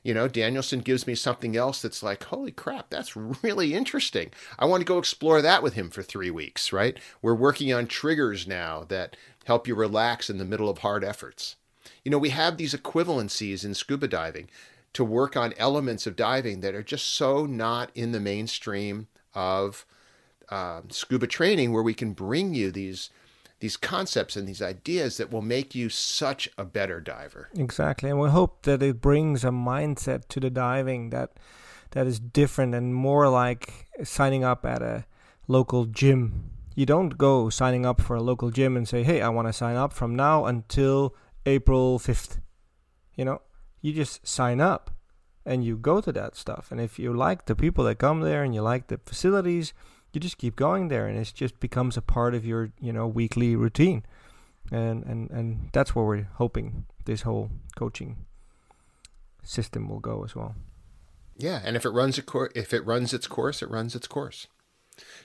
You 0.03 0.15
know, 0.15 0.27
Danielson 0.27 0.79
gives 0.79 1.05
me 1.05 1.13
something 1.13 1.55
else 1.55 1.81
that's 1.81 2.01
like, 2.01 2.23
holy 2.23 2.51
crap, 2.51 2.89
that's 2.89 3.15
really 3.15 3.75
interesting. 3.75 4.31
I 4.57 4.65
want 4.65 4.81
to 4.81 4.85
go 4.85 4.97
explore 4.97 5.41
that 5.43 5.61
with 5.61 5.73
him 5.73 5.91
for 5.91 6.01
three 6.01 6.31
weeks, 6.31 6.73
right? 6.73 6.97
We're 7.21 7.35
working 7.35 7.71
on 7.71 7.85
triggers 7.85 8.47
now 8.47 8.85
that 8.89 9.15
help 9.45 9.67
you 9.67 9.75
relax 9.75 10.29
in 10.29 10.37
the 10.37 10.45
middle 10.45 10.69
of 10.69 10.79
hard 10.79 11.03
efforts. 11.03 11.55
You 12.03 12.11
know, 12.11 12.17
we 12.17 12.29
have 12.29 12.57
these 12.57 12.73
equivalencies 12.73 13.63
in 13.63 13.75
scuba 13.75 14.07
diving 14.07 14.49
to 14.93 15.03
work 15.03 15.37
on 15.37 15.53
elements 15.57 16.05
of 16.05 16.15
diving 16.15 16.61
that 16.61 16.75
are 16.75 16.83
just 16.83 17.07
so 17.07 17.45
not 17.45 17.89
in 17.95 18.11
the 18.11 18.19
mainstream 18.19 19.07
of 19.33 19.85
uh, 20.49 20.81
scuba 20.89 21.27
training, 21.27 21.71
where 21.71 21.83
we 21.83 21.93
can 21.93 22.13
bring 22.13 22.53
you 22.53 22.71
these 22.71 23.09
these 23.59 23.77
concepts 23.77 24.35
and 24.35 24.47
these 24.47 24.61
ideas 24.61 25.17
that 25.17 25.31
will 25.31 25.43
make 25.43 25.75
you 25.75 25.87
such 25.87 26.49
a 26.57 26.65
better 26.65 26.99
diver. 26.99 27.49
Exactly, 27.55 28.09
and 28.09 28.19
we 28.19 28.29
hope 28.29 28.63
that 28.63 28.81
it 28.81 28.99
brings 28.99 29.43
a 29.43 29.49
mindset 29.49 30.27
to 30.29 30.39
the 30.39 30.49
diving 30.49 31.11
that 31.11 31.31
that 31.91 32.07
is 32.07 32.19
different 32.19 32.73
and 32.73 32.95
more 32.95 33.29
like 33.29 33.87
signing 34.03 34.43
up 34.43 34.65
at 34.65 34.81
a 34.81 35.05
local 35.47 35.85
gym. 35.85 36.49
You 36.75 36.85
don't 36.85 37.17
go 37.17 37.49
signing 37.49 37.85
up 37.85 38.01
for 38.01 38.15
a 38.15 38.23
local 38.23 38.49
gym 38.49 38.75
and 38.75 38.87
say, 38.87 39.03
"Hey, 39.03 39.21
I 39.21 39.29
want 39.29 39.47
to 39.47 39.53
sign 39.53 39.75
up 39.75 39.93
from 39.93 40.15
now 40.15 40.45
until 40.45 41.15
April 41.45 41.99
5th." 41.99 42.39
you 43.15 43.25
know, 43.25 43.41
you 43.81 43.93
just 43.93 44.25
sign 44.27 44.61
up 44.61 44.91
and 45.45 45.63
you 45.65 45.77
go 45.77 46.01
to 46.01 46.11
that 46.11 46.35
stuff. 46.35 46.71
And 46.71 46.79
if 46.79 46.99
you 46.99 47.13
like 47.13 47.45
the 47.45 47.55
people 47.55 47.83
that 47.85 47.95
come 47.97 48.21
there 48.21 48.43
and 48.43 48.53
you 48.53 48.61
like 48.61 48.87
the 48.87 48.99
facilities, 49.05 49.73
you 50.13 50.19
just 50.19 50.37
keep 50.37 50.55
going 50.55 50.87
there 50.87 51.07
and 51.07 51.17
it 51.17 51.31
just 51.33 51.59
becomes 51.59 51.97
a 51.97 52.01
part 52.01 52.35
of 52.35 52.45
your, 52.45 52.71
you 52.79 52.93
know, 52.93 53.07
weekly 53.07 53.55
routine. 53.55 54.03
And 54.71 55.03
and 55.03 55.29
and 55.31 55.69
that's 55.73 55.95
where 55.95 56.05
we're 56.05 56.29
hoping 56.35 56.85
this 57.05 57.23
whole 57.23 57.49
coaching 57.75 58.25
system 59.43 59.89
will 59.89 59.99
go 59.99 60.23
as 60.23 60.35
well. 60.35 60.55
Yeah, 61.37 61.61
and 61.63 61.75
if 61.75 61.85
it 61.85 61.89
runs 61.89 62.17
a 62.17 62.21
cor- 62.21 62.51
if 62.55 62.73
it 62.73 62.85
runs 62.85 63.13
its 63.13 63.27
course, 63.27 63.61
it 63.61 63.69
runs 63.69 63.95
its 63.95 64.07
course. 64.07 64.47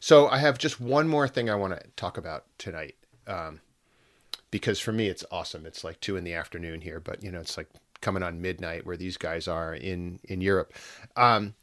So 0.00 0.28
I 0.28 0.38
have 0.38 0.58
just 0.58 0.80
one 0.80 1.06
more 1.06 1.28
thing 1.28 1.50
I 1.50 1.54
want 1.54 1.78
to 1.78 1.86
talk 1.96 2.16
about 2.16 2.44
tonight, 2.58 2.94
um, 3.26 3.60
because 4.50 4.80
for 4.80 4.92
me 4.92 5.08
it's 5.08 5.24
awesome. 5.30 5.66
It's 5.66 5.84
like 5.84 6.00
two 6.00 6.16
in 6.16 6.24
the 6.24 6.32
afternoon 6.32 6.80
here, 6.80 7.00
but 7.00 7.22
you 7.22 7.30
know 7.30 7.40
it's 7.40 7.56
like 7.56 7.68
coming 8.00 8.22
on 8.22 8.40
midnight 8.40 8.86
where 8.86 8.96
these 8.96 9.16
guys 9.16 9.48
are 9.48 9.74
in 9.74 10.20
in 10.24 10.40
Europe. 10.40 10.72
Um, 11.16 11.54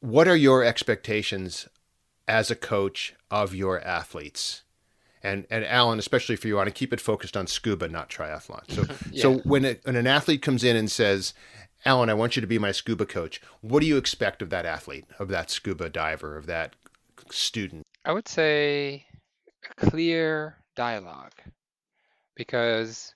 what 0.00 0.28
are 0.28 0.36
your 0.36 0.62
expectations 0.62 1.68
as 2.28 2.50
a 2.50 2.56
coach 2.56 3.14
of 3.30 3.54
your 3.54 3.80
athletes? 3.80 4.62
And 5.22 5.46
and 5.50 5.64
Alan, 5.64 5.98
especially 5.98 6.36
for 6.36 6.46
you, 6.48 6.56
I 6.56 6.58
want 6.58 6.68
to 6.68 6.74
keep 6.74 6.92
it 6.92 7.00
focused 7.00 7.36
on 7.36 7.46
scuba, 7.46 7.88
not 7.88 8.08
triathlon. 8.10 8.70
So 8.70 8.84
Yeah. 9.10 9.22
so 9.22 9.34
when 9.38 9.64
a, 9.64 9.76
when 9.84 9.96
an 9.96 10.06
athlete 10.06 10.42
comes 10.42 10.62
in 10.62 10.76
and 10.76 10.90
says, 10.90 11.34
Alan, 11.84 12.08
I 12.10 12.14
want 12.14 12.36
you 12.36 12.40
to 12.40 12.46
be 12.46 12.58
my 12.58 12.72
scuba 12.72 13.06
coach. 13.06 13.40
What 13.60 13.80
do 13.80 13.86
you 13.86 13.96
expect 13.96 14.42
of 14.42 14.50
that 14.50 14.66
athlete, 14.66 15.04
of 15.18 15.28
that 15.28 15.50
scuba 15.50 15.88
diver, 15.88 16.36
of 16.36 16.46
that 16.46 16.76
student? 17.30 17.82
I 18.04 18.12
would 18.12 18.28
say 18.28 19.06
a 19.68 19.74
clear 19.74 20.58
dialogue 20.76 21.32
because 22.36 23.14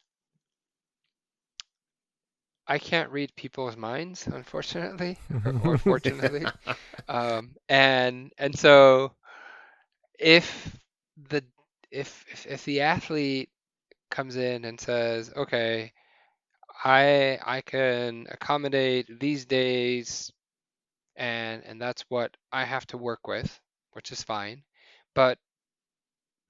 I 2.71 2.79
can't 2.79 3.11
read 3.11 3.37
people's 3.37 3.77
minds, 3.77 4.27
unfortunately, 4.29 5.19
or, 5.45 5.55
or 5.65 5.79
fortunately. 5.79 6.55
um, 7.09 7.57
and 7.69 8.33
and 8.39 8.59
so 8.59 9.15
if 10.19 10.79
the 11.29 11.45
if, 11.91 12.25
if 12.31 12.47
if 12.47 12.65
the 12.65 12.83
athlete 12.83 13.51
comes 14.11 14.37
in 14.37 14.65
and 14.65 14.81
says, 14.81 15.33
okay, 15.37 15.93
I 16.85 17.39
I 17.45 17.63
can 17.63 18.27
accommodate 18.31 19.21
these 19.21 19.47
days 19.47 20.33
and 21.17 21.65
and 21.65 21.81
that's 21.81 22.05
what 22.09 22.37
I 22.53 22.65
have 22.65 22.87
to 22.89 22.99
work 22.99 23.27
with, 23.29 23.61
which 23.93 24.13
is 24.13 24.23
fine. 24.23 24.65
But 25.15 25.39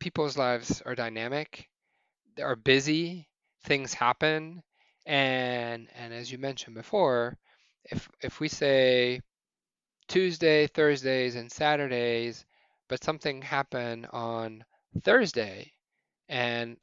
people's 0.01 0.37
lives 0.39 0.83
are 0.83 0.95
dynamic, 0.95 1.69
they 2.37 2.43
are 2.43 2.57
busy, 2.57 3.29
things 3.65 3.95
happen, 3.95 4.63
and 5.07 5.89
and 5.95 6.13
as 6.15 6.31
you 6.31 6.39
mentioned 6.39 6.75
before, 6.75 7.39
if 7.85 8.09
if 8.21 8.41
we 8.41 8.49
say 8.49 9.21
Tuesday, 10.09 10.67
Thursdays, 10.67 11.37
and 11.37 11.51
Saturdays, 11.51 12.45
but 12.89 13.05
something 13.05 13.43
happened 13.43 14.07
on 14.13 14.65
Thursday, 15.03 15.73
and 16.29 16.77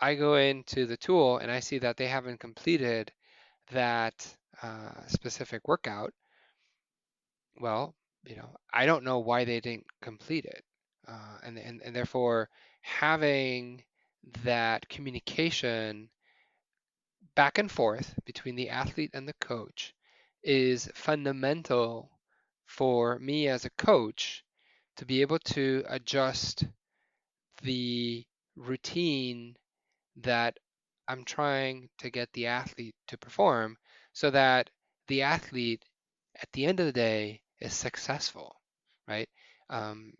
I 0.00 0.14
go 0.16 0.34
into 0.34 0.86
the 0.86 0.96
tool 0.96 1.38
and 1.38 1.50
I 1.50 1.60
see 1.60 1.78
that 1.78 1.96
they 1.96 2.08
haven't 2.08 2.40
completed 2.40 3.12
that 3.70 4.26
uh, 4.62 5.06
specific 5.06 5.66
workout, 5.68 6.12
well, 7.60 7.94
you 8.24 8.36
know, 8.36 8.50
I 8.72 8.86
don't 8.86 9.04
know 9.04 9.20
why 9.20 9.44
they 9.44 9.60
didn't 9.60 9.86
complete 10.00 10.44
it. 10.44 10.64
Uh, 11.06 11.38
and, 11.44 11.58
and, 11.58 11.82
and 11.82 11.94
therefore, 11.94 12.48
having 12.80 13.82
that 14.44 14.88
communication 14.88 16.08
back 17.34 17.58
and 17.58 17.70
forth 17.70 18.14
between 18.24 18.56
the 18.56 18.70
athlete 18.70 19.10
and 19.14 19.26
the 19.26 19.34
coach 19.34 19.94
is 20.42 20.88
fundamental 20.94 22.10
for 22.66 23.18
me 23.18 23.48
as 23.48 23.64
a 23.64 23.70
coach 23.70 24.44
to 24.96 25.04
be 25.04 25.20
able 25.20 25.38
to 25.38 25.84
adjust 25.88 26.64
the 27.62 28.24
routine 28.56 29.56
that 30.16 30.58
I'm 31.08 31.24
trying 31.24 31.88
to 31.98 32.10
get 32.10 32.32
the 32.32 32.46
athlete 32.46 32.94
to 33.08 33.18
perform 33.18 33.76
so 34.12 34.30
that 34.30 34.70
the 35.08 35.22
athlete 35.22 35.84
at 36.40 36.50
the 36.52 36.66
end 36.66 36.80
of 36.80 36.86
the 36.86 36.92
day 36.92 37.42
is 37.60 37.74
successful, 37.74 38.56
right? 39.08 39.28
Um, 39.70 40.14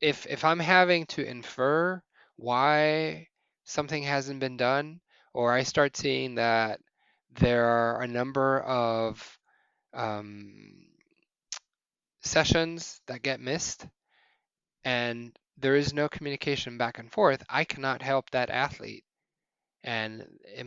if 0.00 0.26
if 0.26 0.44
I'm 0.44 0.58
having 0.58 1.06
to 1.06 1.24
infer 1.24 2.02
why 2.36 3.28
something 3.64 4.02
hasn't 4.02 4.40
been 4.40 4.56
done, 4.56 5.00
or 5.34 5.52
I 5.52 5.64
start 5.64 5.96
seeing 5.96 6.36
that 6.36 6.80
there 7.40 7.66
are 7.66 8.02
a 8.02 8.08
number 8.08 8.60
of 8.60 9.38
um, 9.92 10.86
sessions 12.22 13.00
that 13.06 13.22
get 13.22 13.40
missed, 13.40 13.86
and 14.84 15.36
there 15.58 15.76
is 15.76 15.92
no 15.92 16.08
communication 16.08 16.78
back 16.78 16.98
and 16.98 17.12
forth, 17.12 17.42
I 17.48 17.64
cannot 17.64 18.02
help 18.02 18.30
that 18.30 18.50
athlete. 18.50 19.04
And 19.82 20.24
it, 20.44 20.66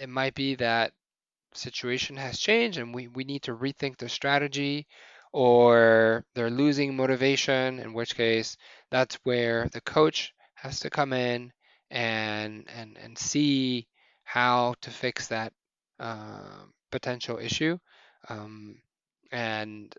it 0.00 0.08
might 0.08 0.34
be 0.34 0.54
that 0.56 0.92
situation 1.54 2.16
has 2.16 2.38
changed 2.38 2.78
and 2.78 2.94
we, 2.94 3.08
we 3.08 3.24
need 3.24 3.42
to 3.42 3.54
rethink 3.54 3.96
the 3.98 4.08
strategy 4.08 4.86
or 5.32 6.24
they're 6.34 6.50
losing 6.50 6.96
motivation, 6.96 7.80
in 7.80 7.92
which 7.92 8.16
case 8.16 8.56
that's 8.90 9.16
where 9.24 9.68
the 9.70 9.80
coach 9.80 10.32
has 10.54 10.80
to 10.80 10.90
come 10.90 11.12
in 11.12 11.52
and 11.90 12.68
and 12.74 12.96
and 12.96 13.18
see 13.18 13.88
how 14.34 14.74
to 14.80 14.90
fix 14.90 15.28
that 15.28 15.52
uh, 16.00 16.64
potential 16.90 17.38
issue. 17.38 17.78
Um, 18.28 18.78
and 19.30 19.94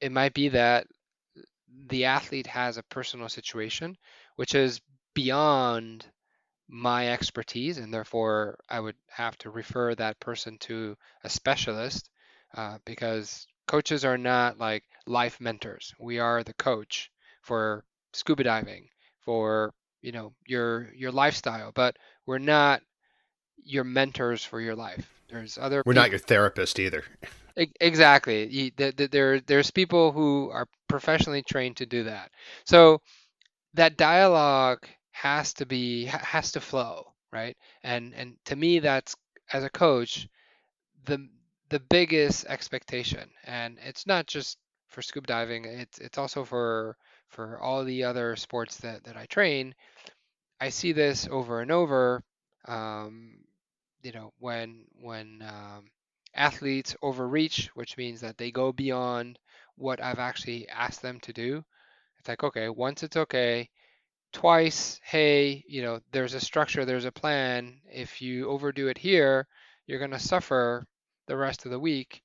it 0.00 0.10
might 0.10 0.34
be 0.34 0.48
that 0.48 0.88
the 1.86 2.06
athlete 2.06 2.48
has 2.48 2.78
a 2.78 2.82
personal 2.82 3.28
situation 3.28 3.96
which 4.34 4.56
is 4.56 4.80
beyond 5.14 6.04
my 6.68 7.10
expertise, 7.12 7.78
and 7.78 7.94
therefore 7.94 8.58
I 8.68 8.80
would 8.80 8.96
have 9.08 9.38
to 9.38 9.50
refer 9.50 9.94
that 9.94 10.18
person 10.18 10.58
to 10.62 10.96
a 11.22 11.28
specialist 11.28 12.10
uh, 12.56 12.78
because 12.84 13.46
coaches 13.68 14.04
are 14.04 14.18
not 14.18 14.58
like 14.58 14.82
life 15.06 15.40
mentors. 15.40 15.94
We 16.00 16.18
are 16.18 16.42
the 16.42 16.54
coach 16.54 17.12
for 17.40 17.84
scuba 18.12 18.42
diving, 18.42 18.88
for 19.20 19.72
you 20.02 20.10
know 20.10 20.32
your 20.44 20.92
your 20.92 21.12
lifestyle, 21.12 21.70
but 21.72 21.96
we're 22.26 22.38
not 22.38 22.82
your 23.64 23.84
mentors 23.84 24.44
for 24.44 24.60
your 24.60 24.74
life. 24.76 25.08
There's 25.28 25.58
other 25.58 25.82
We're 25.84 25.92
not 25.94 26.10
your 26.10 26.18
therapist 26.18 26.78
either. 26.78 27.04
Exactly. 27.80 28.46
You- 28.46 28.70
th- 28.70 28.96
th- 28.96 29.10
There, 29.10 29.40
there's 29.40 29.70
people 29.70 30.12
who 30.12 30.50
are 30.50 30.68
professionally 30.88 31.42
trained 31.42 31.78
to 31.78 31.86
do 31.86 32.04
that. 32.04 32.30
So 32.64 33.00
that 33.74 33.96
dialogue 33.96 34.86
has 35.12 35.54
to 35.54 35.66
be 35.66 36.04
has 36.06 36.52
to 36.52 36.60
flow, 36.60 37.12
right? 37.32 37.56
And 37.82 38.14
and 38.14 38.36
to 38.46 38.56
me, 38.56 38.80
that's 38.80 39.14
as 39.52 39.64
a 39.64 39.70
coach, 39.70 40.28
the 41.06 41.28
the 41.70 41.80
biggest 41.80 42.46
expectation. 42.46 43.30
And 43.44 43.78
it's 43.82 44.06
not 44.06 44.26
just 44.26 44.58
for 44.88 45.02
scuba 45.02 45.26
diving. 45.26 45.64
It's 45.64 45.98
it's 45.98 46.18
also 46.18 46.44
for 46.44 46.96
for 47.28 47.58
all 47.60 47.84
the 47.84 48.04
other 48.04 48.36
sports 48.36 48.76
that 48.78 49.04
that 49.04 49.16
I 49.16 49.26
train. 49.26 49.74
I 50.60 50.70
see 50.70 50.92
this 50.92 51.28
over 51.30 51.60
and 51.60 51.70
over. 51.70 52.22
Um, 52.66 53.38
you 54.02 54.12
know, 54.12 54.32
when 54.38 54.84
when 55.00 55.42
um, 55.42 55.90
athletes 56.34 56.96
overreach, 57.02 57.70
which 57.74 57.96
means 57.96 58.20
that 58.20 58.38
they 58.38 58.50
go 58.50 58.72
beyond 58.72 59.38
what 59.76 60.02
I've 60.02 60.18
actually 60.18 60.68
asked 60.68 61.02
them 61.02 61.20
to 61.20 61.32
do. 61.32 61.64
It's 62.18 62.28
like, 62.28 62.44
okay, 62.44 62.68
once 62.68 63.02
it's 63.02 63.16
okay, 63.16 63.70
twice, 64.32 65.00
hey, 65.04 65.64
you 65.68 65.82
know, 65.82 66.00
there's 66.12 66.34
a 66.34 66.40
structure, 66.40 66.84
there's 66.84 67.04
a 67.04 67.12
plan. 67.12 67.80
If 67.90 68.22
you 68.22 68.48
overdo 68.48 68.88
it 68.88 68.98
here, 68.98 69.46
you're 69.86 69.98
going 69.98 70.10
to 70.12 70.18
suffer 70.18 70.86
the 71.26 71.36
rest 71.36 71.64
of 71.64 71.70
the 71.70 71.80
week. 71.80 72.22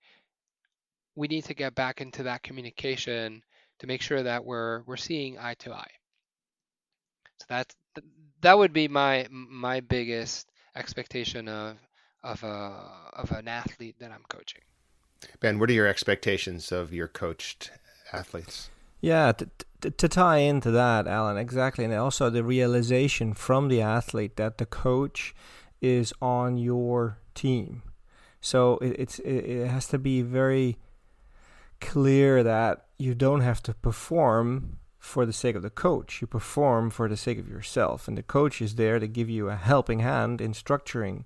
We 1.16 1.28
need 1.28 1.46
to 1.46 1.54
get 1.54 1.76
back 1.76 2.02
into 2.02 2.24
that 2.24 2.44
communication 2.44 3.44
to 3.80 3.88
make 3.88 4.02
sure 4.02 4.24
that 4.24 4.46
we're 4.46 4.84
we're 4.84 4.98
seeing 4.98 5.40
eye 5.40 5.56
to 5.60 5.74
eye. 5.74 5.92
So 7.40 7.46
that's 7.50 7.76
that 8.42 8.58
would 8.58 8.74
be 8.74 8.88
my 8.88 9.28
my 9.32 9.80
biggest 9.80 10.48
expectation 10.76 11.48
of 11.48 11.78
of 12.24 12.44
a 12.44 12.92
of 13.14 13.32
an 13.32 13.48
athlete 13.48 13.96
that 14.00 14.12
I'm 14.12 14.24
coaching. 14.30 14.62
Ben, 15.40 15.60
what 15.60 15.70
are 15.70 15.74
your 15.74 15.88
expectations 15.88 16.72
of 16.72 16.94
your 16.94 17.08
coached 17.08 17.72
athletes? 18.12 18.70
Yeah, 19.02 19.32
to, 19.34 19.50
to, 19.82 19.92
to 19.92 20.08
tie 20.08 20.38
into 20.38 20.70
that, 20.72 21.08
Alan, 21.08 21.38
exactly, 21.38 21.86
and 21.86 21.94
also 21.94 22.30
the 22.30 22.44
realization 22.44 23.34
from 23.34 23.68
the 23.68 23.82
athlete 23.82 24.36
that 24.38 24.58
the 24.58 24.66
coach 24.66 25.34
is 25.82 26.14
on 26.22 26.58
your 26.58 27.18
team. 27.34 27.82
So 28.42 28.78
it, 28.78 28.96
it's 29.00 29.20
it, 29.20 29.34
it 29.34 29.68
has 29.68 29.88
to 29.88 29.98
be 29.98 30.22
very 30.22 30.78
clear 31.80 32.44
that 32.44 32.86
you 32.98 33.16
don't 33.16 33.42
have 33.42 33.64
to 33.64 33.74
perform 33.74 34.78
for 35.02 35.26
the 35.26 35.34
sake 35.34 35.56
of 35.56 35.64
the 35.64 35.70
coach. 35.72 36.22
You 36.22 36.28
perform 36.28 36.92
for 36.92 37.10
the 37.10 37.18
sake 37.18 37.40
of 37.40 37.50
yourself, 37.50 38.08
and 38.08 38.16
the 38.16 38.24
coach 38.24 38.62
is 38.62 38.76
there 38.76 39.00
to 39.00 39.08
give 39.08 39.30
you 39.30 39.50
a 39.50 39.56
helping 39.56 40.00
hand 40.00 40.40
in 40.40 40.54
structuring 40.54 41.26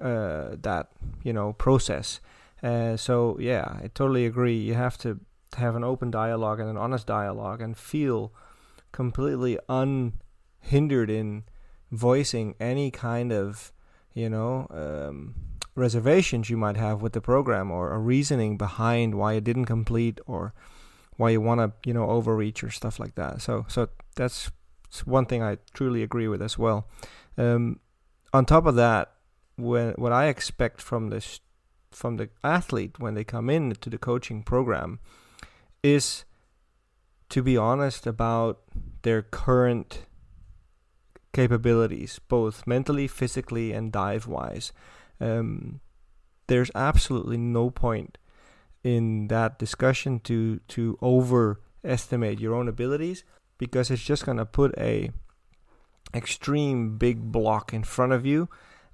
uh, 0.00 0.56
that 0.62 0.90
you 1.22 1.32
know 1.32 1.52
process. 1.52 2.20
Uh, 2.62 2.96
so 2.96 3.36
yeah, 3.40 3.80
I 3.82 3.90
totally 3.92 4.24
agree. 4.24 4.56
You 4.56 4.74
have 4.74 4.96
to 4.98 5.18
have 5.56 5.74
an 5.74 5.82
open 5.82 6.12
dialogue 6.12 6.60
and 6.60 6.70
an 6.70 6.76
honest 6.76 7.06
dialogue 7.06 7.60
and 7.60 7.76
feel 7.76 8.32
completely 8.92 9.58
unhindered 9.68 11.10
in 11.10 11.42
voicing 11.90 12.54
any 12.60 12.90
kind 12.90 13.32
of 13.32 13.72
you 14.14 14.30
know 14.30 14.68
um, 14.70 15.34
reservations 15.74 16.48
you 16.48 16.56
might 16.56 16.76
have 16.76 17.02
with 17.02 17.14
the 17.14 17.20
program 17.20 17.68
or 17.72 17.92
a 17.92 17.98
reasoning 17.98 18.56
behind 18.56 19.16
why 19.16 19.32
it 19.32 19.42
didn't 19.42 19.64
complete 19.64 20.20
or 20.24 20.54
why 21.16 21.30
you 21.30 21.40
want 21.40 21.60
to 21.60 21.88
you 21.88 21.94
know 21.94 22.08
overreach 22.08 22.62
or 22.64 22.70
stuff 22.70 22.98
like 22.98 23.14
that 23.14 23.40
so 23.40 23.64
so 23.68 23.88
that's 24.16 24.50
one 25.04 25.26
thing 25.26 25.42
i 25.42 25.56
truly 25.74 26.02
agree 26.02 26.28
with 26.28 26.42
as 26.42 26.58
well 26.58 26.86
um, 27.38 27.80
on 28.32 28.44
top 28.44 28.66
of 28.66 28.74
that 28.74 29.12
when 29.56 29.92
what 29.92 30.12
i 30.12 30.26
expect 30.26 30.80
from 30.80 31.08
this 31.08 31.40
from 31.90 32.16
the 32.16 32.28
athlete 32.42 32.98
when 32.98 33.14
they 33.14 33.24
come 33.24 33.50
in 33.50 33.72
to 33.72 33.90
the 33.90 33.98
coaching 33.98 34.42
program 34.42 34.98
is 35.82 36.24
to 37.28 37.42
be 37.42 37.56
honest 37.56 38.06
about 38.06 38.60
their 39.02 39.22
current 39.22 40.04
capabilities, 41.32 42.20
both 42.28 42.66
mentally, 42.66 43.08
physically, 43.08 43.72
and 43.72 43.90
dive 43.90 44.26
wise. 44.26 44.72
Um, 45.20 45.80
there's 46.46 46.70
absolutely 46.74 47.38
no 47.38 47.70
point 47.70 48.18
in 48.84 49.28
that 49.28 49.58
discussion 49.58 50.18
to 50.20 50.58
to 50.68 50.98
overestimate 51.02 52.40
your 52.40 52.54
own 52.54 52.68
abilities 52.68 53.24
because 53.58 53.90
it's 53.90 54.02
just 54.02 54.26
going 54.26 54.38
to 54.38 54.46
put 54.46 54.76
a 54.76 55.10
extreme 56.14 56.98
big 56.98 57.32
block 57.32 57.72
in 57.72 57.82
front 57.82 58.12
of 58.12 58.26
you 58.26 58.48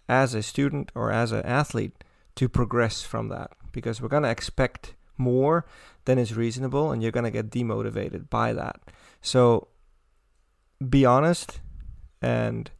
as 0.08 0.34
a 0.34 0.42
student 0.42 0.92
or 0.94 1.10
as 1.10 1.32
an 1.32 1.42
athlete 1.42 2.04
to 2.36 2.48
progress 2.48 3.02
from 3.02 3.28
that 3.28 3.50
because 3.72 4.00
we're 4.00 4.08
going 4.08 4.22
to 4.22 4.30
expect 4.30 4.94
more 5.16 5.66
than 6.04 6.18
is 6.18 6.34
reasonable 6.34 6.92
and 6.92 7.02
you're 7.02 7.12
going 7.12 7.24
to 7.24 7.30
get 7.30 7.50
demotivated 7.50 8.30
by 8.30 8.52
that. 8.52 8.80
So 9.20 9.68
be 10.88 11.04
honest 11.04 11.60
and 12.22 12.70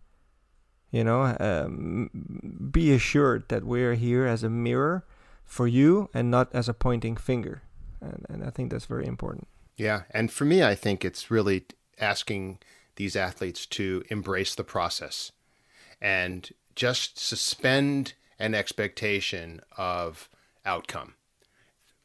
you 0.90 1.04
know 1.04 1.36
um, 1.40 2.10
be 2.70 2.92
assured 2.92 3.48
that 3.48 3.64
we're 3.64 3.94
here 3.94 4.24
as 4.24 4.42
a 4.42 4.48
mirror 4.48 5.04
for 5.48 5.66
you 5.66 6.08
and 6.14 6.30
not 6.30 6.48
as 6.54 6.68
a 6.68 6.74
pointing 6.74 7.16
finger. 7.16 7.62
And, 8.00 8.24
and 8.28 8.44
i 8.44 8.50
think 8.50 8.70
that's 8.70 8.84
very 8.84 9.06
important. 9.06 9.48
Yeah 9.76 10.02
and 10.12 10.30
for 10.30 10.44
me 10.44 10.62
i 10.62 10.76
think 10.76 11.04
it's 11.04 11.30
really 11.30 11.64
asking 11.98 12.58
these 12.94 13.16
athletes 13.16 13.66
to 13.66 14.04
embrace 14.08 14.54
the 14.54 14.64
process 14.64 15.32
and 16.00 16.50
just 16.76 17.18
suspend 17.18 18.12
an 18.38 18.54
expectation 18.54 19.60
of 19.76 20.28
outcome 20.64 21.14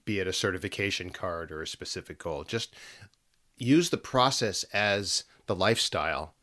be 0.05 0.19
it 0.19 0.27
a 0.27 0.33
certification 0.33 1.09
card 1.09 1.51
or 1.51 1.61
a 1.61 1.67
specific 1.67 2.19
goal. 2.19 2.43
Just 2.43 2.75
use 3.57 3.89
the 3.89 3.97
process 3.97 4.63
as 4.73 5.23
the 5.45 5.55
lifestyle 5.55 6.33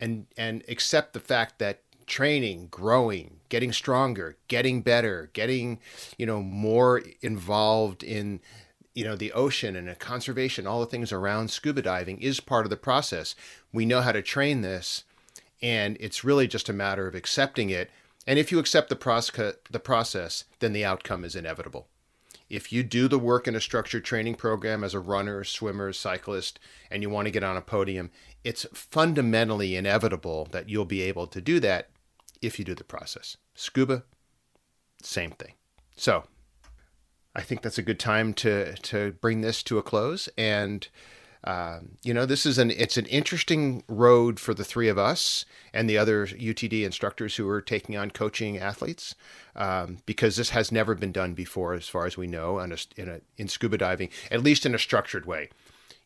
and 0.00 0.26
and 0.36 0.62
accept 0.68 1.12
the 1.12 1.20
fact 1.20 1.58
that 1.58 1.82
training, 2.06 2.68
growing, 2.70 3.33
getting 3.48 3.72
stronger, 3.72 4.36
getting 4.48 4.82
better, 4.82 5.30
getting, 5.32 5.78
you 6.18 6.26
know, 6.26 6.42
more 6.42 7.02
involved 7.20 8.02
in 8.02 8.40
you 8.94 9.04
know 9.04 9.16
the 9.16 9.32
ocean 9.32 9.76
and 9.76 9.98
conservation, 9.98 10.66
all 10.66 10.80
the 10.80 10.86
things 10.86 11.12
around 11.12 11.50
scuba 11.50 11.82
diving 11.82 12.20
is 12.20 12.40
part 12.40 12.64
of 12.64 12.70
the 12.70 12.76
process. 12.76 13.34
We 13.72 13.84
know 13.84 14.00
how 14.00 14.12
to 14.12 14.22
train 14.22 14.62
this, 14.62 15.04
and 15.60 15.96
it's 16.00 16.24
really 16.24 16.46
just 16.46 16.68
a 16.68 16.72
matter 16.72 17.06
of 17.06 17.14
accepting 17.14 17.70
it. 17.70 17.90
And 18.26 18.38
if 18.38 18.50
you 18.50 18.58
accept 18.58 18.88
the 18.88 18.96
process, 18.96 19.56
the 19.70 19.80
process, 19.80 20.44
then 20.60 20.72
the 20.72 20.84
outcome 20.84 21.24
is 21.24 21.36
inevitable. 21.36 21.88
If 22.48 22.72
you 22.72 22.82
do 22.82 23.08
the 23.08 23.18
work 23.18 23.48
in 23.48 23.56
a 23.56 23.60
structured 23.60 24.04
training 24.04 24.36
program 24.36 24.84
as 24.84 24.94
a 24.94 25.00
runner, 25.00 25.44
swimmer, 25.44 25.92
cyclist, 25.92 26.60
and 26.90 27.02
you 27.02 27.10
want 27.10 27.26
to 27.26 27.32
get 27.32 27.42
on 27.42 27.56
a 27.56 27.62
podium, 27.62 28.10
it's 28.44 28.66
fundamentally 28.72 29.74
inevitable 29.74 30.46
that 30.52 30.68
you'll 30.68 30.84
be 30.84 31.02
able 31.02 31.26
to 31.26 31.40
do 31.40 31.58
that 31.60 31.88
if 32.46 32.58
you 32.58 32.64
do 32.64 32.74
the 32.74 32.84
process. 32.84 33.36
Scuba, 33.54 34.04
same 35.02 35.30
thing. 35.32 35.54
So 35.96 36.24
I 37.34 37.42
think 37.42 37.62
that's 37.62 37.78
a 37.78 37.82
good 37.82 37.98
time 37.98 38.34
to 38.34 38.74
to 38.74 39.12
bring 39.20 39.40
this 39.40 39.62
to 39.64 39.78
a 39.78 39.82
close. 39.82 40.28
And 40.36 40.86
um, 41.46 41.98
you 42.02 42.14
know, 42.14 42.24
this 42.24 42.46
is 42.46 42.56
an 42.56 42.70
it's 42.70 42.96
an 42.96 43.06
interesting 43.06 43.84
road 43.86 44.40
for 44.40 44.54
the 44.54 44.64
three 44.64 44.88
of 44.88 44.98
us 44.98 45.44
and 45.74 45.88
the 45.88 45.98
other 45.98 46.26
UTD 46.26 46.84
instructors 46.84 47.36
who 47.36 47.46
are 47.48 47.60
taking 47.60 47.96
on 47.96 48.10
coaching 48.10 48.56
athletes, 48.56 49.14
um, 49.54 49.98
because 50.06 50.36
this 50.36 50.50
has 50.50 50.72
never 50.72 50.94
been 50.94 51.12
done 51.12 51.34
before, 51.34 51.74
as 51.74 51.86
far 51.86 52.06
as 52.06 52.16
we 52.16 52.26
know, 52.26 52.58
in 52.60 52.72
a, 52.72 52.76
in, 52.96 53.08
a, 53.08 53.20
in 53.36 53.48
scuba 53.48 53.76
diving, 53.76 54.08
at 54.30 54.42
least 54.42 54.64
in 54.64 54.74
a 54.74 54.78
structured 54.78 55.26
way 55.26 55.50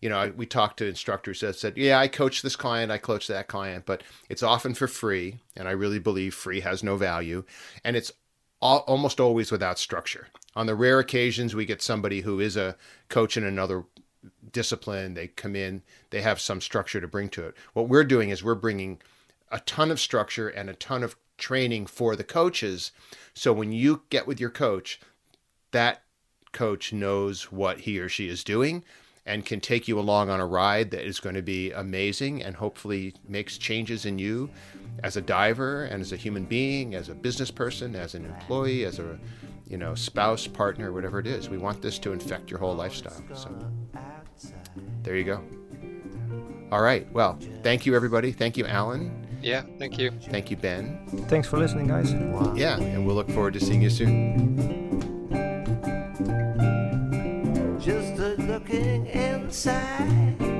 you 0.01 0.09
know, 0.09 0.33
we 0.37 0.47
talked 0.47 0.79
to 0.79 0.87
instructors 0.87 1.41
that 1.41 1.57
said, 1.57 1.77
yeah, 1.77 1.99
I 1.99 2.09
coach 2.09 2.43
this 2.43 2.57
client, 2.57 2.93
I 2.93 2.99
coach 2.99 3.27
that 3.27 3.49
client, 3.49 3.85
but 3.85 4.03
it's 4.29 4.43
often 4.43 4.75
for 4.75 4.87
free. 4.87 5.39
And 5.57 5.67
I 5.67 5.73
really 5.73 5.99
believe 5.99 6.35
free 6.35 6.61
has 6.61 6.83
no 6.83 6.97
value. 6.97 7.45
And 7.85 7.97
it's 7.97 8.13
all, 8.61 8.79
almost 8.81 9.19
always 9.19 9.51
without 9.51 9.79
structure. 9.79 10.29
On 10.55 10.67
the 10.67 10.75
rare 10.75 10.99
occasions 10.99 11.55
we 11.55 11.65
get 11.65 11.83
somebody 11.83 12.21
who 12.21 12.39
is 12.39 12.57
a 12.57 12.77
coach 13.09 13.37
in 13.37 13.45
another 13.45 13.85
discipline, 14.53 15.15
they 15.15 15.29
come 15.29 15.57
in, 15.57 15.83
they 16.11 16.23
have 16.23 16.41
some 16.41 16.61
structure 16.61 17.01
to 17.01 17.09
bring 17.09 17.29
to 17.31 17.47
it. 17.47 17.57
What 17.73 17.89
we're 17.89 18.05
doing 18.05 18.31
is 18.31 18.45
we're 18.45 18.55
bringing 18.55 19.01
a 19.51 19.61
ton 19.61 19.91
of 19.91 20.01
structure 20.01 20.49
and 20.49 20.71
a 20.71 20.75
ton 20.75 21.03
of 21.03 21.17
training 21.39 21.87
for 21.87 22.15
the 22.15 22.25
coaches. 22.25 22.93
So 23.35 23.53
when 23.53 23.73
you 23.73 24.03
get 24.11 24.27
with 24.27 24.41
your 24.41 24.51
coach, 24.51 25.01
that 25.73 26.03
coach 26.53 26.93
knows 26.93 27.53
what 27.53 27.81
he 27.81 27.99
or 27.99 28.09
she 28.09 28.29
is 28.29 28.45
doing 28.45 28.85
and 29.29 29.45
can 29.45 29.61
take 29.61 29.87
you 29.87 30.01
along 30.01 30.31
on 30.31 30.41
a 30.41 30.47
ride 30.47 30.91
that 30.91 31.07
is 31.07 31.21
going 31.21 31.35
to 31.35 31.43
be 31.43 31.71
amazing 31.73 32.43
and 32.43 32.57
hopefully 32.57 33.15
makes 33.29 33.59
changes 33.59 34.07
in 34.07 34.19
you 34.19 34.49
as 35.05 35.17
a 35.17 35.21
diver 35.21 35.85
and 35.85 36.01
as 36.01 36.13
a 36.13 36.17
human 36.17 36.45
being, 36.45 36.95
as 36.95 37.11
a 37.11 37.15
business 37.15 37.51
person, 37.51 37.95
as 37.95 38.15
an 38.15 38.25
employee, 38.25 38.85
as 38.85 38.99
a 38.99 39.19
you 39.69 39.77
know 39.77 39.95
spouse, 39.95 40.47
partner, 40.47 40.93
whatever 40.93 41.21
it 41.21 41.27
is. 41.27 41.51
We 41.51 41.59
want 41.59 41.83
this 41.83 41.99
to 42.01 42.13
infect 42.13 42.51
your 42.51 42.59
whole 42.59 42.75
lifestyle. 42.75 43.23
So 43.35 43.51
there 45.03 45.17
you 45.17 45.25
go. 45.25 45.45
All 46.73 46.81
right. 46.81 47.11
Well, 47.13 47.39
thank 47.63 47.85
you 47.85 47.95
everybody. 47.95 48.33
Thank 48.33 48.57
you, 48.57 48.67
Alan. 48.67 49.27
Yeah, 49.43 49.63
thank 49.79 49.99
you. 49.99 50.11
Thank 50.11 50.51
you, 50.51 50.57
Ben. 50.57 51.07
Thanks 51.29 51.47
for 51.47 51.59
listening, 51.59 51.87
guys. 51.87 52.13
Yeah, 52.59 52.79
and 52.79 53.07
we'll 53.07 53.15
look 53.15 53.31
forward 53.31 53.55
to 53.55 53.61
seeing 53.61 53.83
you 53.83 53.91
soon. 53.91 55.08
Looking 58.59 59.07
inside. 59.07 60.58